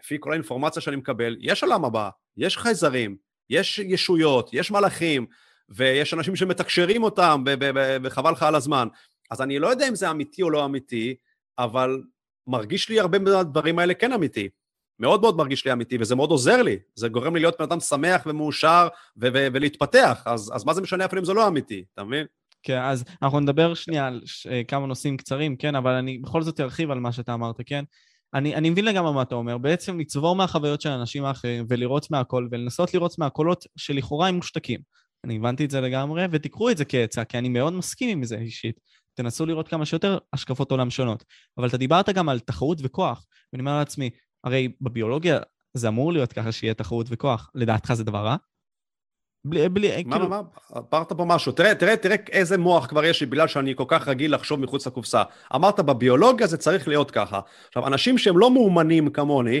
[0.00, 3.16] לפי כל האינפורמציה שאני מקבל, יש עולם הבא, יש חייזרים,
[3.50, 5.26] יש ישויות, יש מלאכים,
[5.68, 7.44] ויש אנשים שמתקשרים אותם,
[8.02, 8.88] וחבל לך על הזמן.
[9.30, 11.14] אז אני לא יודע אם זה אמיתי או לא אמיתי,
[11.58, 12.02] אבל
[12.46, 14.48] מרגיש לי הרבה מהדברים האלה כן אמיתי.
[14.98, 16.78] מאוד מאוד מרגיש לי אמיתי, וזה מאוד עוזר לי.
[16.94, 21.20] זה גורם לי להיות בן אדם שמח ומאושר ולהתפתח, אז, אז מה זה משנה אפילו
[21.20, 22.26] אם זה לא אמיתי, אתה מבין?
[22.62, 26.42] כן, אז אנחנו נדבר שנייה על ש- אה, כמה נושאים קצרים, כן, אבל אני בכל
[26.42, 27.84] זאת ארחיב על מה שאתה אמרת, כן?
[28.34, 32.48] אני, אני מבין לגמרי מה אתה אומר, בעצם לצבור מהחוויות של האנשים האחרים ולראות מהכל
[32.50, 34.80] ולנסות לראות מהקולות שלכאורה הם מושתקים.
[35.24, 38.36] אני הבנתי את זה לגמרי, ותיקחו את זה כעצה, כי אני מאוד מסכים עם זה
[38.38, 38.80] אישית.
[39.14, 41.24] תנסו לראות כמה שיותר השקפות עולם שונות.
[41.58, 44.10] אבל אתה דיברת גם על תחרות וכוח, ואני אומר לעצמי,
[44.44, 45.38] הרי בביולוגיה
[45.74, 47.50] זה אמור להיות ככה שיהיה תחרות וכוח.
[47.54, 48.36] לדעתך זה דבר רע?
[49.44, 50.28] בלי, בלי, מה, כאילו...
[50.28, 50.40] מה,
[50.74, 51.52] מה, אמרת פה משהו.
[51.52, 54.86] תראה, תראה, תראה איזה מוח כבר יש לי, בגלל שאני כל כך רגיל לחשוב מחוץ
[54.86, 55.22] לקופסה.
[55.54, 57.40] אמרת, בביולוגיה זה צריך להיות ככה.
[57.68, 59.60] עכשיו, אנשים שהם לא מאומנים כמוני,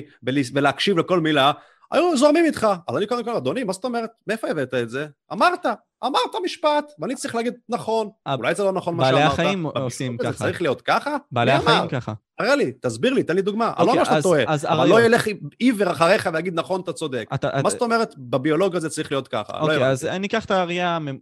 [0.54, 1.52] ולהקשיב לכל מילה,
[1.92, 2.68] היו זורמים איתך.
[2.88, 4.10] אז אני קודם כל, אדוני, מה זאת אומרת?
[4.26, 5.06] מאיפה הבאת את זה?
[5.32, 5.66] אמרת,
[6.06, 9.14] אמרת משפט, ואני צריך להגיד, נכון, אולי זה לא נכון מה שאמרת.
[9.20, 10.32] בעלי החיים עושים ככה.
[10.32, 11.16] זה צריך להיות ככה?
[11.32, 12.12] בעלי החיים ככה.
[12.38, 13.72] תראה לי, תסביר לי, תן לי דוגמה.
[13.78, 15.26] אני לא אומר שאתה טועה, אבל לא ילך
[15.58, 17.28] עיוור אחריך ויגיד, נכון, אתה צודק.
[17.62, 19.52] מה זאת אומרת, בביולוגיה זה צריך להיות ככה?
[19.52, 20.50] לא אוקיי, אז אני אקח את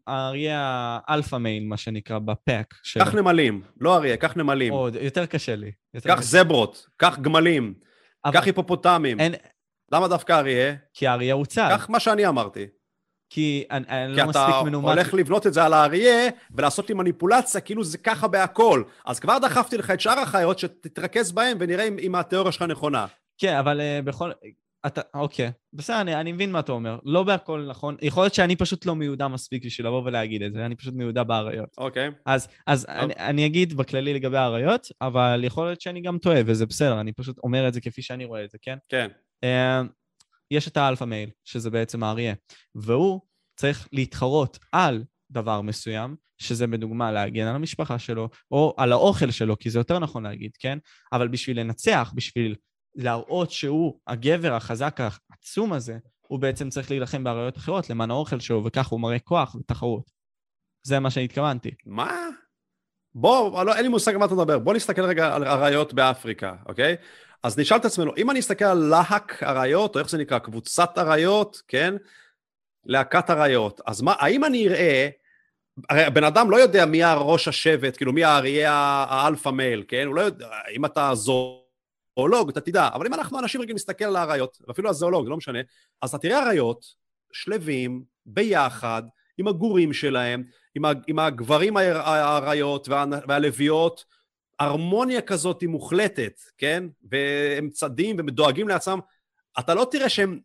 [0.07, 2.75] האריה האלפא מיין, מה שנקרא, בפק.
[2.99, 4.73] קח נמלים, לא אריה, קח נמלים.
[5.01, 5.71] יותר קשה לי.
[6.07, 7.75] קח זברות, קח גמלים,
[8.33, 9.19] קח היפופוטמים.
[9.93, 10.75] למה דווקא אריה?
[10.95, 11.69] כי האריה הוא צד.
[11.71, 12.67] קח מה שאני אמרתי.
[13.31, 14.87] כי אני, אני לא מספיק מנומק.
[14.87, 18.83] כי אתה הולך לבנות את זה על האריה ולעשות לי מניפולציה כאילו זה ככה בהכל.
[19.07, 23.07] אז כבר דחפתי לך את שאר החיות שתתרכז בהם ונראה אם, אם התיאוריה שלך נכונה.
[23.39, 24.31] כן, אבל uh, בכל...
[24.87, 26.99] אתה, אוקיי, בסדר, אני, אני מבין מה אתה אומר.
[27.05, 27.97] לא בהכל נכון.
[28.03, 31.23] יכול להיות שאני פשוט לא מיודע מספיק בשביל לבוא ולהגיד את זה, אני פשוט מיודע
[31.23, 31.69] באריות.
[31.79, 32.11] אוקיי.
[32.27, 36.67] אז, אז אני, אני אגיד בכללי לגבי האריות, אבל יכול להיות שאני גם טועה, וזה
[36.67, 38.77] בסדר, אני פשוט אומר את זה כפי שאני רואה את זה, כן?
[38.89, 39.09] כן.
[39.45, 39.89] Uh,
[40.51, 42.35] יש את האלפא מייל, שזה בעצם האריה,
[42.75, 43.21] והוא
[43.57, 49.59] צריך להתחרות על דבר מסוים, שזה בדוגמה להגן על המשפחה שלו, או על האוכל שלו,
[49.59, 50.79] כי זה יותר נכון להגיד, כן?
[51.13, 52.55] אבל בשביל לנצח, בשביל
[52.95, 58.65] להראות שהוא הגבר החזק העצום הזה, הוא בעצם צריך להילחם באריות אחרות למען האוכל שלו,
[58.65, 60.11] וכך הוא מראה כוח ותחרות.
[60.83, 61.71] זה מה שהתכוונתי.
[61.87, 62.29] מה?
[63.15, 64.59] בוא, לא, אין לי מושג על מה אתה מדבר.
[64.59, 66.97] בוא נסתכל רגע על אריות באפריקה, אוקיי?
[67.43, 70.99] אז נשאל את עצמנו, אם אני אסתכל על להק אריות, או איך זה נקרא, קבוצת
[70.99, 71.95] אריות, כן?
[72.87, 75.09] להקת אריות, אז מה, האם אני אראה,
[75.91, 78.73] הרי הבן אדם לא יודע מי הראש השבט, כאילו מי האריה
[79.09, 80.07] האלפא מייל, כן?
[80.07, 84.17] הוא לא יודע, אם אתה זואולוג, אתה תדע, אבל אם אנחנו אנשים רגילים להסתכל על
[84.17, 85.59] האריות, ואפילו הזואולוג, לא משנה,
[86.03, 86.85] אז אתה תראה אריות,
[87.33, 89.03] שלווים, ביחד,
[89.39, 90.43] עם הגורים שלהם,
[90.75, 92.89] עם, עם הגברים האריות
[93.29, 94.05] והלוויות,
[94.59, 96.85] הרמוניה כזאת היא מוחלטת, כן?
[97.11, 98.99] והם צדים ודואגים לעצמם.
[99.59, 100.39] אתה לא תראה שהם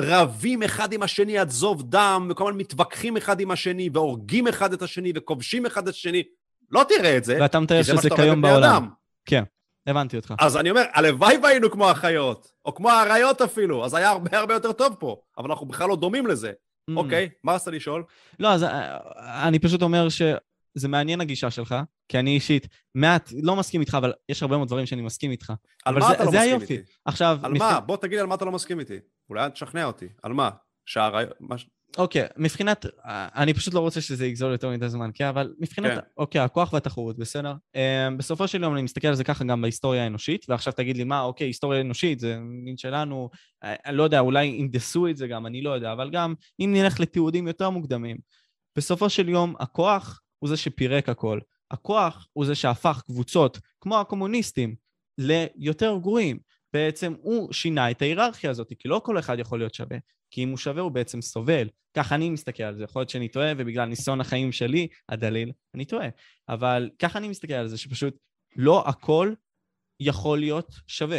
[0.00, 4.72] רבים אחד עם השני עד זוב דם, וכל הזמן מתווכחים אחד עם השני, והורגים אחד
[4.72, 6.22] את השני, וכובשים אחד את השני.
[6.70, 8.88] לא תראה את זה, ואתה מתאר שזה כיום בעולם.
[9.24, 9.44] כן,
[9.86, 10.34] הבנתי אותך.
[10.38, 14.54] אז אני אומר, הלוואי והיינו כמו החיות, או כמו האריות אפילו, אז היה הרבה הרבה
[14.54, 16.52] יותר טוב פה, אבל אנחנו בכלל לא דומים לזה.
[16.88, 16.96] Mm.
[16.96, 18.04] אוקיי, מה רצית לשאול?
[18.38, 20.22] לא, אז אה, אני פשוט אומר ש...
[20.74, 21.74] זה מעניין הגישה שלך,
[22.08, 25.52] כי אני אישית מעט, לא מסכים איתך, אבל יש הרבה מאוד דברים שאני מסכים איתך.
[25.84, 26.74] על מה זה, אתה לא מסכים היופי.
[26.74, 26.92] איתי?
[27.04, 27.38] עכשיו...
[27.42, 27.80] על מה?
[27.80, 28.98] בוא תגיד על מה אתה לא מסכים איתי.
[29.30, 30.08] אולי תשכנע אותי.
[30.22, 30.50] על מה?
[30.86, 31.24] שהר...
[31.96, 35.24] אוקיי, מבחינת, אני פשוט לא רוצה שזה יגזול יותר מדי זמן, כן?
[35.24, 36.00] אבל מבחינת, כן.
[36.16, 37.54] אוקיי, הכוח והתחרות, בסדר?
[37.76, 41.04] Um, בסופו של יום אני מסתכל על זה ככה גם בהיסטוריה האנושית, ועכשיו תגיד לי,
[41.04, 43.30] מה, אוקיי, היסטוריה אנושית, זה מין שלנו,
[43.62, 46.70] אני אה, לא יודע, אולי הנדסו את זה גם, אני לא יודע, אבל גם אם
[46.76, 48.16] נלך לתיעודים יותר מוקדמים,
[48.76, 51.40] בסופו של יום הכוח הוא זה שפירק הכל.
[51.70, 54.74] הכוח הוא זה שהפך קבוצות, כמו הקומוניסטים,
[55.18, 56.38] ליותר גרועים.
[56.72, 59.98] בעצם הוא שינה את ההיררכיה הזאת, כי לא כל אחד יכול להיות שווה,
[60.30, 61.68] כי אם הוא שווה הוא בעצם סובל.
[61.96, 65.84] ככה אני מסתכל על זה, יכול להיות שאני טועה, ובגלל ניסיון החיים שלי, הדליל, אני
[65.84, 66.08] טועה.
[66.48, 68.16] אבל ככה אני מסתכל על זה, שפשוט
[68.56, 69.32] לא הכל
[70.00, 71.18] יכול להיות שווה.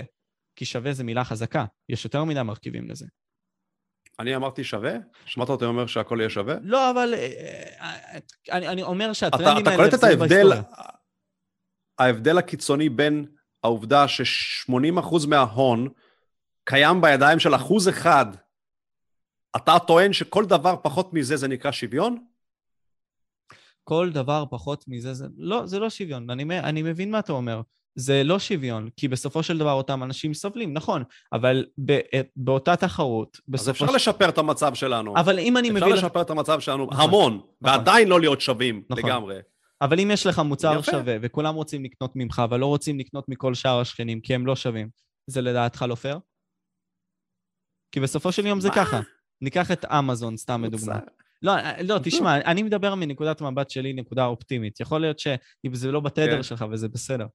[0.55, 3.05] כי שווה זה מילה חזקה, יש יותר מדי מרכיבים לזה.
[4.20, 4.93] אני אמרתי שווה?
[5.26, 6.55] שמעת אותי אומר שהכל יהיה שווה?
[6.62, 8.20] לא, אבל אה, אה,
[8.51, 9.62] אני, אני אומר שהטרנדים האלה...
[9.62, 10.47] אתה קולט את ההבדל,
[11.99, 13.26] ההבדל הקיצוני בין
[13.64, 15.88] העובדה ש-80% מההון
[16.64, 18.26] קיים בידיים של אחוז אחד,
[19.56, 22.18] אתה טוען שכל דבר פחות מזה זה נקרא שוויון?
[23.84, 25.26] כל דבר פחות מזה זה...
[25.38, 26.30] לא, זה לא שוויון.
[26.30, 27.62] אני, אני מבין מה אתה אומר.
[27.95, 31.66] זה לא שוויון, כי בסופו של דבר אותם אנשים סובלים, נכון, אבל
[32.36, 33.72] באותה תחרות, בסופו...
[33.72, 33.95] אז אפשר ש...
[33.95, 35.14] לשפר את המצב שלנו.
[35.18, 35.84] אבל אם אני מבין...
[35.84, 37.47] אפשר לשפר את המצב שלנו נכון, המון, נכון.
[37.62, 39.06] ועדיין לא להיות שווים נכון.
[39.06, 39.39] לגמרי.
[39.82, 40.91] אבל אם יש לך מוצר יפה.
[40.91, 44.56] שווה, וכולם רוצים לקנות ממך, אבל לא רוצים לקנות מכל שאר השכנים, כי הם לא
[44.56, 44.89] שווים,
[45.28, 46.20] זה לדעתך לא פייר?
[47.91, 49.00] כי בסופו של יום זה ככה.
[49.42, 51.00] ניקח את אמזון, סתם לדוגמה.
[51.42, 54.80] לא, לא, תשמע, אני מדבר מנקודת מבט שלי, נקודה אופטימית.
[54.80, 56.44] יכול להיות שאם זה לא בתדר כן.
[56.44, 57.26] שלך וזה בסדר.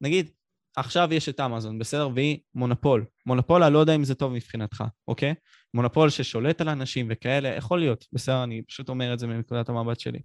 [0.00, 0.30] נגיד,
[0.76, 2.08] עכשיו יש את אמזון, בסדר?
[2.14, 3.04] והיא מונופול.
[3.26, 5.34] מונופול, אני לא יודע אם זה טוב מבחינתך, אוקיי?
[5.74, 8.42] מונופול ששולט על אנשים וכאלה, יכול להיות, בסדר?
[8.44, 10.18] אני פשוט אומר את זה מנקודת המבט שלי.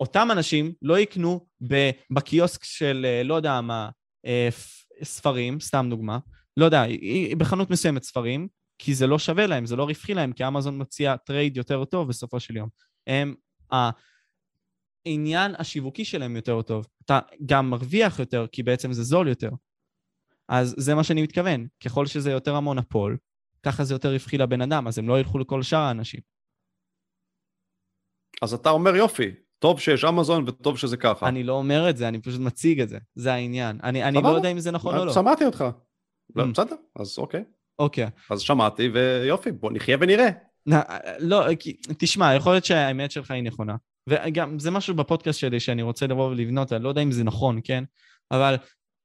[0.00, 1.46] אותם אנשים לא יקנו
[2.10, 3.90] בקיוסק של, אה, לא יודע מה,
[4.26, 4.48] אה,
[5.02, 6.18] ספרים, סתם דוגמה,
[6.56, 6.84] לא יודע,
[7.38, 8.48] בחנות מסוימת ספרים,
[8.78, 12.08] כי זה לא שווה להם, זה לא רווחי להם, כי אמזון מציע trade יותר טוב
[12.08, 12.68] בסופו של יום.
[13.06, 13.34] הם,
[15.06, 16.86] העניין השיווקי שלהם יותר טוב.
[17.04, 19.50] אתה גם מרוויח יותר, כי בעצם זה זול יותר.
[20.48, 21.66] אז זה מה שאני מתכוון.
[21.84, 23.16] ככל שזה יותר המונופול,
[23.62, 26.20] ככה זה יותר רווחי לבן אדם, אז הם לא ילכו לכל שאר האנשים.
[28.42, 31.28] אז אתה אומר יופי, טוב שיש אמזון וטוב שזה ככה.
[31.28, 33.78] אני לא אומר את זה, אני פשוט מציג את זה, זה העניין.
[33.82, 35.12] אני, אני לא יודע אם זה נכון או לא.
[35.12, 35.64] שמעתי אותך.
[36.38, 36.42] mm.
[36.52, 37.44] בסדר, אז אוקיי.
[37.78, 38.06] אוקיי.
[38.30, 40.28] אז שמעתי, ויופי, בוא נחיה ונראה.
[41.18, 41.44] לא,
[41.98, 43.76] תשמע, יכול להיות שהאמת שלך היא נכונה.
[44.08, 47.60] וגם, זה משהו בפודקאסט שלי שאני רוצה לבוא ולבנות, אני לא יודע אם זה נכון,
[47.64, 47.84] כן?
[48.30, 48.56] אבל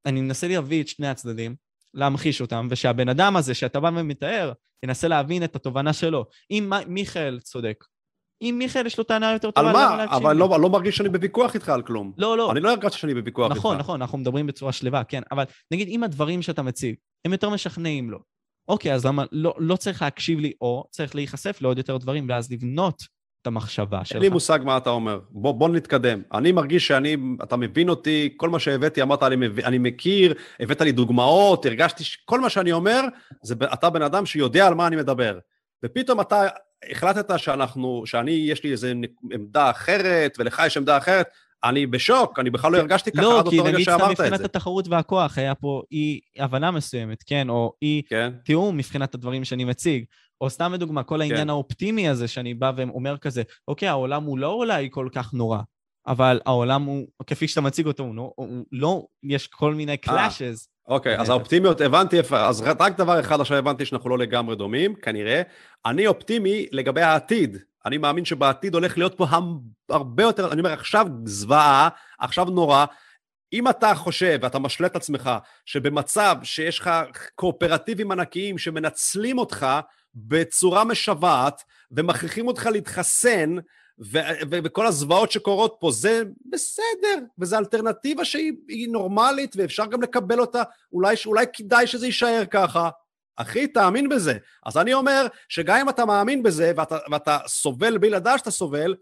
[0.06, 1.56] אני מנסה להביא את שני הצדדים,
[1.94, 4.52] להמחיש אותם, ושהבן אדם הזה שאתה בא ומתאר,
[4.84, 6.26] ינסה להבין את התובנה שלו.
[6.52, 7.86] אם מיכאל צודק,
[8.42, 10.06] אם מיכאל יש לו טענה יותר טובה, על מה?
[10.06, 12.14] אבל לא, לא מרגיש שאני בוויכוח איתך על כלום.
[12.18, 12.52] לא, לא.
[12.52, 13.66] אני לא הרגשתי שאני בוויכוח נכון, איתך.
[13.66, 15.22] נכון, נכון, אנחנו מדברים בצורה שלווה, כן.
[15.32, 16.96] אבל נגיד, אם הדברים שאתה מציג,
[17.26, 18.20] הם יותר משכנעים לו,
[18.70, 22.52] אוקיי, אז למה, לא, לא צריך להקשיב לי, או צריך להיחשף לעוד יותר דברים, ואז
[22.52, 23.04] לבנות
[23.42, 24.16] את המחשבה שלך.
[24.16, 25.20] אין לי מושג מה אתה אומר.
[25.30, 26.22] בוא, בוא נתקדם.
[26.34, 30.92] אני מרגיש שאני, אתה מבין אותי, כל מה שהבאתי, אמרת, אני, אני מכיר, הבאת לי
[30.92, 33.02] דוגמאות, הרגשתי כל מה שאני אומר,
[33.44, 35.40] זה אתה בן אדם שיודע על מה אני מדבר.
[35.86, 36.48] ופתאום אתה
[36.92, 38.88] החלטת שאנחנו, שאני, יש לי איזו
[39.32, 41.28] עמדה אחרת, ולך יש עמדה אחרת,
[41.64, 44.02] אני בשוק, אני בכלל לא הרגשתי ככה לא, עד אותו רגע שאמרת את זה.
[44.02, 47.50] לא, כי נגיד מבחינת התחרות והכוח, היה פה אי הבנה מסוימת, כן?
[47.50, 48.32] או אי כן.
[48.46, 50.06] תיאום מבחינת הדברים שאני מציג.
[50.42, 51.50] או סתם לדוגמה, כל העניין כן.
[51.50, 55.60] האופטימי הזה שאני בא ואומר כזה, אוקיי, העולם הוא לא אולי כל כך נורא,
[56.08, 60.68] אבל העולם הוא, כפי שאתה מציג אותו, הוא לא, הוא לא יש כל מיני קלאשז.
[60.88, 64.96] אוקיי, אז האופטימיות, הבנתי איפה, אז רק דבר אחד עכשיו הבנתי שאנחנו לא לגמרי דומים,
[64.96, 65.42] כנראה.
[65.86, 67.58] אני אופטימי לגבי העתיד.
[67.86, 69.26] אני מאמין שבעתיד הולך להיות פה
[69.90, 72.86] הרבה יותר, אני אומר, עכשיו זוועה, עכשיו נורא.
[73.54, 75.30] אם אתה חושב ואתה משלה את עצמך
[75.66, 76.90] שבמצב שיש לך
[77.36, 79.68] קואופרטיבים ענקיים שמנצלים אותך
[80.16, 83.56] בצורה משוועת ומכריחים אותך להתחסן
[84.52, 90.64] וכל הזוועות שקורות פה, זה בסדר, וזו אלטרנטיבה שהיא נורמלית ואפשר גם לקבל אותה,
[90.94, 92.90] אולי, אולי כדאי שזה יישאר ככה.
[93.42, 94.38] אחי, תאמין בזה.
[94.66, 98.96] אז אני אומר שגם אם אתה מאמין בזה ואתה, ואתה סובל בלי שאתה סובל,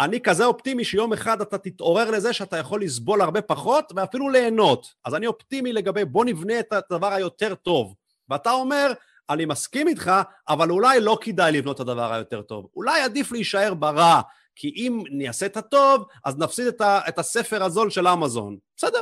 [0.00, 4.86] אני כזה אופטימי שיום אחד אתה תתעורר לזה שאתה יכול לסבול הרבה פחות ואפילו ליהנות.
[5.04, 7.94] אז אני אופטימי לגבי בוא נבנה את הדבר היותר טוב.
[8.28, 8.92] ואתה אומר,
[9.30, 10.12] אני מסכים איתך,
[10.48, 12.66] אבל אולי לא כדאי לבנות את הדבר היותר טוב.
[12.76, 14.20] אולי עדיף להישאר ברע,
[14.56, 18.56] כי אם נעשה את הטוב, אז נפסיד את, ה, את הספר הזול של אמזון.
[18.76, 19.00] בסדר,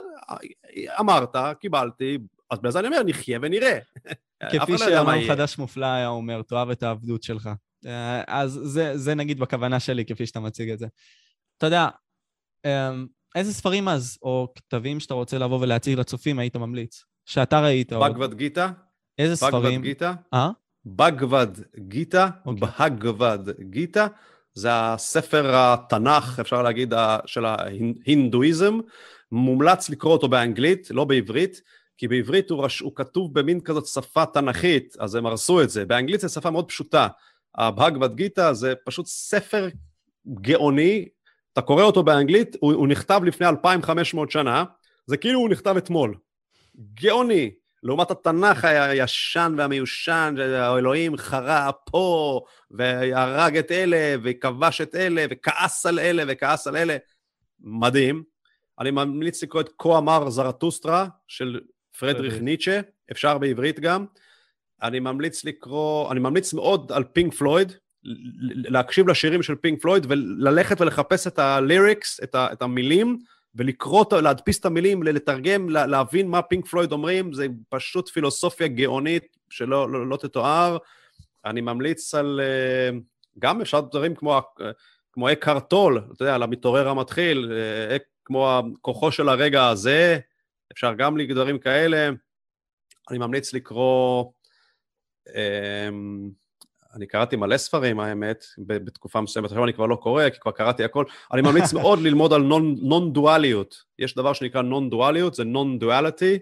[1.01, 2.19] אמרת, קיבלתי,
[2.51, 3.79] אז בזה אני אומר, נחיה ונראה.
[4.43, 7.51] כפי לא שאמר חדש מופלא היה אומר, תאהב את העבדות שלך.
[7.87, 10.87] אה, אז זה, זה נגיד בכוונה שלי, כפי שאתה מציג את זה.
[11.59, 11.89] אתה יודע,
[12.65, 17.05] אמ, איזה ספרים אז, או כתבים שאתה רוצה לבוא ולהציג לצופים, היית ממליץ?
[17.27, 17.93] שאתה ראית.
[17.93, 18.71] בגבד גיטה?
[19.19, 19.81] איזה ספרים?
[19.81, 20.15] בגבד גיטה?
[20.35, 20.51] אה?
[20.87, 21.47] בגבד
[21.79, 24.07] גיטה, בגבד גיטה.
[24.55, 26.95] זה הספר התנ"ך, אפשר להגיד,
[27.27, 28.79] של ההינדואיזם.
[29.33, 31.63] מומלץ לקרוא אותו באנגלית, לא בעברית,
[31.99, 32.81] כי בעברית הוא, רש...
[32.81, 35.85] הוא כתוב במין כזאת שפה תנ"כית, אז הם הרסו את זה.
[35.85, 37.09] באנגלית זו שפה מאוד פשוטה.
[37.55, 39.69] הבהגבד גיטה זה פשוט ספר
[40.27, 41.09] גאוני,
[41.53, 44.65] אתה קורא אותו באנגלית, הוא, הוא נכתב לפני 2,500 שנה,
[45.07, 46.15] זה כאילו הוא נכתב אתמול.
[46.95, 47.51] גאוני.
[47.83, 55.99] לעומת התנ"ך הישן והמיושן, שהאלוהים חרה פה, והרג את אלה, וכבש את אלה, וכעס על
[55.99, 56.97] אלה, וכעס על אלה.
[57.61, 58.23] מדהים.
[58.81, 61.61] אני ממליץ לקרוא את כה אמר זרטוסטרה של
[61.99, 62.81] פרדריך ניטשה,
[63.11, 64.05] אפשר בעברית גם.
[64.83, 67.73] אני ממליץ לקרוא, אני ממליץ מאוד על פינק פלויד,
[68.55, 73.19] להקשיב לשירים של פינק פלויד וללכת ולחפש את הליריקס, את, ה, את המילים,
[73.55, 79.93] ולקרוא, להדפיס את המילים, לתרגם, להבין מה פינק פלויד אומרים, זה פשוט פילוסופיה גאונית שלא
[79.93, 80.79] לא, לא תתואר.
[81.45, 82.99] אני ממליץ על, אה,
[83.39, 84.41] גם אפשר דברים כמו,
[85.13, 87.53] כמו אקהרט טול, אתה יודע, על המתעורר המתחיל,
[87.91, 90.19] אה, כמו כוחו של הרגע הזה,
[90.73, 92.11] אפשר גם לדברים כאלה.
[93.11, 94.25] אני ממליץ לקרוא,
[95.35, 96.31] אמ,
[96.95, 100.85] אני קראתי מלא ספרים, האמת, בתקופה מסוימת, עכשיו אני כבר לא קורא, כי כבר קראתי
[100.85, 101.05] הכל.
[101.33, 102.43] אני ממליץ מאוד ללמוד על
[102.83, 103.85] נון-דואליות.
[103.99, 106.39] יש דבר שנקרא נון-דואליות, זה נון-דואליטי.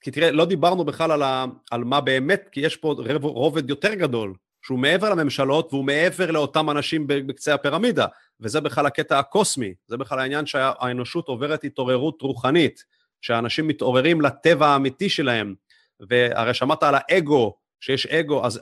[0.00, 3.94] כי תראה, לא דיברנו בכלל על, ה, על מה באמת, כי יש פה רובד יותר
[3.94, 8.06] גדול, שהוא מעבר לממשלות והוא מעבר לאותם אנשים בקצה הפירמידה,
[8.40, 12.84] וזה בכלל הקטע הקוסמי, זה בכלל העניין שהאנושות עוברת התעוררות רוחנית,
[13.20, 15.54] שאנשים מתעוררים לטבע האמיתי שלהם,
[16.00, 18.60] והרי שמעת על האגו, שיש אגו, אז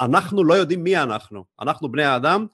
[0.00, 2.46] אנחנו לא יודעים מי אנחנו, אנחנו בני האדם,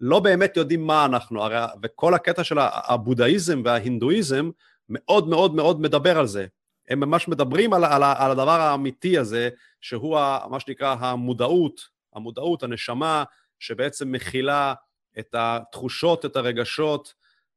[0.00, 4.50] לא באמת יודעים מה אנחנו, הרי, וכל הקטע של הבודהיזם וההינדואיזם
[4.88, 6.46] מאוד מאוד מאוד מדבר על זה.
[6.88, 9.48] הם ממש מדברים על, על, על הדבר האמיתי הזה,
[9.80, 11.80] שהוא ה, מה שנקרא המודעות,
[12.14, 13.24] המודעות, הנשמה,
[13.58, 14.74] שבעצם מכילה
[15.18, 17.14] את התחושות, את הרגשות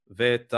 [0.07, 0.53] ואת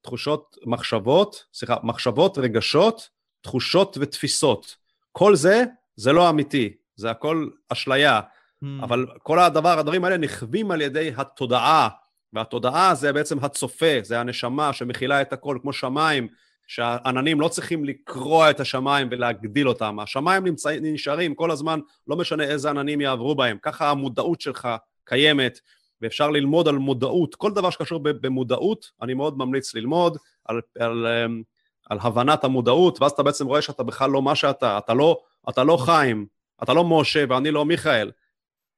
[0.00, 3.08] התחושות, מחשבות, סליחה, מחשבות, רגשות,
[3.40, 4.76] תחושות ותפיסות.
[5.12, 5.64] כל זה,
[5.96, 8.66] זה לא אמיתי, זה הכל אשליה, mm.
[8.82, 11.88] אבל כל הדבר, הדברים האלה נכווים על ידי התודעה,
[12.32, 16.28] והתודעה זה בעצם הצופה, זה הנשמה שמכילה את הכל, כמו שמיים,
[16.66, 22.44] שהעננים לא צריכים לקרוע את השמיים ולהגדיל אותם, השמיים נמצא, נשארים כל הזמן, לא משנה
[22.44, 24.68] איזה עננים יעברו בהם, ככה המודעות שלך
[25.04, 25.60] קיימת,
[26.00, 31.42] ואפשר ללמוד על מודעות, כל דבר שקשור במודעות, אני מאוד ממליץ ללמוד על, על, אמ,
[31.90, 35.64] על הבנת המודעות, ואז אתה בעצם רואה שאתה בכלל לא מה שאתה, אתה לא, אתה
[35.64, 36.26] לא חיים,
[36.62, 38.10] אתה לא משה ואני לא מיכאל.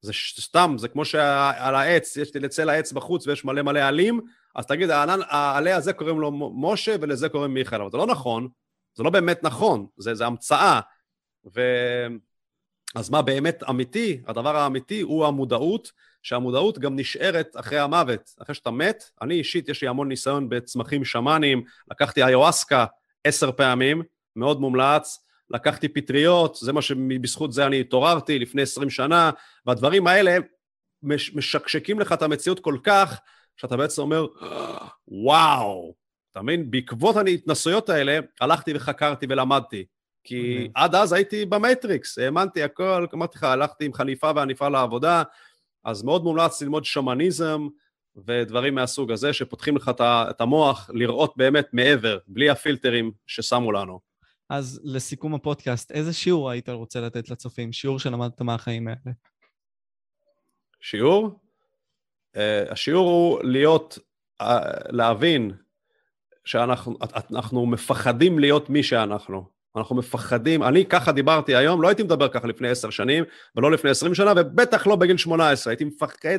[0.01, 4.20] זה סתם, זה כמו שעל העץ, יש לצל העץ בחוץ ויש מלא מלא עלים,
[4.55, 8.48] אז תגיד, העלה הזה קוראים לו משה ולזה קוראים מיכאל, אבל זה לא נכון,
[8.94, 10.80] זה לא באמת נכון, זה, זה המצאה.
[11.55, 11.60] ו...
[12.94, 14.20] אז מה באמת אמיתי?
[14.26, 15.92] הדבר האמיתי הוא המודעות,
[16.22, 19.05] שהמודעות גם נשארת אחרי המוות, אחרי שאתה מת.
[19.22, 22.84] אני אישית, יש לי המון ניסיון בצמחים שמאניים, לקחתי איואסקה
[23.24, 24.02] עשר פעמים,
[24.36, 25.18] מאוד מומלץ,
[25.51, 29.30] לקחתי פטריות, זה מה שבזכות זה אני התעוררתי לפני עשרים שנה,
[29.66, 30.36] והדברים האלה
[31.02, 33.20] משקשקים לך את המציאות כל כך,
[33.56, 34.26] שאתה בעצם אומר,
[35.09, 35.94] וואו,
[36.32, 36.70] אתה מבין?
[36.70, 39.84] בעקבות ההתנסויות האלה, הלכתי וחקרתי ולמדתי.
[40.24, 40.70] כי mm-hmm.
[40.74, 45.22] עד אז הייתי במטריקס, האמנתי הכל, אמרתי לך, הלכתי עם חליפה ועניפה לעבודה,
[45.85, 47.69] אז מאוד מומלץ ללמוד שמניזם
[48.27, 54.01] ודברים מהסוג הזה, שפותחים לך את המוח לראות באמת מעבר, בלי הפילטרים ששמו לנו.
[54.51, 57.73] אז לסיכום הפודקאסט, איזה שיעור היית רוצה לתת לצופים?
[57.73, 59.15] שיעור שלמדת מהחיים האלה.
[60.81, 61.40] שיעור?
[62.36, 63.98] Uh, השיעור הוא להיות,
[64.43, 64.44] uh,
[64.89, 65.52] להבין
[66.44, 69.60] שאנחנו מפחדים להיות מי שאנחנו.
[69.76, 73.24] אנחנו מפחדים, אני ככה דיברתי היום, לא הייתי מדבר ככה לפני עשר שנים,
[73.56, 76.38] ולא לפני עשרים שנה, ובטח לא בגיל שמונה עשרה, הייתי מפחד,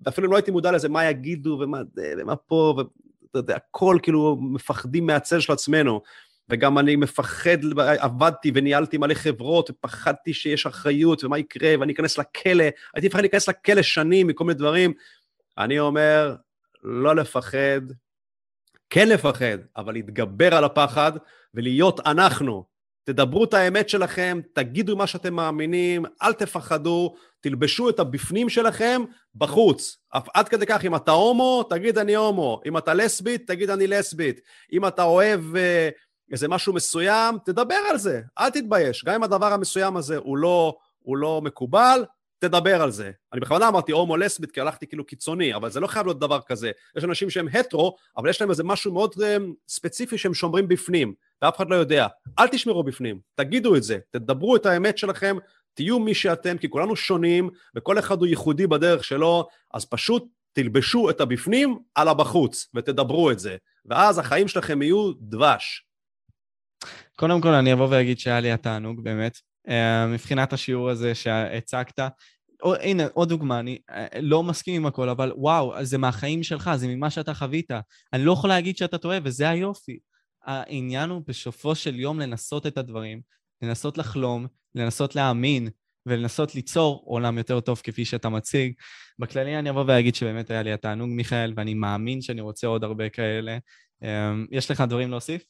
[0.00, 1.78] ואפילו לא הייתי מודע לזה, מה יגידו, ומה
[2.18, 6.00] ומה פה, ואתה יודע, הכל כאילו מפחדים מהצל של עצמנו.
[6.48, 12.64] וגם אני מפחד, עבדתי וניהלתי מלא חברות, ופחדתי שיש אחריות, ומה יקרה, ואני אכנס לכלא,
[12.94, 14.92] הייתי מפחד להיכנס לכלא שנים מכל מיני דברים.
[15.58, 16.34] אני אומר,
[16.82, 17.80] לא לפחד,
[18.94, 21.12] כן לפחד, אבל להתגבר על הפחד
[21.54, 22.64] ולהיות אנחנו.
[23.04, 29.02] תדברו את האמת שלכם, תגידו מה שאתם מאמינים, אל תפחדו, תלבשו את הבפנים שלכם
[29.34, 29.96] בחוץ.
[30.34, 32.60] עד כדי כך, אם אתה הומו, תגיד אני הומו.
[32.66, 34.40] אם אתה לסבית, תגיד אני לסבית.
[34.72, 35.88] אם אתה אוהב אה,
[36.32, 39.04] איזה משהו מסוים, תדבר על זה, אל תתבייש.
[39.04, 42.04] גם אם הדבר המסוים הזה הוא לא, הוא לא מקובל,
[42.48, 43.10] תדבר על זה.
[43.32, 46.40] אני בכוונה אמרתי הומו לסבית כי הלכתי כאילו קיצוני, אבל זה לא חייב להיות דבר
[46.46, 46.70] כזה.
[46.96, 51.14] יש אנשים שהם הטרו, אבל יש להם איזה משהו מאוד um, ספציפי שהם שומרים בפנים,
[51.42, 52.06] ואף אחד לא יודע.
[52.38, 55.36] אל תשמרו בפנים, תגידו את זה, תדברו את האמת שלכם,
[55.74, 61.10] תהיו מי שאתם, כי כולנו שונים, וכל אחד הוא ייחודי בדרך שלו, אז פשוט תלבשו
[61.10, 63.56] את הבפנים על הבחוץ, ותדברו את זה.
[63.86, 65.86] ואז החיים שלכם יהיו דבש.
[67.16, 69.38] קודם כל, אני אבוא ואגיד שהיה לי התענוג, באמת.
[69.68, 72.00] אה, מבחינת השיעור הזה שהצגת,
[72.64, 76.70] או, הנה, עוד דוגמה, אני אה, לא מסכים עם הכל, אבל וואו, זה מהחיים שלך,
[76.76, 77.70] זה ממה שאתה חווית.
[78.12, 79.98] אני לא יכול להגיד שאתה טועה, וזה היופי.
[80.44, 83.20] העניין הוא בסופו של יום לנסות את הדברים,
[83.62, 85.68] לנסות לחלום, לנסות להאמין,
[86.06, 88.72] ולנסות ליצור עולם יותר טוב כפי שאתה מציג.
[89.18, 93.08] בכללי אני אבוא ואגיד שבאמת היה לי התענוג, מיכאל, ואני מאמין שאני רוצה עוד הרבה
[93.08, 93.58] כאלה.
[94.02, 95.44] אמ, יש לך דברים להוסיף?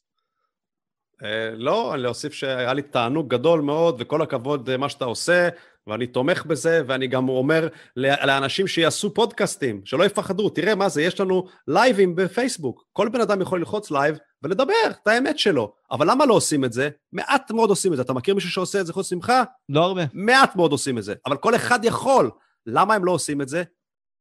[1.25, 5.49] אה, לא, להוסיף שהיה לי תענוג גדול מאוד, וכל הכבוד אה, מה שאתה עושה,
[5.87, 11.21] ואני תומך בזה, ואני גם אומר לאנשים שיעשו פודקאסטים, שלא יפחדו, תראה מה זה, יש
[11.21, 16.27] לנו לייבים בפייסבוק, כל בן אדם יכול ללחוץ לייב ולדבר את האמת שלו, אבל למה
[16.27, 16.89] לא עושים את זה?
[17.13, 19.33] מעט מאוד עושים את זה, אתה מכיר מישהו שעושה את זה חוץ ממך?
[19.69, 20.03] לא הרבה.
[20.13, 22.31] מעט מאוד עושים את זה, אבל כל אחד יכול.
[22.67, 23.63] למה הם לא עושים את זה?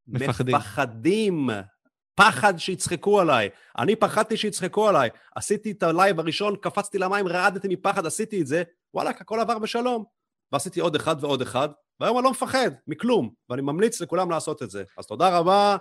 [0.07, 0.55] מפחדים.
[0.55, 1.49] מפחדים.
[2.15, 3.49] פחד שיצחקו עליי.
[3.77, 5.09] אני פחדתי שיצחקו עליי.
[5.35, 8.63] עשיתי את הלייב הראשון, קפצתי למים, רעדתי מפחד, עשיתי את זה,
[8.93, 10.03] וואלה, הכל עבר בשלום.
[10.53, 11.69] ועשיתי עוד אחד ועוד אחד,
[11.99, 14.83] והיום אני לא מפחד מכלום, ואני ממליץ לכולם לעשות את זה.
[14.97, 15.77] אז תודה רבה,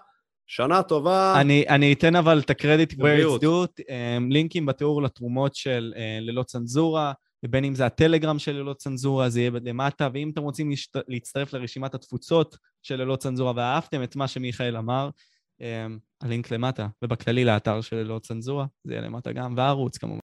[0.47, 1.40] שנה טובה.
[1.40, 3.85] אני, אני אתן אבל את הקרדיט where it's due, um,
[4.31, 7.12] לינקים בתיאור לתרומות של uh, ללא צנזורה,
[7.44, 10.97] ובין אם זה הטלגרם של ללא צנזורה, זה יהיה למטה, ואם אתם רוצים להשת...
[11.09, 15.11] להצטרף לרשימת התפוצות של ללא צנזורה ואהבתם את מה שמיכאל אמר,
[15.61, 15.65] um,
[16.23, 20.22] הלינק למטה, ובכללי לאתר של ללא צנזורה, זה יהיה למטה גם, והערוץ כמובן.